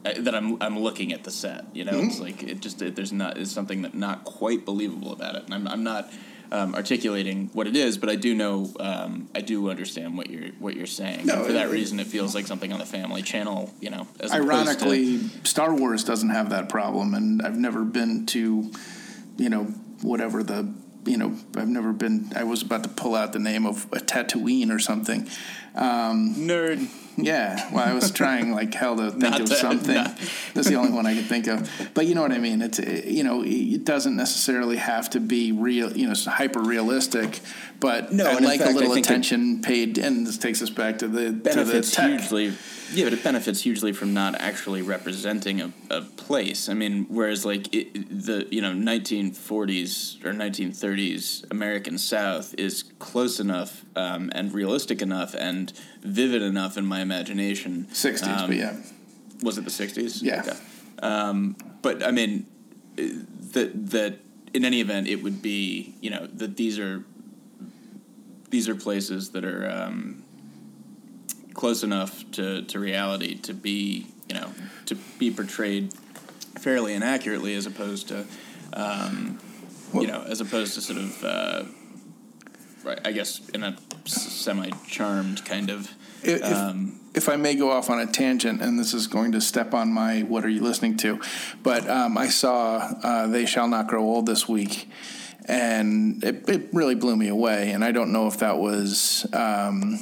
that 0.03 0.33
I'm 0.35 0.61
I'm 0.61 0.79
looking 0.79 1.13
at 1.13 1.23
the 1.23 1.31
set. 1.31 1.65
You 1.73 1.85
know, 1.85 1.99
it's 1.99 2.19
like 2.19 2.43
it 2.43 2.59
just 2.59 2.81
it, 2.81 2.95
there's 2.95 3.11
not 3.13 3.37
is 3.37 3.51
something 3.51 3.81
that 3.83 3.93
not 3.93 4.23
quite 4.23 4.65
believable 4.65 5.13
about 5.13 5.35
it, 5.35 5.43
and 5.45 5.53
I'm 5.53 5.67
I'm 5.67 5.83
not. 5.83 6.11
Um, 6.53 6.75
articulating 6.75 7.49
what 7.53 7.65
it 7.65 7.77
is, 7.77 7.97
but 7.97 8.09
I 8.09 8.17
do 8.17 8.35
know 8.35 8.69
um, 8.77 9.29
I 9.33 9.39
do 9.39 9.69
understand 9.69 10.17
what 10.17 10.29
you're 10.29 10.49
what 10.59 10.75
you're 10.75 10.85
saying. 10.85 11.25
No, 11.25 11.35
and 11.35 11.45
for 11.45 11.53
that 11.53 11.67
it- 11.67 11.71
reason, 11.71 11.97
it 12.01 12.07
feels 12.07 12.35
like 12.35 12.45
something 12.45 12.73
on 12.73 12.79
the 12.79 12.85
Family 12.85 13.21
Channel. 13.21 13.73
You 13.79 13.89
know, 13.91 14.05
as 14.19 14.33
opposed 14.33 14.33
to- 14.33 14.53
Ironically, 14.53 15.17
Star 15.45 15.73
Wars 15.73 16.03
doesn't 16.03 16.27
have 16.31 16.49
that 16.49 16.67
problem, 16.67 17.13
and 17.13 17.41
I've 17.41 17.57
never 17.57 17.85
been 17.85 18.25
to, 18.25 18.69
you 19.37 19.49
know, 19.49 19.63
whatever 20.01 20.43
the, 20.43 20.73
you 21.05 21.15
know, 21.15 21.37
I've 21.55 21.69
never 21.69 21.93
been. 21.93 22.33
I 22.35 22.43
was 22.43 22.61
about 22.63 22.83
to 22.83 22.89
pull 22.89 23.15
out 23.15 23.31
the 23.31 23.39
name 23.39 23.65
of 23.65 23.85
a 23.93 23.99
Tatooine 23.99 24.75
or 24.75 24.79
something. 24.79 25.29
Um, 25.73 26.35
nerd. 26.35 26.85
Yeah, 27.23 27.69
well, 27.73 27.87
I 27.87 27.93
was 27.93 28.11
trying 28.11 28.51
like 28.51 28.73
hell 28.73 28.95
to 28.97 29.11
think 29.11 29.39
of 29.39 29.49
that- 29.49 29.57
something. 29.57 29.95
not- 29.95 30.17
That's 30.53 30.67
the 30.67 30.75
only 30.75 30.91
one 30.91 31.05
I 31.05 31.15
could 31.15 31.25
think 31.25 31.47
of. 31.47 31.69
But 31.93 32.05
you 32.07 32.15
know 32.15 32.21
what 32.21 32.31
I 32.31 32.39
mean. 32.39 32.61
It's 32.61 32.79
uh, 32.79 33.01
you 33.05 33.23
know, 33.23 33.43
it 33.45 33.83
doesn't 33.85 34.15
necessarily 34.15 34.77
have 34.77 35.09
to 35.11 35.19
be 35.19 35.51
real. 35.51 35.91
You 35.95 36.07
know, 36.07 36.13
hyper 36.27 36.59
realistic. 36.61 37.39
But 37.79 38.11
No, 38.13 38.25
I 38.25 38.33
like 38.37 38.59
fact, 38.59 38.73
a 38.73 38.77
little 38.77 38.93
attention 38.93 39.61
paid, 39.63 39.97
and 39.97 40.27
this 40.27 40.37
takes 40.37 40.61
us 40.61 40.69
back 40.69 40.99
to 40.99 41.07
the 41.07 41.25
to 41.25 41.31
the 41.31 41.39
benefits 41.39 41.95
hugely. 41.97 42.53
Yeah, 42.93 43.05
but 43.05 43.13
it 43.13 43.23
benefits 43.23 43.61
hugely 43.61 43.93
from 43.93 44.13
not 44.13 44.35
actually 44.35 44.81
representing 44.81 45.61
a, 45.61 45.71
a 45.89 46.01
place. 46.01 46.67
I 46.67 46.73
mean, 46.73 47.05
whereas 47.09 47.45
like 47.45 47.73
it, 47.73 47.93
the 48.09 48.47
you 48.51 48.61
know 48.61 48.73
1940s 48.73 50.23
or 50.25 50.33
1930s 50.33 51.49
American 51.51 51.97
South 51.97 52.53
is 52.57 52.83
close 52.99 53.39
enough 53.39 53.85
um, 53.95 54.31
and 54.35 54.53
realistic 54.53 55.01
enough 55.01 55.33
and 55.35 55.71
vivid 56.01 56.41
enough 56.41 56.77
in 56.77 56.85
my 56.85 57.01
imagination. 57.01 57.87
60s, 57.91 58.27
Um, 58.27 58.47
but 58.49 58.57
yeah. 58.57 58.75
Was 59.43 59.57
it 59.57 59.63
the 59.63 59.71
60s? 59.71 60.21
Yeah. 60.21 60.41
Okay. 60.41 60.57
Um, 61.01 61.55
but 61.81 62.03
I 62.05 62.11
mean, 62.11 62.45
uh, 62.97 63.03
that 63.53 63.89
that 63.91 64.19
in 64.53 64.65
any 64.65 64.81
event, 64.81 65.07
it 65.07 65.23
would 65.23 65.41
be 65.41 65.95
you 66.01 66.09
know 66.09 66.27
that 66.27 66.57
these 66.57 66.77
are 66.77 67.03
these 68.49 68.69
are 68.69 68.75
places 68.75 69.31
that 69.31 69.45
are 69.45 69.69
um, 69.69 70.23
close 71.53 71.83
enough 71.83 72.29
to, 72.31 72.61
to 72.63 72.79
reality 72.79 73.35
to 73.35 73.53
be 73.53 74.07
you 74.27 74.35
know 74.35 74.51
to 74.85 74.95
be 75.17 75.31
portrayed 75.31 75.93
fairly 76.59 76.93
and 76.93 77.03
accurately 77.03 77.55
as 77.55 77.65
opposed 77.65 78.07
to 78.09 78.25
um, 78.73 79.39
you 79.93 80.07
know 80.07 80.23
as 80.27 80.41
opposed 80.41 80.75
to 80.75 80.81
sort 80.81 80.99
of 80.99 81.23
uh, 81.23 81.63
right 82.83 82.99
I 83.05 83.11
guess 83.11 83.41
in 83.53 83.63
a 83.63 83.77
semi 84.05 84.69
charmed 84.87 85.45
kind 85.45 85.69
of 85.69 85.91
If, 86.23 86.43
um, 86.43 86.99
if 87.13 87.29
I 87.29 87.35
may 87.35 87.55
go 87.55 87.71
off 87.71 87.89
on 87.89 87.99
a 87.99 88.05
tangent, 88.05 88.61
and 88.61 88.79
this 88.79 88.93
is 88.93 89.07
going 89.07 89.31
to 89.33 89.41
step 89.41 89.73
on 89.73 89.91
my 89.91 90.21
what 90.21 90.45
are 90.45 90.49
you 90.49 90.61
listening 90.61 90.97
to, 90.97 91.19
but 91.63 91.89
um, 91.89 92.17
I 92.17 92.27
saw 92.27 92.77
uh, 93.03 93.27
They 93.27 93.45
Shall 93.45 93.67
Not 93.67 93.87
Grow 93.87 94.03
Old 94.03 94.25
this 94.25 94.47
week, 94.47 94.87
and 95.45 96.23
it, 96.23 96.47
it 96.47 96.69
really 96.73 96.95
blew 96.95 97.15
me 97.15 97.27
away. 97.27 97.71
And 97.71 97.83
I 97.83 97.91
don't 97.91 98.11
know 98.11 98.27
if 98.27 98.37
that 98.37 98.57
was. 98.57 99.25
Um, 99.33 99.99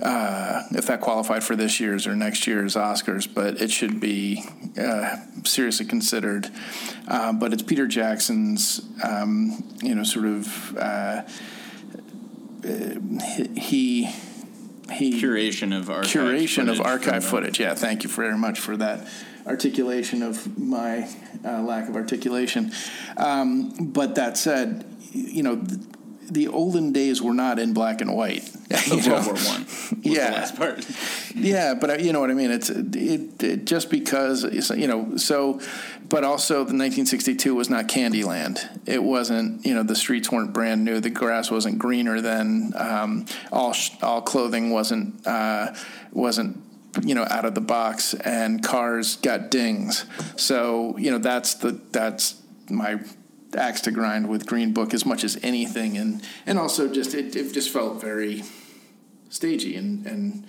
uh, 0.00 0.62
if 0.72 0.86
that 0.86 1.00
qualified 1.00 1.42
for 1.42 1.56
this 1.56 1.80
year's 1.80 2.06
or 2.06 2.14
next 2.14 2.46
year's 2.46 2.76
Oscars, 2.76 3.26
but 3.32 3.60
it 3.60 3.68
should 3.68 3.98
be 3.98 4.44
uh, 4.80 5.16
seriously 5.42 5.86
considered. 5.86 6.48
Uh, 7.08 7.32
but 7.32 7.52
it's 7.52 7.64
Peter 7.64 7.88
Jackson's, 7.88 8.80
um, 9.02 9.64
you 9.82 9.96
know, 9.96 10.04
sort 10.04 10.26
of 10.26 10.76
uh, 10.76 11.22
he 12.62 14.04
he 14.90 15.20
curation 15.20 15.76
of 15.76 15.90
archive 15.90 16.10
curation 16.10 16.70
of 16.70 16.80
archive 16.80 17.24
uh, 17.24 17.28
footage. 17.28 17.60
Yeah, 17.60 17.74
thank 17.74 18.04
you 18.04 18.08
very 18.08 18.36
much 18.36 18.58
for 18.58 18.76
that 18.76 19.06
articulation 19.46 20.22
of 20.22 20.58
my 20.58 21.08
uh, 21.44 21.62
lack 21.62 21.88
of 21.88 21.96
articulation. 21.96 22.72
Um, 23.16 23.72
but 23.92 24.14
that 24.14 24.36
said, 24.36 24.84
you 25.12 25.42
know, 25.42 25.56
the, 25.56 25.84
the 26.30 26.48
olden 26.48 26.92
days 26.92 27.22
were 27.22 27.34
not 27.34 27.58
in 27.58 27.72
black 27.72 28.00
and 28.00 28.14
white. 28.14 28.50
you 28.86 28.96
know? 29.02 29.14
World 29.14 29.26
War 29.26 29.34
One. 29.34 29.66
Yeah. 30.02 30.30
the 30.30 30.36
last 30.36 30.56
part. 30.56 30.86
Yeah, 31.34 31.74
but 31.74 31.90
uh, 31.90 31.94
you 31.94 32.12
know 32.12 32.18
what 32.18 32.30
I 32.30 32.34
mean. 32.34 32.50
It's 32.50 32.68
it, 32.68 33.42
it 33.42 33.64
just 33.64 33.90
because 33.90 34.42
you 34.70 34.88
know 34.88 35.16
so, 35.16 35.60
but 36.08 36.24
also 36.24 36.54
the 36.54 36.74
1962 36.74 37.54
was 37.54 37.70
not 37.70 37.86
Candyland. 37.86 38.58
It 38.88 39.04
wasn't 39.04 39.64
you 39.64 39.72
know 39.72 39.84
the 39.84 39.94
streets 39.94 40.32
weren't 40.32 40.52
brand 40.52 40.84
new. 40.84 40.98
The 40.98 41.10
grass 41.10 41.48
wasn't 41.48 41.78
greener 41.78 42.20
then. 42.20 42.72
Um, 42.74 43.26
all 43.52 43.74
all 44.02 44.20
clothing 44.20 44.70
wasn't 44.70 45.24
uh, 45.28 45.74
wasn't 46.10 46.60
you 47.04 47.14
know 47.14 47.26
out 47.30 47.44
of 47.44 47.54
the 47.54 47.60
box, 47.60 48.14
and 48.14 48.62
cars 48.62 49.16
got 49.16 49.50
dings. 49.50 50.06
So 50.36 50.96
you 50.98 51.12
know 51.12 51.18
that's 51.18 51.54
the 51.54 51.80
that's 51.92 52.42
my 52.68 53.00
axe 53.56 53.80
to 53.82 53.90
grind 53.90 54.28
with 54.28 54.46
Green 54.46 54.72
Book 54.72 54.92
as 54.94 55.04
much 55.06 55.24
as 55.24 55.38
anything, 55.42 55.96
and 55.96 56.22
and 56.46 56.58
also 56.58 56.88
just 56.92 57.14
it, 57.14 57.34
it 57.36 57.52
just 57.52 57.70
felt 57.70 58.00
very 58.00 58.42
stagey 59.30 59.76
and 59.76 60.06
and 60.06 60.46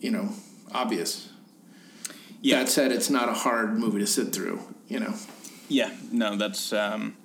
you 0.00 0.10
know 0.10 0.30
obvious. 0.72 1.28
Yeah. 2.40 2.58
That 2.58 2.68
said, 2.68 2.92
it's 2.92 3.08
not 3.08 3.30
a 3.30 3.32
hard 3.32 3.78
movie 3.78 4.00
to 4.00 4.06
sit 4.06 4.34
through. 4.34 4.60
You 4.88 5.00
know. 5.00 5.14
Yeah, 5.68 5.90
no, 6.12 6.36
that's 6.36 6.72
um, 6.74 7.16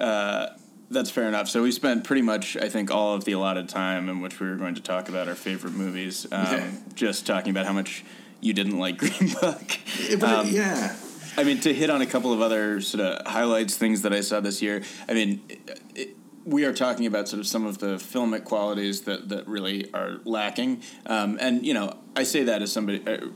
uh, 0.00 0.48
that's 0.90 1.10
fair 1.10 1.28
enough. 1.28 1.48
So 1.48 1.62
we 1.62 1.70
spent 1.70 2.02
pretty 2.04 2.22
much, 2.22 2.56
I 2.56 2.68
think, 2.68 2.90
all 2.90 3.14
of 3.14 3.24
the 3.24 3.32
allotted 3.32 3.68
time 3.68 4.08
in 4.08 4.20
which 4.20 4.40
we 4.40 4.48
were 4.48 4.56
going 4.56 4.74
to 4.74 4.82
talk 4.82 5.08
about 5.08 5.28
our 5.28 5.36
favorite 5.36 5.74
movies, 5.74 6.26
um, 6.32 6.46
Okay. 6.46 6.70
just 6.94 7.24
talking 7.24 7.50
about 7.50 7.66
how 7.66 7.72
much 7.72 8.04
you 8.40 8.52
didn't 8.52 8.78
like 8.78 8.98
Green 8.98 9.32
Book. 9.40 9.78
Um, 10.22 10.48
yeah, 10.48 10.96
I 11.36 11.44
mean, 11.44 11.60
to 11.60 11.72
hit 11.72 11.90
on 11.90 12.02
a 12.02 12.06
couple 12.06 12.32
of 12.32 12.40
other 12.40 12.80
sort 12.80 13.04
of 13.04 13.26
highlights, 13.26 13.76
things 13.76 14.02
that 14.02 14.12
I 14.12 14.20
saw 14.20 14.40
this 14.40 14.60
year. 14.62 14.82
I 15.08 15.14
mean, 15.14 15.42
it, 15.48 15.80
it, 15.94 16.16
we 16.44 16.64
are 16.64 16.72
talking 16.72 17.06
about 17.06 17.28
sort 17.28 17.40
of 17.40 17.46
some 17.46 17.64
of 17.66 17.78
the 17.78 17.96
filmic 17.96 18.44
qualities 18.44 19.02
that, 19.02 19.28
that 19.30 19.46
really 19.46 19.92
are 19.94 20.20
lacking. 20.24 20.82
Um, 21.06 21.38
and, 21.40 21.64
you 21.64 21.72
know, 21.74 21.96
I 22.16 22.24
say 22.24 22.42
that 22.44 22.62
as 22.62 22.72
somebody 22.72 23.02
uh, 23.06 23.26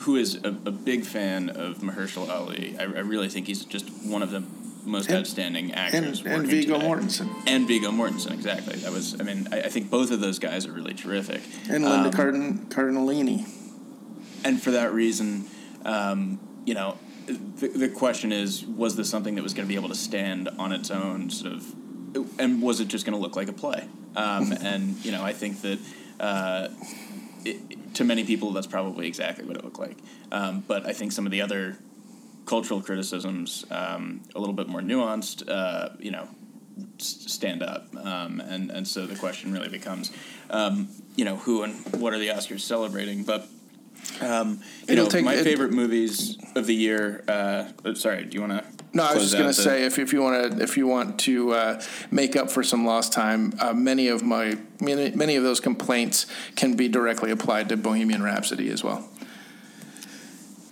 who 0.00 0.16
is 0.16 0.36
a, 0.42 0.48
a 0.48 0.72
big 0.72 1.04
fan 1.04 1.50
of 1.50 1.78
Mahershala 1.78 2.30
Ali. 2.30 2.74
I, 2.78 2.82
I 2.84 2.86
really 2.86 3.28
think 3.28 3.46
he's 3.46 3.64
just 3.66 3.88
one 4.04 4.22
of 4.22 4.30
the 4.30 4.42
most 4.84 5.08
And- 5.10 5.18
outstanding 5.18 5.72
actors. 5.74 6.22
and 6.22 6.30
working 6.34 6.50
Viggo 6.50 6.74
today. 6.74 6.86
Mortensen 6.88 7.28
And 7.46 7.68
Viggo 7.68 7.90
Mortensen, 7.90 8.32
exactly. 8.32 8.76
That 8.76 8.92
was, 8.92 9.20
I 9.20 9.24
mean, 9.24 9.46
I, 9.52 9.60
I 9.60 9.68
think 9.68 9.90
both 9.90 10.10
of 10.10 10.20
those 10.20 10.38
guys 10.38 10.66
are 10.66 10.72
really 10.72 10.94
terrific. 10.94 11.42
and 11.68 11.84
Linda 11.84 12.08
Um, 12.08 12.10
Cardin 12.12 12.68
Cardinalini. 12.70 13.46
and 14.42 14.60
for 14.60 14.70
that 14.70 14.92
reason, 14.94 15.44
um, 15.84 16.40
you 16.64 16.72
know, 16.74 16.96
the, 17.26 17.68
the 17.68 17.88
question 17.88 18.32
is, 18.32 18.64
was 18.64 18.96
this 18.96 19.08
something 19.08 19.34
that 19.34 19.42
was 19.42 19.54
going 19.54 19.66
to 19.66 19.68
be 19.68 19.76
able 19.76 19.88
to 19.88 19.94
stand 19.94 20.48
on 20.58 20.72
its 20.72 20.90
own, 20.90 21.30
sort 21.30 21.54
of, 21.54 21.74
and 22.38 22.62
was 22.62 22.80
it 22.80 22.88
just 22.88 23.04
going 23.06 23.16
to 23.16 23.20
look 23.20 23.36
like 23.36 23.48
a 23.48 23.52
play? 23.52 23.88
Um, 24.16 24.52
and 24.60 25.04
you 25.04 25.12
know, 25.12 25.24
I 25.24 25.32
think 25.32 25.60
that 25.62 25.78
uh, 26.18 26.68
it, 27.44 27.94
to 27.94 28.04
many 28.04 28.24
people, 28.24 28.52
that's 28.52 28.66
probably 28.66 29.06
exactly 29.06 29.44
what 29.44 29.56
it 29.56 29.64
looked 29.64 29.78
like. 29.78 29.98
Um, 30.32 30.64
but 30.66 30.86
I 30.86 30.92
think 30.92 31.12
some 31.12 31.26
of 31.26 31.32
the 31.32 31.42
other 31.42 31.76
cultural 32.46 32.80
criticisms 32.80 33.64
um, 33.70 34.22
a 34.34 34.40
little 34.40 34.54
bit 34.54 34.68
more 34.68 34.80
nuanced, 34.80 35.48
uh, 35.48 35.90
you 35.98 36.10
know, 36.10 36.28
stand 36.98 37.62
up. 37.62 37.86
Um, 37.96 38.40
and, 38.40 38.70
and 38.70 38.86
so 38.86 39.06
the 39.06 39.16
question 39.16 39.52
really 39.52 39.68
becomes, 39.68 40.10
um, 40.50 40.88
you 41.16 41.24
know, 41.24 41.36
who 41.36 41.62
and 41.62 41.74
what 42.00 42.12
are 42.12 42.18
the 42.18 42.28
Oscars 42.28 42.60
celebrating? 42.60 43.24
But, 43.24 43.46
um, 44.20 44.60
you 44.86 44.92
It'll 44.94 45.04
know, 45.04 45.10
take- 45.10 45.24
my 45.24 45.34
it- 45.34 45.44
favorite 45.44 45.72
movies 45.72 46.36
of 46.54 46.66
the 46.66 46.74
year. 46.74 47.22
Uh, 47.28 47.64
oh, 47.84 47.94
sorry, 47.94 48.24
do 48.24 48.34
you 48.36 48.40
want 48.46 48.52
to? 48.62 48.64
No, 48.92 49.04
I 49.04 49.14
was 49.14 49.22
just 49.22 49.34
going 49.34 49.46
to 49.46 49.54
say 49.54 49.84
if, 49.84 50.00
if 50.00 50.12
you 50.12 50.20
want 50.20 50.52
to 50.58 50.62
if 50.62 50.76
you 50.76 50.86
want 50.88 51.20
to 51.20 51.52
uh, 51.52 51.82
make 52.10 52.34
up 52.34 52.50
for 52.50 52.64
some 52.64 52.84
lost 52.84 53.12
time, 53.12 53.52
uh, 53.60 53.72
many 53.72 54.08
of 54.08 54.22
my 54.24 54.56
many, 54.80 55.10
many 55.12 55.36
of 55.36 55.44
those 55.44 55.60
complaints 55.60 56.26
can 56.56 56.74
be 56.74 56.88
directly 56.88 57.30
applied 57.30 57.68
to 57.68 57.76
Bohemian 57.76 58.20
Rhapsody 58.22 58.68
as 58.68 58.82
well. 58.82 59.08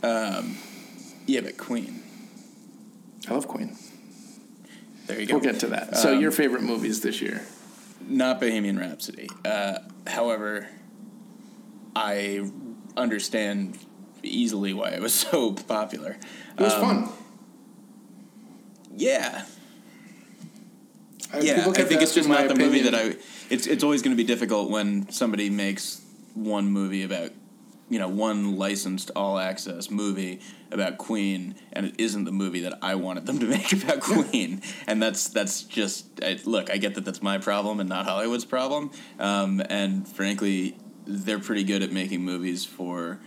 Um, 0.02 0.56
Yeah, 1.26 1.42
but 1.42 1.56
Queen. 1.58 2.02
I 3.28 3.34
love 3.34 3.46
Queen. 3.46 3.76
There 5.06 5.20
you 5.20 5.26
go. 5.26 5.34
We'll 5.34 5.44
get 5.44 5.60
to 5.60 5.68
that. 5.68 5.96
So 5.96 6.14
Um, 6.14 6.20
your 6.20 6.30
favorite 6.32 6.62
movies 6.62 7.00
this 7.00 7.20
year? 7.22 7.42
not 8.06 8.40
Bohemian 8.40 8.78
Rhapsody. 8.78 9.28
Uh, 9.44 9.78
however, 10.06 10.66
I 11.94 12.48
understand 12.98 13.78
easily 14.22 14.72
why 14.74 14.90
it 14.90 15.00
was 15.00 15.14
so 15.30 15.52
popular. 15.52 16.16
It 16.58 16.60
was 16.62 16.72
Um, 16.74 16.80
fun. 16.80 17.08
Yeah, 18.96 19.44
I- 21.32 21.40
yeah. 21.40 21.68
I 21.68 21.82
think 21.84 22.02
it's 22.02 22.14
just 22.14 22.28
not 22.28 22.48
the 22.48 22.54
movie 22.56 22.82
that 22.82 22.94
I. 22.94 23.14
It's 23.50 23.66
it's 23.66 23.84
always 23.84 24.02
going 24.02 24.16
to 24.16 24.22
be 24.22 24.26
difficult 24.26 24.70
when 24.70 25.08
somebody 25.10 25.50
makes 25.50 26.00
one 26.34 26.66
movie 26.70 27.02
about, 27.02 27.30
you 27.88 27.98
know, 27.98 28.08
one 28.08 28.56
licensed 28.56 29.10
all 29.14 29.38
access 29.38 29.90
movie 29.90 30.40
about 30.72 30.98
Queen, 30.98 31.54
and 31.72 31.86
it 31.86 31.94
isn't 31.98 32.24
the 32.24 32.32
movie 32.32 32.60
that 32.60 32.78
I 32.82 32.94
wanted 32.96 33.26
them 33.26 33.38
to 33.38 33.46
make 33.56 33.72
about 33.72 34.00
Queen, 34.00 34.62
and 34.86 35.00
that's 35.02 35.28
that's 35.28 35.62
just 35.62 36.06
I, 36.22 36.38
look. 36.44 36.70
I 36.70 36.76
get 36.78 36.94
that 36.96 37.04
that's 37.04 37.22
my 37.22 37.38
problem 37.38 37.78
and 37.80 37.88
not 37.88 38.04
Hollywood's 38.06 38.44
problem, 38.44 38.90
um, 39.20 39.62
and 39.70 40.08
frankly, 40.08 40.76
they're 41.08 41.38
pretty 41.38 41.64
good 41.64 41.82
at 41.82 41.90
making 41.90 42.22
movies 42.22 42.64
for 42.64 43.18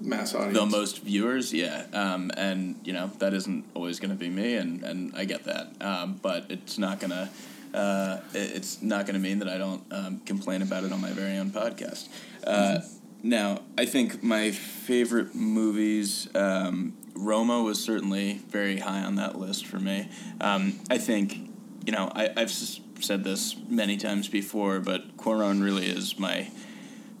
mass 0.00 0.34
audience. 0.34 0.58
the 0.58 0.66
most 0.66 1.02
viewers, 1.02 1.54
yeah. 1.54 1.86
Um, 1.92 2.30
and 2.36 2.80
you 2.84 2.92
know 2.92 3.10
that 3.18 3.32
isn't 3.32 3.64
always 3.74 4.00
going 4.00 4.10
to 4.10 4.16
be 4.16 4.28
me, 4.28 4.56
and, 4.56 4.82
and 4.82 5.16
I 5.16 5.24
get 5.24 5.44
that. 5.44 5.72
Um, 5.80 6.18
but 6.20 6.46
it's 6.50 6.78
not 6.78 7.00
gonna 7.00 7.30
uh, 7.72 8.18
it's 8.34 8.82
not 8.82 9.06
gonna 9.06 9.18
mean 9.18 9.38
that 9.38 9.48
I 9.48 9.58
don't 9.58 9.84
um, 9.90 10.20
complain 10.26 10.62
about 10.62 10.84
it 10.84 10.92
on 10.92 11.00
my 11.00 11.12
very 11.12 11.36
own 11.36 11.50
podcast. 11.50 12.08
Uh, 12.44 12.80
now, 13.22 13.62
I 13.78 13.86
think 13.86 14.22
my 14.22 14.50
favorite 14.50 15.34
movies. 15.34 16.28
Um, 16.34 16.94
Roma 17.18 17.62
was 17.62 17.82
certainly 17.82 18.42
very 18.50 18.78
high 18.78 19.02
on 19.02 19.14
that 19.14 19.38
list 19.38 19.66
for 19.66 19.78
me. 19.78 20.08
Um, 20.38 20.78
I 20.90 20.98
think, 20.98 21.48
you 21.86 21.92
know, 21.92 22.12
I, 22.14 22.28
I've 22.36 22.50
said 22.50 23.24
this 23.24 23.56
many 23.70 23.96
times 23.96 24.28
before, 24.28 24.80
but 24.80 25.16
Cuarón 25.16 25.62
really 25.62 25.86
is 25.86 26.18
my 26.18 26.50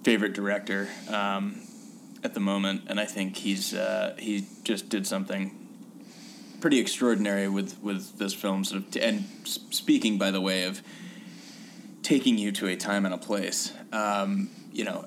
favorite 0.06 0.34
director. 0.34 0.88
Um, 1.08 1.60
at 2.22 2.34
the 2.34 2.40
moment, 2.40 2.82
and 2.88 2.98
I 2.98 3.04
think 3.04 3.36
he's 3.36 3.74
uh, 3.74 4.14
he 4.18 4.46
just 4.64 4.88
did 4.88 5.06
something 5.06 5.56
pretty 6.60 6.78
extraordinary 6.78 7.48
with 7.48 7.80
with 7.82 8.18
this 8.18 8.34
film. 8.34 8.64
Sort 8.64 8.82
of, 8.82 8.96
and 9.02 9.24
speaking 9.44 10.18
by 10.18 10.30
the 10.30 10.40
way 10.40 10.64
of 10.64 10.82
taking 12.02 12.38
you 12.38 12.52
to 12.52 12.66
a 12.68 12.76
time 12.76 13.04
and 13.04 13.14
a 13.14 13.18
place. 13.18 13.72
Um, 13.92 14.50
you 14.72 14.84
know, 14.84 15.06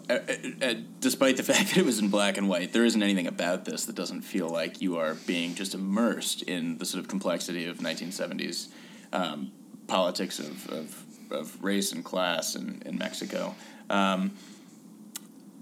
despite 0.99 1.37
the 1.37 1.43
fact 1.51 1.69
that 1.69 1.77
it 1.77 1.85
was 1.85 1.99
in 1.99 2.09
black 2.09 2.37
and 2.37 2.49
white, 2.49 2.73
there 2.73 2.85
isn't 2.85 3.03
anything 3.03 3.27
about 3.27 3.65
this 3.65 3.85
that 3.85 3.95
doesn't 3.95 4.21
feel 4.21 4.49
like 4.49 4.81
you 4.81 4.97
are 4.97 5.13
being 5.27 5.55
just 5.55 5.75
immersed 5.75 6.41
in 6.43 6.77
the 6.77 6.85
sort 6.85 7.03
of 7.03 7.07
complexity 7.07 7.65
of 7.65 7.77
1970s 7.77 8.69
um, 9.13 9.51
politics 9.87 10.39
of, 10.39 10.69
of, 10.69 11.05
of 11.29 11.63
race 11.63 11.91
and 11.91 12.03
class 12.03 12.55
in, 12.55 12.81
in 12.85 12.97
Mexico. 12.97 13.55
Um, 13.89 14.31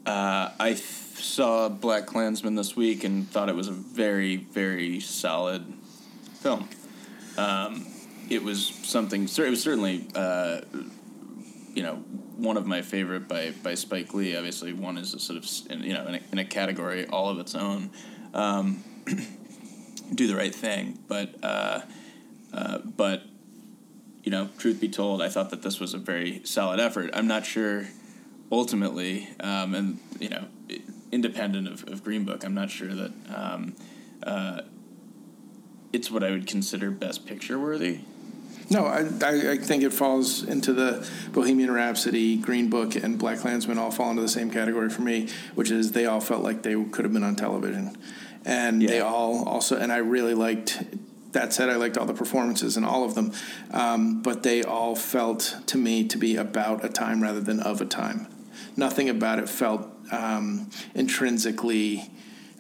uh, 0.08 0.51
I 0.58 0.70
th- 0.70 0.82
saw 0.82 1.70
BlacKkKlansman 1.70 2.55
this 2.55 2.76
week 2.76 3.03
and 3.03 3.30
thought 3.30 3.49
it 3.49 3.55
was 3.55 3.68
a 3.68 3.74
very, 3.74 4.38
very 4.38 5.01
solid 5.01 5.66
film. 6.39 6.70
Um, 7.38 7.86
it 8.30 8.41
was 8.41 8.66
something. 8.66 9.24
It 9.24 9.49
was 9.49 9.62
certainly, 9.62 10.08
uh, 10.16 10.62
you 11.74 11.84
know, 11.84 11.95
one 12.38 12.55
of 12.55 12.66
my 12.66 12.82
favorite 12.82 13.28
by 13.28 13.51
by 13.64 13.76
Spike 13.76 14.14
Lee. 14.14 14.36
Obviously, 14.36 14.72
one 14.72 14.97
is 14.97 15.14
a 15.14 15.20
sort 15.20 15.38
of 15.38 15.82
you 15.86 15.93
know 15.93 16.08
in 16.08 16.16
a, 16.16 16.22
in 16.32 16.39
a 16.39 16.45
category 16.45 17.05
all 17.08 17.30
of 17.30 17.39
its 17.39 17.53
own. 17.53 17.91
Um, 18.34 18.84
do 20.16 20.28
the 20.28 20.36
right 20.36 20.55
thing, 20.55 20.99
but 21.08 21.36
uh, 21.43 21.82
uh, 22.53 22.78
but 22.80 23.24
you 24.24 24.32
know, 24.32 24.49
truth 24.58 24.80
be 24.80 24.89
told, 24.89 25.22
I 25.22 25.30
thought 25.30 25.49
that 25.51 25.62
this 25.62 25.80
was 25.80 25.93
a 25.93 25.97
very 25.97 26.41
solid 26.43 26.80
effort. 26.80 27.10
I'm 27.14 27.28
not 27.28 27.45
sure 27.45 27.88
ultimately, 28.51 29.29
um, 29.39 29.73
and 29.73 29.99
you 30.19 30.29
know, 30.29 30.45
independent 31.11 31.67
of, 31.67 31.87
of 31.87 32.03
Green 32.03 32.23
Book, 32.23 32.43
I'm 32.43 32.53
not 32.53 32.69
sure 32.69 32.93
that 32.93 33.11
um, 33.33 33.75
uh, 34.23 34.61
it's 35.93 36.11
what 36.11 36.23
I 36.23 36.31
would 36.31 36.47
consider 36.47 36.91
best 36.91 37.25
picture 37.25 37.59
worthy. 37.59 37.99
No, 38.69 38.85
I, 38.85 39.07
I, 39.23 39.51
I 39.51 39.57
think 39.57 39.83
it 39.83 39.93
falls 39.93 40.43
into 40.43 40.73
the 40.73 41.07
Bohemian 41.31 41.71
Rhapsody, 41.71 42.35
Green 42.35 42.69
Book, 42.69 42.95
and 42.95 43.17
BlacKkKlansman 43.17 43.77
all 43.77 43.91
fall 43.91 44.09
into 44.09 44.21
the 44.21 44.27
same 44.27 44.51
category 44.51 44.89
for 44.89 45.03
me, 45.03 45.29
which 45.55 45.71
is 45.71 45.93
they 45.93 46.05
all 46.05 46.19
felt 46.19 46.43
like 46.43 46.63
they 46.63 46.75
could 46.83 47.05
have 47.05 47.13
been 47.13 47.23
on 47.23 47.37
television, 47.37 47.97
and 48.43 48.81
they 48.81 48.99
all 48.99 49.47
also, 49.47 49.77
and 49.77 49.91
I 49.91 49.97
really 49.97 50.33
liked. 50.33 50.83
That 51.33 51.53
said, 51.53 51.69
I 51.69 51.75
liked 51.75 51.97
all 51.97 52.05
the 52.05 52.13
performances 52.13 52.77
and 52.77 52.85
all 52.85 53.03
of 53.03 53.13
them, 53.13 53.31
um, 53.71 54.21
but 54.21 54.43
they 54.43 54.63
all 54.63 54.95
felt 54.95 55.57
to 55.67 55.77
me 55.77 56.07
to 56.07 56.17
be 56.17 56.35
about 56.35 56.83
a 56.83 56.89
time 56.89 57.21
rather 57.21 57.41
than 57.41 57.59
of 57.59 57.79
a 57.79 57.85
time. 57.85 58.27
Nothing 58.78 59.09
about 59.09 59.39
it 59.39 59.49
felt 59.49 59.89
um, 60.11 60.69
intrinsically 60.93 62.09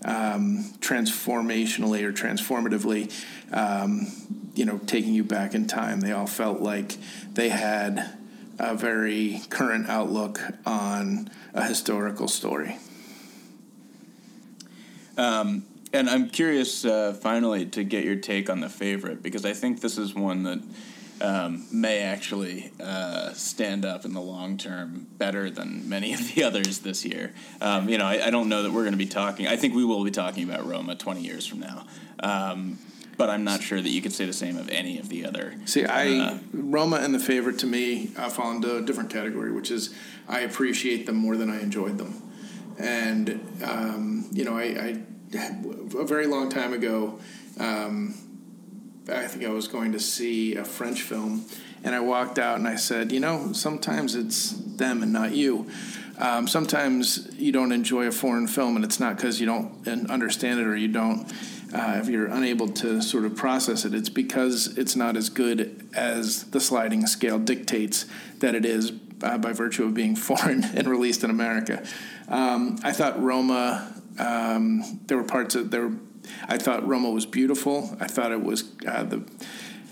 um, 0.03 0.63
transformationally 0.79 2.03
or 2.03 2.11
transformatively, 2.11 3.13
um, 3.51 4.07
you 4.55 4.65
know, 4.65 4.79
taking 4.79 5.13
you 5.13 5.23
back 5.23 5.53
in 5.53 5.67
time. 5.67 6.01
They 6.01 6.11
all 6.11 6.27
felt 6.27 6.59
like 6.59 6.97
they 7.33 7.49
had 7.49 8.17
a 8.59 8.75
very 8.75 9.41
current 9.49 9.87
outlook 9.89 10.39
on 10.65 11.29
a 11.53 11.63
historical 11.65 12.27
story. 12.27 12.77
Um, 15.17 15.65
and 15.93 16.09
I'm 16.09 16.29
curious, 16.29 16.85
uh, 16.85 17.13
finally, 17.13 17.65
to 17.67 17.83
get 17.83 18.03
your 18.03 18.15
take 18.15 18.49
on 18.49 18.59
the 18.59 18.69
favorite 18.69 19.23
because 19.23 19.45
I 19.45 19.53
think 19.53 19.81
this 19.81 19.97
is 19.97 20.13
one 20.13 20.43
that 20.43 20.61
um, 21.21 21.65
may 21.71 21.99
actually 21.99 22.71
uh, 22.79 23.33
stand 23.33 23.85
up 23.85 24.05
in 24.05 24.13
the 24.13 24.21
long 24.21 24.57
term 24.57 25.07
better 25.17 25.49
than 25.49 25.87
many 25.89 26.13
of 26.13 26.33
the 26.33 26.43
others 26.45 26.79
this 26.79 27.05
year. 27.05 27.33
Um, 27.61 27.89
you 27.89 27.97
know, 27.97 28.05
I, 28.05 28.27
I 28.27 28.29
don't 28.29 28.49
know 28.49 28.63
that 28.63 28.71
we're 28.71 28.83
going 28.83 28.93
to 28.93 28.97
be 28.97 29.05
talking. 29.05 29.47
I 29.47 29.55
think 29.55 29.75
we 29.75 29.85
will 29.85 30.03
be 30.03 30.11
talking 30.11 30.43
about 30.43 30.65
Roma 30.65 30.95
20 30.95 31.21
years 31.21 31.45
from 31.45 31.59
now. 31.59 31.85
Um, 32.19 32.79
but 33.17 33.31
I'm 33.31 33.43
not 33.43 33.63
sure 33.63 33.81
that 33.81 33.89
you 33.89 34.01
could 34.01 34.13
say 34.13 34.25
the 34.25 34.33
same 34.33 34.57
of 34.57 34.69
any 34.69 34.99
of 34.99 35.09
the 35.09 35.25
other. 35.25 35.55
See, 35.65 35.85
I 35.85 36.19
Uh, 36.19 36.37
Roma 36.53 36.97
and 36.97 37.13
the 37.15 37.19
favorite 37.19 37.57
to 37.59 37.65
me 37.65 38.11
uh, 38.15 38.29
fall 38.29 38.51
into 38.51 38.77
a 38.77 38.81
different 38.81 39.09
category, 39.09 39.51
which 39.51 39.71
is 39.71 39.93
I 40.27 40.41
appreciate 40.41 41.07
them 41.07 41.15
more 41.15 41.35
than 41.35 41.49
I 41.49 41.61
enjoyed 41.61 41.97
them. 41.97 42.21
And 42.77 43.41
um, 43.63 44.27
you 44.31 44.45
know, 44.45 44.55
I, 44.55 44.63
I 44.63 45.01
a 45.97 46.05
very 46.05 46.27
long 46.27 46.49
time 46.49 46.73
ago, 46.73 47.19
um, 47.59 48.13
I 49.09 49.27
think 49.27 49.45
I 49.45 49.49
was 49.49 49.67
going 49.67 49.93
to 49.93 49.99
see 49.99 50.55
a 50.55 50.65
French 50.65 51.01
film, 51.01 51.45
and 51.83 51.95
I 51.95 51.99
walked 51.99 52.39
out 52.39 52.57
and 52.57 52.67
I 52.67 52.75
said, 52.75 53.11
you 53.11 53.19
know, 53.19 53.53
sometimes 53.53 54.15
it's 54.15 54.51
them 54.51 55.03
and 55.03 55.13
not 55.13 55.31
you. 55.31 55.67
Um, 56.19 56.47
sometimes 56.47 57.29
you 57.37 57.51
don't 57.51 57.71
enjoy 57.71 58.07
a 58.07 58.11
foreign 58.11 58.47
film, 58.47 58.75
and 58.75 58.83
it's 58.83 58.99
not 58.99 59.15
because 59.15 59.39
you 59.39 59.45
don't 59.45 60.09
understand 60.09 60.59
it 60.59 60.67
or 60.67 60.75
you 60.75 60.87
don't. 60.87 61.31
Uh, 61.73 61.99
if 62.01 62.07
you're 62.07 62.27
unable 62.27 62.67
to 62.69 63.01
sort 63.01 63.25
of 63.25 63.35
process 63.35 63.83
it, 63.85 63.93
it's 63.93 64.09
because 64.09 64.77
it's 64.77 64.95
not 64.95 65.17
as 65.17 65.29
good 65.29 65.87
as 65.93 66.45
the 66.45 66.59
sliding 66.59 67.05
scale 67.05 67.37
dictates 67.37 68.05
that 68.39 68.55
it 68.55 68.65
is 68.65 68.93
uh, 69.21 69.37
by 69.37 69.51
virtue 69.51 69.83
of 69.83 69.93
being 69.93 70.15
foreign 70.29 70.63
and 70.63 70.87
released 70.87 71.23
in 71.23 71.29
America. 71.29 71.85
Um, 72.27 72.79
I 72.83 72.91
thought 72.91 73.21
Roma. 73.21 73.93
Um, 74.19 75.01
there 75.05 75.17
were 75.17 75.23
parts 75.23 75.53
of 75.53 75.69
there. 75.69 75.89
Were, 75.89 75.95
I 76.47 76.57
thought 76.57 76.87
Roma 76.87 77.09
was 77.09 77.25
beautiful. 77.25 77.97
I 77.99 78.07
thought 78.07 78.31
it 78.31 78.41
was 78.41 78.63
uh, 78.87 79.03
the 79.03 79.23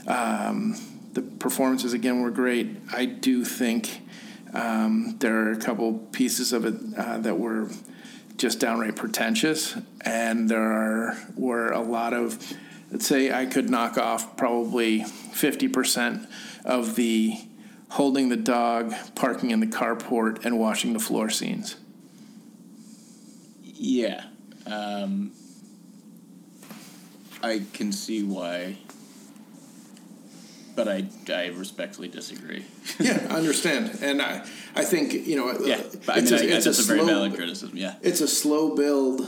um, 0.07 0.75
the 1.13 1.21
performances 1.21 1.93
again 1.93 2.21
were 2.21 2.31
great. 2.31 2.77
I 2.93 3.05
do 3.05 3.43
think 3.43 4.01
um, 4.53 5.17
there 5.19 5.47
are 5.47 5.51
a 5.51 5.57
couple 5.57 5.93
pieces 6.11 6.53
of 6.53 6.65
it 6.65 6.75
uh, 6.97 7.17
that 7.19 7.39
were 7.39 7.69
just 8.37 8.59
downright 8.59 8.95
pretentious, 8.95 9.77
and 10.01 10.49
there 10.49 10.61
are 10.61 11.17
were 11.35 11.71
a 11.71 11.81
lot 11.81 12.13
of. 12.13 12.37
Let's 12.91 13.07
say 13.07 13.31
I 13.31 13.45
could 13.45 13.69
knock 13.69 13.97
off 13.97 14.37
probably 14.37 15.03
fifty 15.03 15.67
percent 15.67 16.27
of 16.63 16.95
the 16.95 17.37
holding 17.89 18.29
the 18.29 18.37
dog, 18.37 18.93
parking 19.15 19.51
in 19.51 19.59
the 19.59 19.67
carport, 19.67 20.45
and 20.45 20.59
washing 20.59 20.93
the 20.93 20.99
floor 20.99 21.29
scenes. 21.29 21.77
Yeah. 23.63 24.25
Um, 24.65 25.31
I 27.49 27.61
can 27.73 27.91
see 27.91 28.23
why, 28.23 28.77
but 30.75 30.87
I 30.87 31.05
I 31.29 31.47
respectfully 31.47 32.07
disagree. 32.09 32.65
yeah, 32.99 33.25
I 33.29 33.35
understand, 33.37 33.99
and 34.01 34.21
I 34.21 34.45
I 34.75 34.83
think 34.83 35.13
you 35.13 35.35
know 35.37 35.47
yeah, 35.65 35.81
but 36.05 36.13
I 36.17 36.21
mean, 36.21 36.23
it's 36.23 36.31
a- 36.31 36.35
I, 36.53 36.55
it's 36.55 36.65
that's 36.65 36.79
a, 36.79 36.83
very 36.83 36.99
slow- 36.99 37.07
valid 37.13 37.35
criticism. 37.35 37.77
Yeah, 37.77 37.95
It's 38.01 38.21
a 38.21 38.27
slow 38.27 38.75
build 38.75 39.19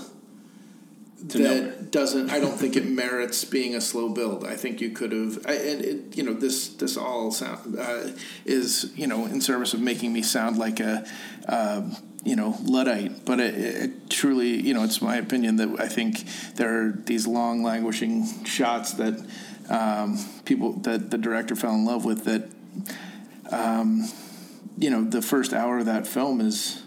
that 1.30 1.40
nowhere. 1.40 1.72
doesn't. 1.92 2.30
I 2.30 2.40
don't 2.40 2.58
think 2.60 2.76
it 2.76 2.86
merits 3.04 3.44
being 3.46 3.76
a 3.76 3.82
slow 3.82 4.10
build. 4.10 4.46
I 4.46 4.56
think 4.56 4.82
you 4.82 4.90
could 4.92 5.12
have. 5.12 5.38
And 5.46 5.82
it, 5.86 6.18
you 6.18 6.24
know, 6.24 6.34
this 6.34 6.70
this 6.70 6.98
all 6.98 7.32
sound 7.32 7.78
uh, 7.80 8.10
is 8.46 8.92
you 8.96 9.08
know 9.08 9.26
in 9.26 9.42
service 9.42 9.74
of 9.74 9.82
making 9.82 10.12
me 10.14 10.22
sound 10.22 10.58
like 10.58 10.80
a. 10.80 11.06
Um, 11.48 11.96
you 12.24 12.36
know, 12.36 12.58
luddite, 12.64 13.26
but 13.26 13.40
it, 13.40 13.56
it 13.56 14.10
truly, 14.10 14.60
you 14.62 14.74
know, 14.74 14.84
it's 14.84 15.02
my 15.02 15.16
opinion 15.18 15.58
that 15.58 15.80
I 15.80 15.88
think 15.88 16.26
there 16.56 16.82
are 16.82 16.92
these 16.92 17.28
long, 17.28 17.64
languishing 17.64 18.44
shots 18.44 18.94
that 18.94 19.26
um, 19.70 20.18
people 20.46 20.74
that 20.74 21.12
the 21.12 21.18
director 21.18 21.56
fell 21.56 21.74
in 21.74 21.86
love 21.86 22.06
with. 22.06 22.26
That, 22.26 22.50
um, 23.52 24.10
you 24.78 24.90
know, 24.90 25.04
the 25.04 25.22
first 25.22 25.54
hour 25.54 25.78
of 25.80 25.86
that 25.86 26.08
film 26.08 26.42
is 26.42 26.84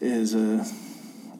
is 0.00 0.34
a 0.34 0.66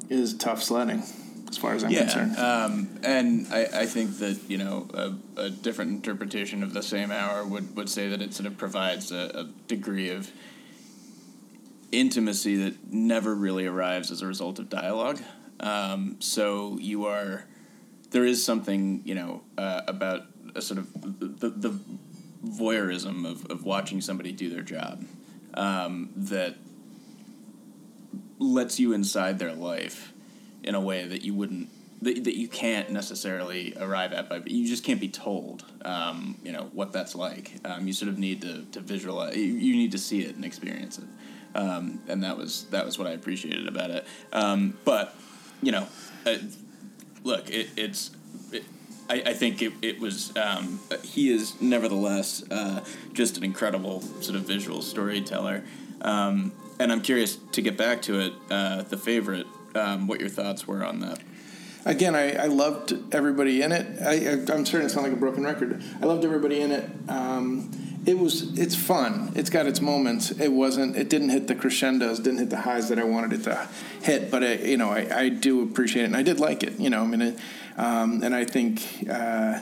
is 0.08 0.34
tough 0.34 0.62
sledding, 0.62 1.02
as 1.48 1.56
far 1.56 1.74
as 1.74 1.84
I'm 1.84 1.92
concerned. 1.92 2.34
yeah, 2.36 2.64
um, 2.64 2.98
and 3.02 3.46
I, 3.52 3.64
I 3.72 3.86
think 3.86 4.18
that 4.18 4.38
you 4.48 4.58
know 4.58 4.88
a, 4.94 5.40
a 5.40 5.50
different 5.50 5.92
interpretation 5.92 6.62
of 6.62 6.74
the 6.74 6.82
same 6.82 7.10
hour 7.10 7.44
would, 7.44 7.76
would 7.76 7.88
say 7.88 8.08
that 8.08 8.22
it 8.22 8.34
sort 8.34 8.46
of 8.46 8.56
provides 8.56 9.10
a, 9.10 9.30
a 9.34 9.44
degree 9.68 10.10
of 10.10 10.30
intimacy 11.92 12.56
that 12.56 12.92
never 12.92 13.34
really 13.34 13.66
arrives 13.66 14.10
as 14.10 14.22
a 14.22 14.26
result 14.26 14.58
of 14.58 14.68
dialogue. 14.68 15.20
Um, 15.60 16.16
so 16.20 16.78
you 16.80 17.06
are 17.06 17.44
there 18.10 18.24
is 18.24 18.44
something 18.44 19.02
you 19.04 19.14
know 19.14 19.42
uh, 19.58 19.82
about 19.86 20.22
a 20.54 20.62
sort 20.62 20.78
of 20.78 20.92
the, 21.40 21.50
the 21.50 21.78
voyeurism 22.44 23.28
of, 23.28 23.46
of 23.50 23.64
watching 23.64 24.00
somebody 24.00 24.32
do 24.32 24.48
their 24.48 24.62
job 24.62 25.04
um, 25.54 26.10
that 26.16 26.56
lets 28.38 28.78
you 28.78 28.92
inside 28.92 29.38
their 29.38 29.54
life 29.54 30.12
in 30.62 30.74
a 30.74 30.80
way 30.80 31.06
that 31.06 31.22
you 31.22 31.34
wouldn't 31.34 31.68
that, 32.02 32.24
that 32.24 32.36
you 32.36 32.48
can't 32.48 32.90
necessarily 32.90 33.74
arrive 33.80 34.12
at 34.12 34.28
by 34.28 34.42
you 34.46 34.68
just 34.68 34.84
can't 34.84 35.00
be 35.00 35.08
told 35.08 35.64
um, 35.84 36.38
you 36.44 36.52
know 36.52 36.68
what 36.72 36.92
that's 36.92 37.14
like 37.14 37.52
um, 37.64 37.86
you 37.86 37.92
sort 37.92 38.10
of 38.10 38.18
need 38.18 38.42
to, 38.42 38.64
to 38.72 38.80
visualize 38.80 39.36
you, 39.36 39.44
you 39.44 39.74
need 39.74 39.92
to 39.92 39.98
see 39.98 40.22
it 40.22 40.36
and 40.36 40.44
experience 40.44 40.98
it 40.98 41.04
um, 41.56 42.00
and 42.06 42.22
that 42.22 42.36
was 42.36 42.64
that 42.70 42.84
was 42.84 42.98
what 42.98 43.08
I 43.08 43.12
appreciated 43.12 43.66
about 43.66 43.90
it 43.90 44.06
um, 44.32 44.76
but 44.84 45.14
you 45.62 45.72
know 45.72 45.88
uh, 46.26 46.36
look 47.24 47.48
it, 47.50 47.70
it's 47.76 48.10
it, 48.52 48.64
I, 49.08 49.22
I 49.26 49.32
think 49.32 49.62
it, 49.62 49.72
it 49.82 50.00
was 50.00 50.36
um, 50.36 50.80
he 51.02 51.32
is 51.32 51.60
nevertheless 51.60 52.44
uh, 52.50 52.84
just 53.12 53.36
an 53.36 53.44
incredible 53.44 54.02
sort 54.20 54.36
of 54.36 54.42
visual 54.42 54.82
storyteller 54.82 55.64
um, 56.02 56.52
and 56.78 56.92
I'm 56.92 57.00
curious 57.00 57.36
to 57.52 57.62
get 57.62 57.76
back 57.76 58.02
to 58.02 58.20
it 58.20 58.32
uh, 58.50 58.82
the 58.82 58.98
favorite 58.98 59.46
um, 59.74 60.06
what 60.06 60.20
your 60.20 60.28
thoughts 60.28 60.66
were 60.66 60.84
on 60.84 61.00
that 61.00 61.20
Again, 61.86 62.16
I, 62.16 62.32
I 62.32 62.46
loved 62.46 63.14
everybody 63.14 63.62
in 63.62 63.70
it. 63.70 63.86
I, 64.02 64.32
I'm 64.52 64.66
starting 64.66 64.88
to 64.88 64.90
sound 64.90 65.06
like 65.06 65.12
a 65.12 65.20
broken 65.20 65.44
record. 65.44 65.80
I 66.02 66.06
loved 66.06 66.24
everybody 66.24 66.60
in 66.60 66.72
it. 66.72 66.90
It 68.06 68.18
was 68.18 68.56
it's 68.58 68.76
fun. 68.76 69.32
It's 69.34 69.50
got 69.50 69.66
its 69.66 69.80
moments. 69.80 70.30
It 70.30 70.52
wasn't. 70.52 70.96
It 70.96 71.10
didn't 71.10 71.30
hit 71.30 71.48
the 71.48 71.54
crescendos. 71.54 72.20
Didn't 72.20 72.38
hit 72.38 72.50
the 72.50 72.60
highs 72.60 72.88
that 72.88 72.98
I 72.98 73.04
wanted 73.04 73.32
it 73.32 73.44
to 73.44 73.68
hit. 74.02 74.30
But 74.30 74.64
you 74.64 74.76
know, 74.76 74.90
I, 74.90 75.08
I 75.12 75.28
do 75.28 75.62
appreciate 75.62 76.02
it, 76.02 76.06
and 76.06 76.16
I 76.16 76.22
did 76.22 76.38
like 76.38 76.62
it. 76.62 76.78
You 76.78 76.88
know, 76.88 77.02
I 77.02 77.06
mean, 77.06 77.22
it, 77.22 77.38
um, 77.76 78.22
and 78.22 78.34
I 78.34 78.44
think. 78.44 79.06
Uh, 79.10 79.60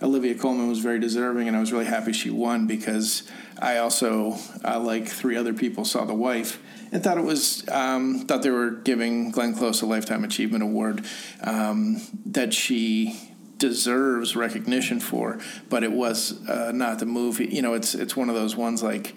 Olivia 0.00 0.34
Colman 0.34 0.68
was 0.68 0.80
very 0.80 0.98
deserving, 0.98 1.46
and 1.46 1.56
I 1.56 1.60
was 1.60 1.70
really 1.70 1.84
happy 1.84 2.12
she 2.12 2.28
won 2.28 2.66
because 2.66 3.22
I 3.60 3.76
also, 3.76 4.36
uh, 4.64 4.80
like 4.80 5.06
three 5.06 5.36
other 5.36 5.54
people, 5.54 5.84
saw 5.84 6.04
The 6.04 6.12
Wife 6.12 6.60
and 6.92 7.02
thought 7.02 7.18
it 7.18 7.24
was 7.24 7.66
um, 7.68 8.20
thought 8.26 8.42
they 8.42 8.50
were 8.50 8.70
giving 8.70 9.30
Glenn 9.30 9.54
Close 9.54 9.80
a 9.80 9.86
lifetime 9.86 10.24
achievement 10.24 10.62
award 10.62 11.04
um, 11.42 12.00
that 12.26 12.52
she 12.52 13.31
deserves 13.68 14.28
recognition 14.36 14.98
for, 15.00 15.38
but 15.70 15.80
it 15.82 15.92
was 15.92 16.18
uh, 16.48 16.72
not 16.72 16.98
the 16.98 17.06
movie. 17.06 17.48
You 17.56 17.62
know, 17.64 17.74
it's 17.78 17.94
it's 18.02 18.14
one 18.16 18.28
of 18.32 18.36
those 18.40 18.54
ones 18.56 18.82
like. 18.82 19.14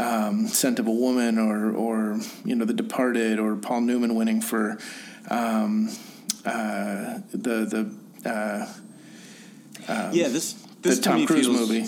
Um, 0.00 0.46
Scent 0.46 0.78
of 0.78 0.86
a 0.86 0.92
Woman, 0.92 1.38
or, 1.38 1.74
or 1.74 2.20
you 2.44 2.54
know, 2.54 2.64
The 2.64 2.78
Departed, 2.84 3.40
or 3.40 3.56
Paul 3.56 3.80
Newman 3.80 4.14
winning 4.14 4.40
for 4.40 4.78
um, 5.28 5.88
uh, 6.44 7.18
the 7.32 7.56
the 7.74 7.82
uh, 8.24 8.66
yeah 10.12 10.28
this 10.28 10.52
the 10.82 10.90
this 10.90 10.98
to 11.00 11.08
Tom 11.08 11.16
me 11.16 11.26
Cruise 11.26 11.46
feels, 11.46 11.58
movie. 11.58 11.84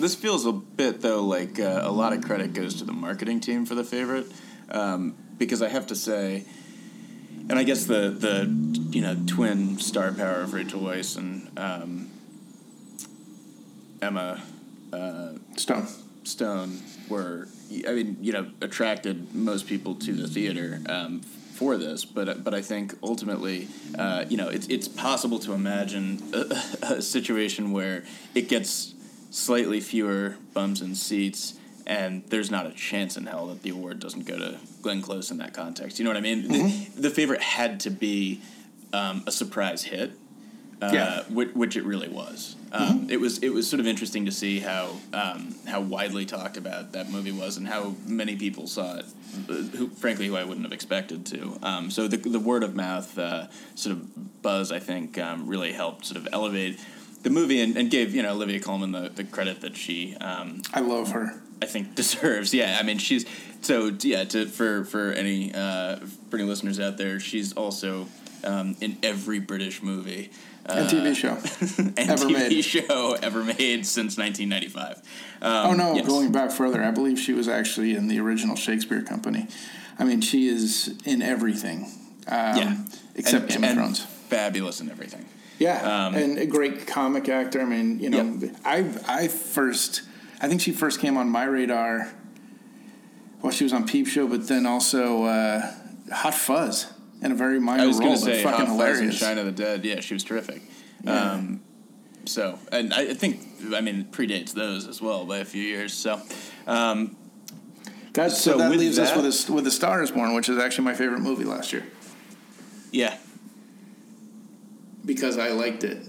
This 0.00 0.14
feels 0.14 0.46
a 0.46 0.52
bit 0.52 1.02
though 1.02 1.22
like 1.36 1.60
uh, 1.60 1.80
a 1.84 1.92
lot 1.92 2.14
of 2.14 2.24
credit 2.24 2.54
goes 2.54 2.76
to 2.76 2.84
the 2.84 2.94
marketing 2.94 3.40
team 3.40 3.66
for 3.66 3.74
the 3.74 3.84
favorite, 3.84 4.26
um, 4.70 5.14
because 5.36 5.60
I 5.60 5.68
have 5.68 5.86
to 5.88 5.94
say, 5.94 6.46
and 7.48 7.58
I 7.58 7.64
guess 7.64 7.84
the 7.84 8.10
the 8.10 8.46
you 8.90 9.02
know 9.02 9.16
twin 9.26 9.78
star 9.78 10.12
power 10.12 10.40
of 10.40 10.52
Rachel 10.52 10.80
Weisz 10.80 11.16
and 11.16 11.50
um, 11.58 12.10
Emma 14.00 14.42
uh, 14.92 15.32
Stone. 15.56 15.86
Stone 16.24 16.80
were, 17.08 17.48
I 17.86 17.92
mean, 17.92 18.16
you 18.20 18.32
know, 18.32 18.50
attracted 18.60 19.34
most 19.34 19.66
people 19.66 19.96
to 19.96 20.12
the 20.12 20.28
theater 20.28 20.80
um, 20.88 21.20
for 21.20 21.76
this. 21.76 22.04
But 22.04 22.44
but 22.44 22.54
I 22.54 22.62
think 22.62 22.94
ultimately, 23.02 23.68
uh, 23.98 24.24
you 24.28 24.36
know, 24.36 24.48
it's 24.48 24.66
it's 24.68 24.88
possible 24.88 25.38
to 25.40 25.52
imagine 25.52 26.22
a, 26.32 26.94
a 26.94 27.02
situation 27.02 27.72
where 27.72 28.04
it 28.34 28.48
gets 28.48 28.94
slightly 29.30 29.80
fewer 29.80 30.36
bums 30.52 30.80
and 30.80 30.96
seats. 30.96 31.54
And 31.86 32.22
there's 32.28 32.50
not 32.50 32.66
a 32.66 32.70
chance 32.70 33.16
in 33.16 33.26
hell 33.26 33.46
that 33.48 33.62
the 33.62 33.70
award 33.70 33.98
doesn't 34.00 34.24
go 34.26 34.38
to 34.38 34.58
Glenn 34.82 35.02
Close 35.02 35.30
in 35.30 35.38
that 35.38 35.52
context. 35.54 35.98
You 35.98 36.04
know 36.04 36.10
what 36.10 36.16
I 36.16 36.20
mean? 36.20 36.48
The, 36.48 37.00
the 37.02 37.10
favorite 37.10 37.40
had 37.42 37.80
to 37.80 37.90
be 37.90 38.40
um, 38.92 39.24
a 39.26 39.32
surprise 39.32 39.82
hit, 39.84 40.12
uh, 40.80 40.90
Yeah. 40.92 41.22
which, 41.28 41.50
which 41.54 41.76
it 41.76 41.84
really 41.84 42.08
was. 42.08 42.56
Um, 42.72 43.08
It 43.10 43.20
was 43.20 43.38
it 43.40 43.50
was 43.50 43.68
sort 43.68 43.80
of 43.80 43.86
interesting 43.86 44.24
to 44.26 44.32
see 44.32 44.58
how 44.60 44.96
um, 45.12 45.54
how 45.66 45.80
widely 45.82 46.24
talked 46.24 46.56
about 46.56 46.92
that 46.92 47.10
movie 47.10 47.32
was 47.32 47.58
and 47.58 47.68
how 47.68 47.96
many 48.06 48.34
people 48.36 48.66
saw 48.66 48.96
it. 48.98 49.04
uh, 49.50 49.52
Who, 49.76 49.88
frankly, 49.90 50.26
who 50.28 50.36
I 50.36 50.44
wouldn't 50.44 50.64
have 50.64 50.72
expected 50.72 51.26
to. 51.26 51.58
Um, 51.62 51.90
so 51.90 52.08
the 52.08 52.16
the 52.16 52.40
word 52.40 52.62
of 52.62 52.74
mouth 52.74 53.18
uh, 53.18 53.48
sort 53.74 53.96
of 53.96 54.40
buzz, 54.42 54.72
I 54.72 54.78
think, 54.78 55.18
um, 55.18 55.46
really 55.46 55.72
helped 55.72 56.06
sort 56.06 56.16
of 56.16 56.26
elevate 56.32 56.78
the 57.22 57.30
movie 57.30 57.60
and, 57.60 57.76
and 57.76 57.90
gave 57.90 58.14
you 58.14 58.22
know 58.22 58.32
Olivia 58.32 58.58
Colman 58.58 58.92
the, 58.92 59.10
the 59.14 59.24
credit 59.24 59.60
that 59.60 59.76
she 59.76 60.16
um, 60.16 60.62
I 60.72 60.80
love 60.80 61.10
her. 61.12 61.42
I 61.62 61.66
think 61.66 61.94
deserves. 62.02 62.52
Yeah, 62.52 62.78
I 62.80 62.82
mean 62.82 62.98
she's 62.98 63.24
so 63.62 63.92
yeah. 64.00 64.24
To 64.24 64.46
for 64.46 64.84
for 64.84 65.12
any 65.12 65.52
uh, 65.54 65.96
for 66.30 66.36
any 66.38 66.44
listeners 66.46 66.78
out 66.80 66.96
there, 66.98 67.20
she's 67.20 67.52
also 67.52 68.06
um, 68.44 68.76
in 68.80 68.98
every 69.02 69.38
British 69.38 69.82
movie 69.82 70.30
And 70.66 70.88
TV 70.88 71.14
show. 71.14 71.36
and 71.96 72.10
Ever 72.10 72.26
TV 72.26 72.32
made. 72.50 72.62
show 72.62 73.16
ever 73.22 73.42
made 73.44 73.86
since 73.86 74.16
1995. 74.18 74.96
Um, 75.42 75.66
oh 75.70 75.72
no, 75.74 75.94
yes. 75.94 76.06
going 76.06 76.32
back 76.32 76.50
further, 76.50 76.82
I 76.82 76.90
believe 76.90 77.18
she 77.18 77.32
was 77.32 77.48
actually 77.48 77.94
in 77.94 78.08
the 78.08 78.18
original 78.20 78.56
Shakespeare 78.56 79.02
Company. 79.02 79.46
I 79.98 80.04
mean, 80.04 80.20
she 80.20 80.48
is 80.48 80.98
in 81.04 81.22
everything. 81.22 81.84
Um, 82.28 82.56
yeah, 82.56 82.76
Except 83.14 83.44
and, 83.52 83.62
Game 83.62 83.64
of 83.70 83.74
Thrones. 83.76 84.04
fabulous 84.28 84.80
in 84.80 84.90
everything. 84.90 85.24
Yeah, 85.58 86.06
Um, 86.06 86.14
and 86.14 86.38
a 86.38 86.46
great 86.46 86.86
comic 86.86 87.28
actor. 87.28 87.60
I 87.60 87.64
mean, 87.64 88.00
you 88.00 88.10
know, 88.10 88.38
Yep. 88.40 88.56
I 88.64 88.84
I 89.06 89.28
first, 89.28 90.02
I 90.42 90.48
think 90.48 90.60
she 90.60 90.72
first 90.72 91.00
came 91.00 91.16
on 91.16 91.30
my 91.30 91.44
radar. 91.44 92.12
Well, 93.40 93.52
she 93.52 93.64
was 93.64 93.72
on 93.72 93.86
Peep 93.86 94.06
Show, 94.06 94.28
but 94.28 94.48
then 94.48 94.66
also 94.66 95.24
uh, 95.24 95.72
Hot 96.12 96.34
Fuzz 96.34 96.92
in 97.22 97.32
a 97.32 97.34
very 97.34 97.58
minor 97.58 97.78
role. 97.78 97.84
I 97.84 97.88
was 97.88 98.00
going 98.00 98.14
to 98.14 98.18
say 98.18 98.42
fucking 98.42 98.66
Hot 98.66 98.78
Fuzz 98.78 99.00
and. 99.00 99.14
Shaun 99.14 99.38
of 99.38 99.46
the 99.46 99.52
Dead. 99.52 99.84
Yeah, 99.84 100.00
she 100.00 100.14
was 100.14 100.24
terrific. 100.24 100.62
Yeah. 101.04 101.32
Um, 101.32 101.62
so, 102.24 102.58
and 102.70 102.92
I 102.92 103.14
think, 103.14 103.40
I 103.74 103.80
mean, 103.80 104.00
it 104.00 104.12
predates 104.12 104.52
those 104.52 104.86
as 104.86 105.00
well 105.00 105.24
by 105.24 105.38
a 105.38 105.44
few 105.44 105.62
years. 105.62 105.92
So, 105.92 106.20
um, 106.66 107.16
That, 108.12 108.30
so, 108.30 108.52
So 108.52 108.58
that 108.58 108.70
leaves 108.70 108.98
us 108.98 109.16
with 109.16 109.24
a, 109.24 109.52
with 109.52 109.66
a 109.66 109.70
Star 109.70 110.02
Is 110.02 110.12
Born, 110.12 110.34
which 110.34 110.48
is 110.48 110.58
actually 110.58 110.84
my 110.84 110.94
favorite 110.94 111.20
movie 111.20 111.44
last 111.44 111.72
year 111.72 111.84
yeah, 112.92 113.16
because 115.04 115.38
I 115.38 115.48
liked 115.48 115.82
it. 115.82 116.06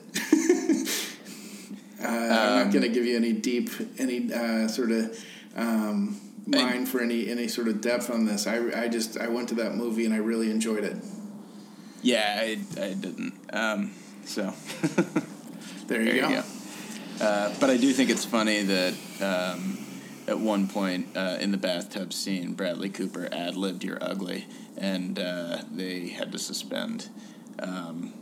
Uh, 2.04 2.08
I'm 2.08 2.50
Um, 2.58 2.64
not 2.66 2.72
going 2.74 2.84
to 2.84 2.90
give 2.90 3.06
you 3.06 3.16
any 3.16 3.34
deep, 3.34 3.70
any 3.98 4.32
uh, 4.34 4.68
sort 4.68 4.92
of 4.92 5.18
um, 5.56 6.20
mind 6.46 6.90
for 6.90 7.02
any 7.02 7.30
any 7.30 7.48
sort 7.48 7.68
of 7.68 7.82
depth 7.82 8.10
on 8.10 8.26
this. 8.26 8.46
I, 8.48 8.84
I 8.84 8.88
just 8.90 9.18
I 9.18 9.28
went 9.30 9.50
to 9.50 9.56
that 9.56 9.76
movie 9.76 10.06
and 10.06 10.14
I 10.14 10.18
really 10.18 10.52
enjoyed 10.52 10.84
it. 10.84 10.98
yeah, 12.02 12.38
I, 12.42 12.58
I 12.82 12.94
didn't. 12.94 13.34
Um, 13.52 13.92
so. 14.26 14.54
There 15.88 16.02
you 16.02 16.12
There 16.14 16.16
you 16.16 16.36
go. 16.38 16.44
go. 17.20 17.26
Uh, 17.26 17.54
but 17.60 17.70
I 17.70 17.78
do 17.78 17.92
think 17.94 18.10
it's 18.10 18.24
funny 18.26 18.64
that 18.64 18.94
um, 19.22 19.78
at 20.28 20.40
one 20.40 20.68
point 20.68 21.08
uh, 21.16 21.38
in 21.42 21.52
the 21.52 21.58
bathtub 21.58 22.14
scene, 22.14 22.54
Bradley 22.54 22.90
Cooper 22.90 23.28
ad 23.34 23.56
libbed 23.58 23.84
"You're 23.84 24.02
ugly," 24.02 24.48
and 24.78 25.20
uh, 25.20 25.58
they 25.70 26.08
had 26.08 26.32
to 26.32 26.40
suspend 26.40 27.10
um, 27.60 28.14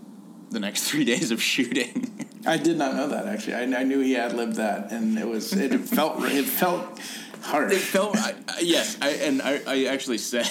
the 0.51 0.59
next 0.59 0.83
three 0.89 1.05
days 1.13 1.31
of 1.31 1.41
shooting. 1.41 2.27
I 2.45 2.57
did 2.57 2.77
not 2.77 2.95
know 2.95 3.07
that 3.07 3.27
actually. 3.27 3.55
I, 3.55 3.61
I 3.79 3.83
knew 3.83 3.99
he 3.99 4.15
ad 4.17 4.33
libbed 4.33 4.55
that, 4.55 4.91
and 4.91 5.17
it 5.17 5.27
was 5.27 5.53
it 5.53 5.69
felt 5.95 6.23
it 6.23 6.45
felt 6.45 6.99
harsh. 7.41 7.73
It 7.73 7.79
felt 7.79 8.17
I, 8.17 8.33
I, 8.47 8.59
yes, 8.61 8.97
I, 9.01 9.09
and 9.09 9.41
I, 9.41 9.61
I 9.67 9.85
actually 9.85 10.17
said, 10.33 10.45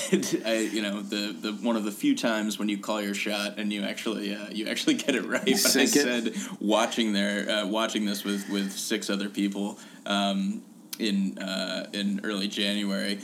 I, 0.45 0.59
you 0.59 0.83
know, 0.83 1.01
the, 1.01 1.33
the 1.33 1.53
one 1.53 1.77
of 1.77 1.85
the 1.85 1.93
few 1.93 2.17
times 2.17 2.59
when 2.59 2.69
you 2.69 2.79
call 2.79 3.01
your 3.03 3.15
shot 3.15 3.59
and 3.59 3.73
you 3.73 3.83
actually 3.83 4.35
uh, 4.35 4.49
you 4.51 4.67
actually 4.69 4.95
get 4.95 5.15
it 5.15 5.25
right. 5.25 5.45
But 5.45 5.55
I 5.55 5.57
Sink 5.57 5.97
it. 5.97 6.35
said 6.35 6.35
watching 6.61 7.13
there, 7.13 7.49
uh, 7.49 7.67
watching 7.67 8.05
this 8.05 8.25
with 8.25 8.49
with 8.49 8.73
six 8.73 9.11
other 9.11 9.29
people 9.29 9.79
um, 10.07 10.63
in 10.99 11.39
uh, 11.39 11.89
in 11.93 12.21
early 12.25 12.49
January. 12.49 13.21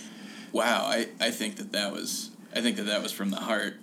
Wow, 0.52 0.86
I, 0.86 1.08
I 1.20 1.30
think 1.30 1.56
that 1.56 1.72
that 1.72 1.92
was 1.92 2.30
I 2.54 2.62
think 2.62 2.78
that 2.78 2.86
that 2.86 3.02
was 3.02 3.12
from 3.12 3.30
the 3.30 3.36
heart. 3.36 3.74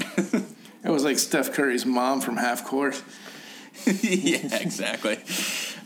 It 0.84 0.90
was 0.90 1.04
like 1.04 1.18
Steph 1.18 1.54
Curry's 1.54 1.86
mom 1.86 2.22
from 2.22 2.38
half 2.38 2.66
court. 2.66 3.02
yeah, 3.86 4.58
exactly. 4.58 5.18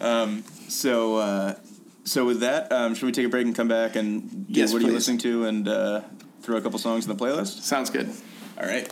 Um, 0.02 0.44
so, 0.68 1.18
uh, 1.18 1.56
so 2.04 2.26
with 2.26 2.40
that, 2.42 2.72
um, 2.72 2.96
should 2.96 3.06
we 3.06 3.12
take 3.12 3.26
a 3.26 3.30
break 3.30 3.46
and 3.46 3.56
come 3.56 3.68
back 3.68 3.96
and 3.96 4.48
do 4.48 4.60
Yes, 4.60 4.74
what 4.74 4.82
are 4.82 4.86
you 4.86 4.92
listening 4.92 5.20
to 5.20 5.46
and 5.46 5.68
uh, 5.68 6.02
throw 6.42 6.58
a 6.58 6.62
couple 6.62 6.80
songs 6.80 7.08
in 7.08 7.16
the 7.16 7.24
playlist? 7.24 7.62
Sounds 7.62 7.90
good. 7.90 8.10
All 8.58 8.66
right. 8.66 8.92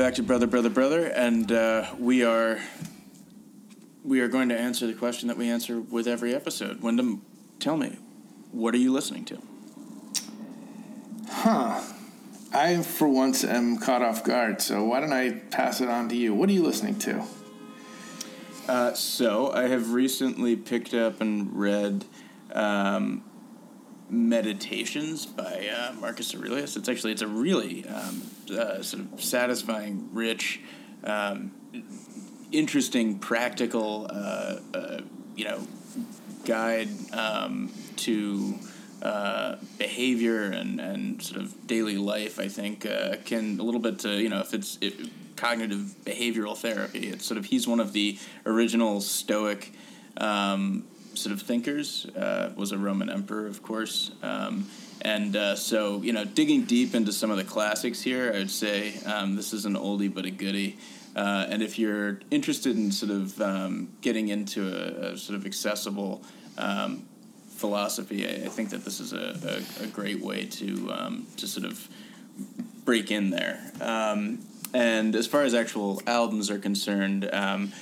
Back 0.00 0.14
to 0.14 0.22
Brother, 0.22 0.46
Brother, 0.46 0.70
Brother, 0.70 1.04
and 1.08 1.52
uh, 1.52 1.86
we 1.98 2.24
are 2.24 2.58
we 4.02 4.22
are 4.22 4.28
going 4.28 4.48
to 4.48 4.58
answer 4.58 4.86
the 4.86 4.94
question 4.94 5.28
that 5.28 5.36
we 5.36 5.50
answer 5.50 5.78
with 5.78 6.08
every 6.08 6.34
episode. 6.34 6.80
Wyndham, 6.80 7.20
tell 7.58 7.76
me, 7.76 7.98
what 8.50 8.72
are 8.72 8.78
you 8.78 8.94
listening 8.94 9.26
to? 9.26 9.42
Huh. 11.28 11.82
I, 12.50 12.82
for 12.82 13.08
once, 13.08 13.44
am 13.44 13.76
caught 13.76 14.00
off 14.00 14.24
guard, 14.24 14.62
so 14.62 14.82
why 14.84 15.00
don't 15.00 15.12
I 15.12 15.32
pass 15.50 15.82
it 15.82 15.90
on 15.90 16.08
to 16.08 16.16
you? 16.16 16.32
What 16.32 16.48
are 16.48 16.52
you 16.52 16.62
listening 16.62 16.98
to? 17.00 17.22
Uh, 18.66 18.94
so 18.94 19.52
I 19.52 19.68
have 19.68 19.92
recently 19.92 20.56
picked 20.56 20.94
up 20.94 21.20
and 21.20 21.54
read 21.54 22.06
um, 22.54 23.22
Meditations 24.08 25.26
by 25.26 25.68
uh, 25.68 25.92
Marcus 26.00 26.34
Aurelius. 26.34 26.74
It's 26.76 26.88
actually 26.88 27.12
it's 27.12 27.20
a 27.22 27.28
really 27.28 27.86
um, 27.86 28.22
uh, 28.50 28.82
sort 28.82 29.04
of 29.12 29.22
satisfying, 29.22 30.08
rich, 30.12 30.60
um, 31.04 31.52
interesting, 32.52 33.18
practical, 33.18 34.06
uh, 34.10 34.56
uh, 34.74 35.00
you 35.36 35.44
know, 35.44 35.66
guide 36.44 36.88
um, 37.12 37.70
to 37.96 38.58
uh, 39.02 39.56
behavior 39.78 40.44
and, 40.44 40.80
and 40.80 41.22
sort 41.22 41.40
of 41.40 41.66
daily 41.66 41.96
life. 41.96 42.38
I 42.38 42.48
think 42.48 42.86
uh, 42.86 43.16
can 43.24 43.58
a 43.58 43.62
little 43.62 43.80
bit 43.80 44.00
to 44.00 44.20
you 44.20 44.28
know 44.28 44.40
if 44.40 44.52
it's 44.52 44.78
cognitive 45.36 45.94
behavioral 46.04 46.56
therapy. 46.56 47.08
It's 47.08 47.24
sort 47.24 47.38
of 47.38 47.46
he's 47.46 47.66
one 47.66 47.80
of 47.80 47.92
the 47.92 48.18
original 48.44 49.00
Stoic. 49.00 49.72
Um, 50.16 50.84
sort 51.14 51.32
of 51.32 51.42
thinkers 51.42 52.06
uh, 52.16 52.52
was 52.56 52.72
a 52.72 52.78
Roman 52.78 53.10
emperor, 53.10 53.46
of 53.46 53.62
course, 53.62 54.10
um, 54.22 54.68
and 55.02 55.36
uh, 55.36 55.56
so 55.56 56.02
you 56.02 56.12
know 56.12 56.24
digging 56.24 56.64
deep 56.64 56.94
into 56.94 57.12
some 57.12 57.30
of 57.30 57.36
the 57.36 57.44
classics 57.44 58.00
here, 58.00 58.32
I 58.34 58.38
would 58.38 58.50
say 58.50 58.98
um, 59.04 59.36
this 59.36 59.52
is 59.52 59.64
an 59.64 59.74
oldie 59.74 60.12
but 60.12 60.24
a 60.24 60.30
goodie. 60.30 60.78
Uh, 61.16 61.46
and 61.48 61.62
if 61.62 61.78
you're 61.78 62.20
interested 62.30 62.76
in 62.76 62.92
sort 62.92 63.10
of 63.10 63.40
um, 63.40 63.88
getting 64.00 64.28
into 64.28 64.68
a, 64.68 65.12
a 65.12 65.18
sort 65.18 65.36
of 65.36 65.44
accessible 65.44 66.22
um, 66.56 67.04
philosophy, 67.48 68.26
I, 68.26 68.46
I 68.46 68.48
think 68.48 68.70
that 68.70 68.84
this 68.84 69.00
is 69.00 69.12
a, 69.12 69.62
a, 69.80 69.84
a 69.84 69.86
great 69.88 70.20
way 70.20 70.46
to 70.46 70.92
um, 70.92 71.26
to 71.36 71.46
sort 71.46 71.66
of 71.66 71.88
break 72.84 73.10
in 73.10 73.30
there. 73.30 73.72
Um, 73.80 74.40
and 74.72 75.16
as 75.16 75.26
far 75.26 75.42
as 75.42 75.54
actual 75.54 76.00
albums 76.06 76.50
are 76.50 76.58
concerned, 76.58 77.28
um, 77.32 77.72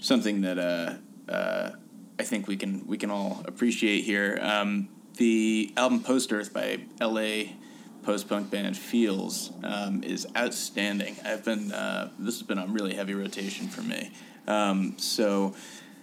something 0.00 0.40
that 0.42 0.58
uh, 0.58 1.30
uh, 1.30 1.72
I 2.18 2.22
think 2.22 2.46
we 2.46 2.56
can 2.56 2.86
we 2.86 2.96
can 2.96 3.10
all 3.10 3.42
appreciate 3.46 4.04
here. 4.04 4.38
Um, 4.40 4.88
the 5.18 5.72
album 5.76 6.02
Post 6.02 6.32
Earth 6.32 6.52
by 6.52 6.80
L.A. 7.00 7.54
post 8.02 8.28
punk 8.28 8.50
band 8.50 8.76
Feels 8.76 9.52
um, 9.62 10.02
is 10.02 10.26
outstanding. 10.36 11.16
I've 11.24 11.44
been 11.44 11.70
uh, 11.72 12.10
this 12.18 12.38
has 12.38 12.42
been 12.42 12.58
on 12.58 12.72
really 12.72 12.94
heavy 12.94 13.14
rotation 13.14 13.68
for 13.68 13.82
me. 13.82 14.10
Um, 14.46 14.96
so 14.98 15.54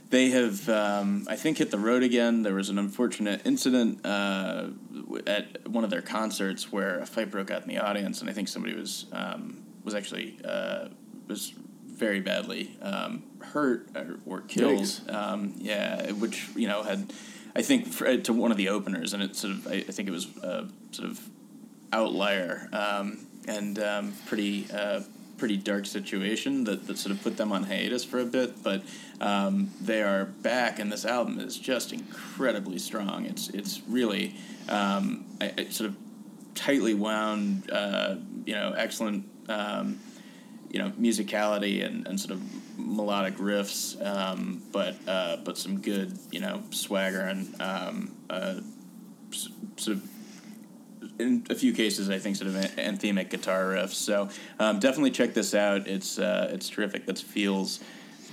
they 0.10 0.30
have, 0.30 0.70
um, 0.70 1.26
I 1.28 1.36
think, 1.36 1.58
hit 1.58 1.72
the 1.72 1.80
road 1.80 2.04
again. 2.04 2.44
There 2.44 2.54
was 2.54 2.70
an 2.70 2.78
unfortunate 2.78 3.42
incident 3.46 4.06
uh, 4.06 4.68
at 5.26 5.68
one 5.68 5.84
of 5.84 5.90
their 5.90 6.04
concerts 6.04 6.72
where 6.72 7.00
a 7.00 7.06
fight 7.06 7.32
broke 7.32 7.50
out 7.50 7.64
in 7.64 7.68
the 7.68 7.80
audience, 7.80 8.22
and 8.22 8.30
I 8.30 8.34
think 8.34 8.48
somebody 8.48 8.76
was 8.76 9.08
um, 9.12 9.64
was 9.84 9.96
actually 9.96 10.38
uh, 10.46 10.90
was 11.28 11.54
very 11.86 12.20
badly 12.20 12.78
um, 12.82 13.24
hurt 13.42 13.90
or, 13.96 14.20
or 14.26 14.42
killed. 14.42 15.02
Um, 15.10 15.54
yeah, 15.58 16.12
which 16.12 16.50
you 16.56 16.68
know 16.68 16.84
had, 16.84 17.12
I 17.56 17.62
think, 17.62 17.88
for, 17.88 18.18
to 18.18 18.34
one 18.34 18.52
of 18.52 18.58
the 18.58 18.70
openers, 18.70 19.14
and 19.14 19.24
it 19.24 19.36
sort 19.36 19.54
of, 19.54 19.68
I, 19.68 19.76
I 19.76 19.82
think 19.82 20.08
it 20.08 20.12
was 20.12 20.28
a 20.38 20.68
sort 20.92 21.10
of 21.10 21.30
outlier 21.94 22.68
um, 22.74 23.26
and 23.48 23.80
um, 23.80 24.14
pretty 24.26 24.68
uh, 24.74 25.02
pretty 25.38 25.58
dark 25.58 25.86
situation 25.86 26.64
that, 26.64 26.88
that 26.88 26.98
sort 26.98 27.16
of 27.16 27.22
put 27.22 27.38
them 27.38 27.52
on 27.52 27.64
hiatus 27.64 28.04
for 28.04 28.20
a 28.20 28.26
bit. 28.26 28.64
But 28.64 28.84
um, 29.22 29.72
they 29.82 30.02
are 30.02 30.26
back, 30.26 30.80
and 30.80 30.92
this 30.92 31.06
album 31.06 31.40
is 31.40 31.58
just 31.58 31.94
incredibly 31.94 32.80
strong. 32.80 33.26
It's 33.26 33.50
it's 33.50 33.82
really 33.88 34.36
um, 34.70 35.26
I 35.40 35.68
sort 35.70 35.90
of 35.90 35.96
tightly 36.56 36.94
wound, 36.94 37.70
uh, 37.72 38.16
you 38.46 38.54
know, 38.54 38.74
excellent. 38.76 39.26
Um, 39.48 40.00
you 40.76 40.82
know 40.82 40.92
musicality 41.00 41.86
and, 41.86 42.06
and 42.06 42.20
sort 42.20 42.32
of 42.32 42.42
melodic 42.78 43.38
riffs, 43.38 43.96
um, 44.06 44.62
but 44.74 44.98
uh, 45.08 45.38
but 45.38 45.58
some 45.58 45.80
good 45.80 46.20
you 46.32 46.42
know 46.42 46.62
swagger 46.72 47.22
and 47.22 47.62
um, 47.62 48.14
uh, 48.30 48.56
sort 49.78 49.98
of 49.98 50.10
in 51.18 51.48
a 51.50 51.56
few 51.56 51.72
cases 51.72 52.10
I 52.10 52.20
think 52.20 52.36
sort 52.36 52.50
of 52.50 52.56
an- 52.56 52.98
anthemic 52.98 53.30
guitar 53.30 53.64
riffs. 53.64 53.94
So 53.94 54.28
um, 54.60 54.80
definitely 54.80 55.12
check 55.12 55.34
this 55.34 55.56
out. 55.56 55.88
It's 55.88 56.20
uh, 56.20 56.50
it's 56.52 56.68
terrific. 56.68 57.06
That's 57.06 57.22
Feels 57.22 57.80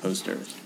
Post 0.01 0.29
Earth. 0.29 0.59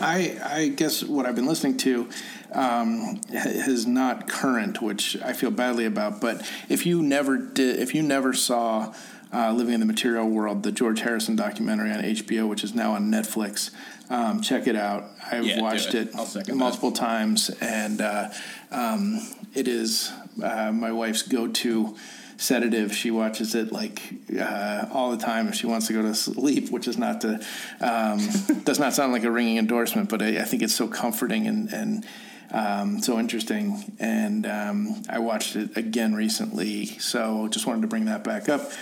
I, 0.00 0.40
I 0.42 0.68
guess 0.68 1.04
what 1.04 1.26
I've 1.26 1.36
been 1.36 1.46
listening 1.46 1.76
to 1.78 2.08
um, 2.52 3.20
is 3.30 3.86
not 3.86 4.28
current, 4.28 4.80
which 4.80 5.16
I 5.22 5.32
feel 5.32 5.50
badly 5.50 5.84
about. 5.84 6.20
But 6.20 6.48
if 6.68 6.86
you 6.86 7.02
never 7.02 7.36
did, 7.36 7.78
if 7.78 7.94
you 7.94 8.02
never 8.02 8.32
saw 8.32 8.94
uh, 9.32 9.52
Living 9.52 9.74
in 9.74 9.80
the 9.80 9.86
Material 9.86 10.28
World, 10.28 10.62
the 10.62 10.72
George 10.72 11.00
Harrison 11.00 11.36
documentary 11.36 11.90
on 11.92 12.02
HBO, 12.02 12.48
which 12.48 12.64
is 12.64 12.74
now 12.74 12.92
on 12.94 13.10
Netflix, 13.10 13.70
um, 14.10 14.40
check 14.40 14.66
it 14.66 14.76
out. 14.76 15.04
I've 15.30 15.46
Yeah, 15.46 15.60
watched 15.60 15.94
it. 15.94 16.08
it, 16.14 16.54
multiple 16.54 16.90
times, 16.92 17.50
and 17.60 18.00
uh, 18.00 18.28
um, 18.72 19.20
it 19.54 19.68
is 19.68 20.10
uh, 20.42 20.72
my 20.72 20.90
wife's 20.90 21.22
go-to 21.22 21.96
sedative. 22.36 22.92
She 22.94 23.10
watches 23.10 23.54
it 23.54 23.70
like 23.70 24.02
uh, 24.36 24.86
all 24.92 25.10
the 25.12 25.22
time 25.22 25.46
if 25.46 25.54
she 25.54 25.66
wants 25.66 25.86
to 25.88 25.92
go 25.92 26.02
to 26.02 26.14
sleep, 26.14 26.70
which 26.70 26.88
is 26.88 26.98
not 26.98 27.20
to 27.20 27.34
um, 27.80 28.18
does 28.64 28.80
not 28.80 28.94
sound 28.94 29.12
like 29.12 29.22
a 29.24 29.30
ringing 29.30 29.58
endorsement, 29.58 30.08
but 30.08 30.22
I, 30.22 30.40
I 30.40 30.44
think 30.44 30.62
it's 30.62 30.74
so 30.74 30.88
comforting 30.88 31.46
and 31.46 31.72
and 31.72 32.06
um, 32.52 33.00
so 33.00 33.18
interesting. 33.20 33.94
And 34.00 34.44
um, 34.46 35.02
I 35.08 35.20
watched 35.20 35.54
it 35.54 35.76
again 35.76 36.14
recently, 36.14 36.86
so 36.86 37.46
just 37.48 37.66
wanted 37.66 37.82
to 37.82 37.86
bring 37.88 38.06
that 38.06 38.24
back 38.24 38.48
up. 38.48 38.72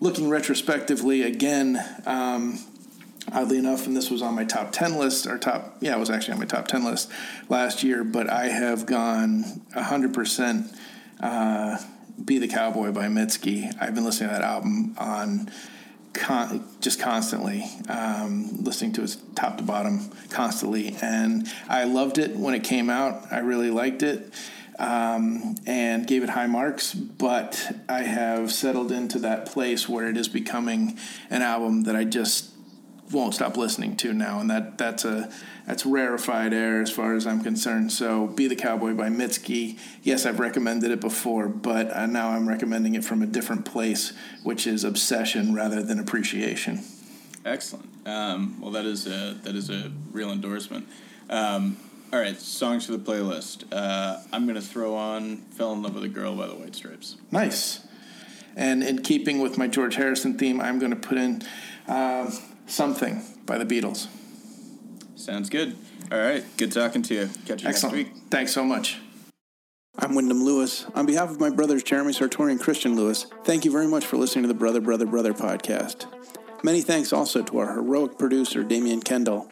Looking 0.00 0.28
retrospectively 0.28 1.22
again. 1.22 1.84
Um, 2.06 2.58
oddly 3.32 3.58
enough, 3.58 3.86
and 3.86 3.96
this 3.96 4.10
was 4.10 4.22
on 4.22 4.34
my 4.34 4.44
top 4.44 4.70
10 4.70 4.96
list, 4.96 5.26
or 5.26 5.38
top, 5.38 5.76
yeah, 5.80 5.96
it 5.96 5.98
was 5.98 6.08
actually 6.08 6.34
on 6.34 6.38
my 6.38 6.46
top 6.46 6.68
10 6.68 6.84
list 6.84 7.10
last 7.48 7.82
year, 7.82 8.04
but 8.04 8.30
I 8.30 8.46
have 8.46 8.86
gone 8.86 9.44
100% 9.74 10.78
uh, 11.20 11.78
Be 12.24 12.38
the 12.38 12.48
Cowboy 12.48 12.92
by 12.92 13.06
Mitski. 13.06 13.74
I've 13.80 13.94
been 13.94 14.04
listening 14.04 14.30
to 14.30 14.36
that 14.36 14.44
album 14.44 14.94
on 14.98 15.50
con- 16.12 16.64
just 16.80 17.00
constantly, 17.00 17.64
um, 17.88 18.62
listening 18.62 18.92
to 18.94 19.02
it 19.02 19.16
top 19.34 19.58
to 19.58 19.64
bottom 19.64 20.10
constantly. 20.30 20.96
And 21.02 21.48
I 21.68 21.84
loved 21.84 22.18
it 22.18 22.36
when 22.36 22.54
it 22.54 22.64
came 22.64 22.88
out. 22.88 23.32
I 23.32 23.38
really 23.38 23.70
liked 23.70 24.02
it. 24.02 24.32
Um, 24.78 25.56
and 25.66 26.06
gave 26.06 26.22
it 26.22 26.30
high 26.30 26.46
marks, 26.46 26.94
but 26.94 27.82
I 27.88 28.02
have 28.02 28.52
settled 28.52 28.92
into 28.92 29.18
that 29.18 29.44
place 29.44 29.88
where 29.88 30.08
it 30.08 30.16
is 30.16 30.28
becoming 30.28 30.96
an 31.30 31.42
album 31.42 31.82
that 31.82 31.96
I 31.96 32.04
just 32.04 32.52
won't 33.10 33.34
stop 33.34 33.56
listening 33.56 33.96
to 33.96 34.12
now, 34.12 34.38
and 34.38 34.50
that 34.50 34.78
that's 34.78 35.04
a 35.04 35.30
that's 35.66 35.84
rarefied 35.84 36.52
air 36.52 36.80
as 36.80 36.90
far 36.90 37.14
as 37.14 37.26
I'm 37.26 37.42
concerned. 37.42 37.92
So, 37.92 38.26
"Be 38.28 38.46
the 38.46 38.56
Cowboy" 38.56 38.94
by 38.94 39.08
Mitski. 39.08 39.78
Yes, 40.02 40.26
I've 40.26 40.38
recommended 40.38 40.90
it 40.90 41.00
before, 41.00 41.48
but 41.48 41.90
uh, 41.90 42.06
now 42.06 42.30
I'm 42.30 42.48
recommending 42.48 42.94
it 42.94 43.04
from 43.04 43.22
a 43.22 43.26
different 43.26 43.64
place, 43.64 44.12
which 44.42 44.66
is 44.66 44.84
obsession 44.84 45.54
rather 45.54 45.82
than 45.82 45.98
appreciation. 45.98 46.82
Excellent. 47.44 47.88
Um, 48.06 48.60
well, 48.60 48.70
that 48.72 48.84
is 48.86 49.06
a, 49.06 49.36
that 49.42 49.54
is 49.54 49.70
a 49.70 49.90
real 50.12 50.30
endorsement. 50.30 50.86
Um, 51.30 51.76
all 52.12 52.18
right, 52.18 52.38
songs 52.38 52.86
for 52.86 52.92
the 52.92 52.98
playlist. 52.98 53.64
Uh, 53.72 54.20
I'm 54.32 54.44
going 54.44 54.54
to 54.54 54.62
throw 54.62 54.94
on 54.94 55.38
"Fell 55.52 55.72
in 55.72 55.82
Love 55.82 55.94
with 55.94 56.04
a 56.04 56.08
Girl" 56.08 56.34
by 56.36 56.46
the 56.46 56.54
White 56.54 56.74
Stripes. 56.74 57.16
Nice. 57.30 57.86
And 58.56 58.82
in 58.82 59.02
keeping 59.02 59.38
with 59.38 59.56
my 59.56 59.68
George 59.68 59.94
Harrison 59.94 60.36
theme, 60.36 60.60
I'm 60.60 60.78
going 60.78 60.90
to 60.90 60.96
put 60.96 61.18
in 61.18 61.42
uh, 61.86 62.30
"Something" 62.66 63.22
by 63.46 63.58
the 63.58 63.64
Beatles. 63.64 64.08
Sounds 65.16 65.50
good. 65.50 65.76
All 66.10 66.18
right, 66.18 66.44
good 66.56 66.72
talking 66.72 67.02
to 67.02 67.14
you. 67.14 67.30
Catch 67.46 67.62
you 67.62 67.68
Excellent. 67.68 67.96
next 67.96 68.08
week. 68.14 68.22
Thanks 68.30 68.52
so 68.52 68.64
much. 68.64 68.98
I'm 69.98 70.14
Wyndham 70.14 70.44
Lewis. 70.44 70.86
On 70.94 71.04
behalf 71.06 71.28
of 71.28 71.40
my 71.40 71.50
brothers 71.50 71.82
Jeremy 71.82 72.12
Sartori 72.12 72.52
and 72.52 72.60
Christian 72.60 72.94
Lewis, 72.94 73.26
thank 73.44 73.64
you 73.64 73.72
very 73.72 73.88
much 73.88 74.06
for 74.06 74.16
listening 74.16 74.44
to 74.44 74.48
the 74.48 74.54
Brother, 74.54 74.80
Brother, 74.80 75.06
Brother 75.06 75.34
podcast. 75.34 76.06
Many 76.62 76.82
thanks 76.82 77.12
also 77.12 77.42
to 77.42 77.58
our 77.58 77.74
heroic 77.74 78.16
producer, 78.16 78.62
Damian 78.62 79.02
Kendall, 79.02 79.50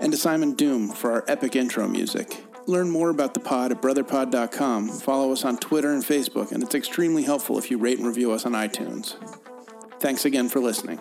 and 0.00 0.12
to 0.12 0.18
Simon 0.18 0.54
Doom 0.54 0.88
for 0.88 1.12
our 1.12 1.24
epic 1.28 1.56
intro 1.56 1.86
music. 1.88 2.42
Learn 2.66 2.90
more 2.90 3.10
about 3.10 3.34
the 3.34 3.40
pod 3.40 3.72
at 3.72 3.82
brotherpod.com. 3.82 4.88
Follow 4.88 5.32
us 5.32 5.44
on 5.44 5.58
Twitter 5.58 5.92
and 5.92 6.02
Facebook, 6.02 6.52
and 6.52 6.62
it's 6.62 6.74
extremely 6.74 7.22
helpful 7.22 7.58
if 7.58 7.70
you 7.70 7.78
rate 7.78 7.98
and 7.98 8.06
review 8.06 8.32
us 8.32 8.46
on 8.46 8.52
iTunes. 8.52 9.16
Thanks 10.00 10.24
again 10.24 10.48
for 10.48 10.60
listening. 10.60 10.98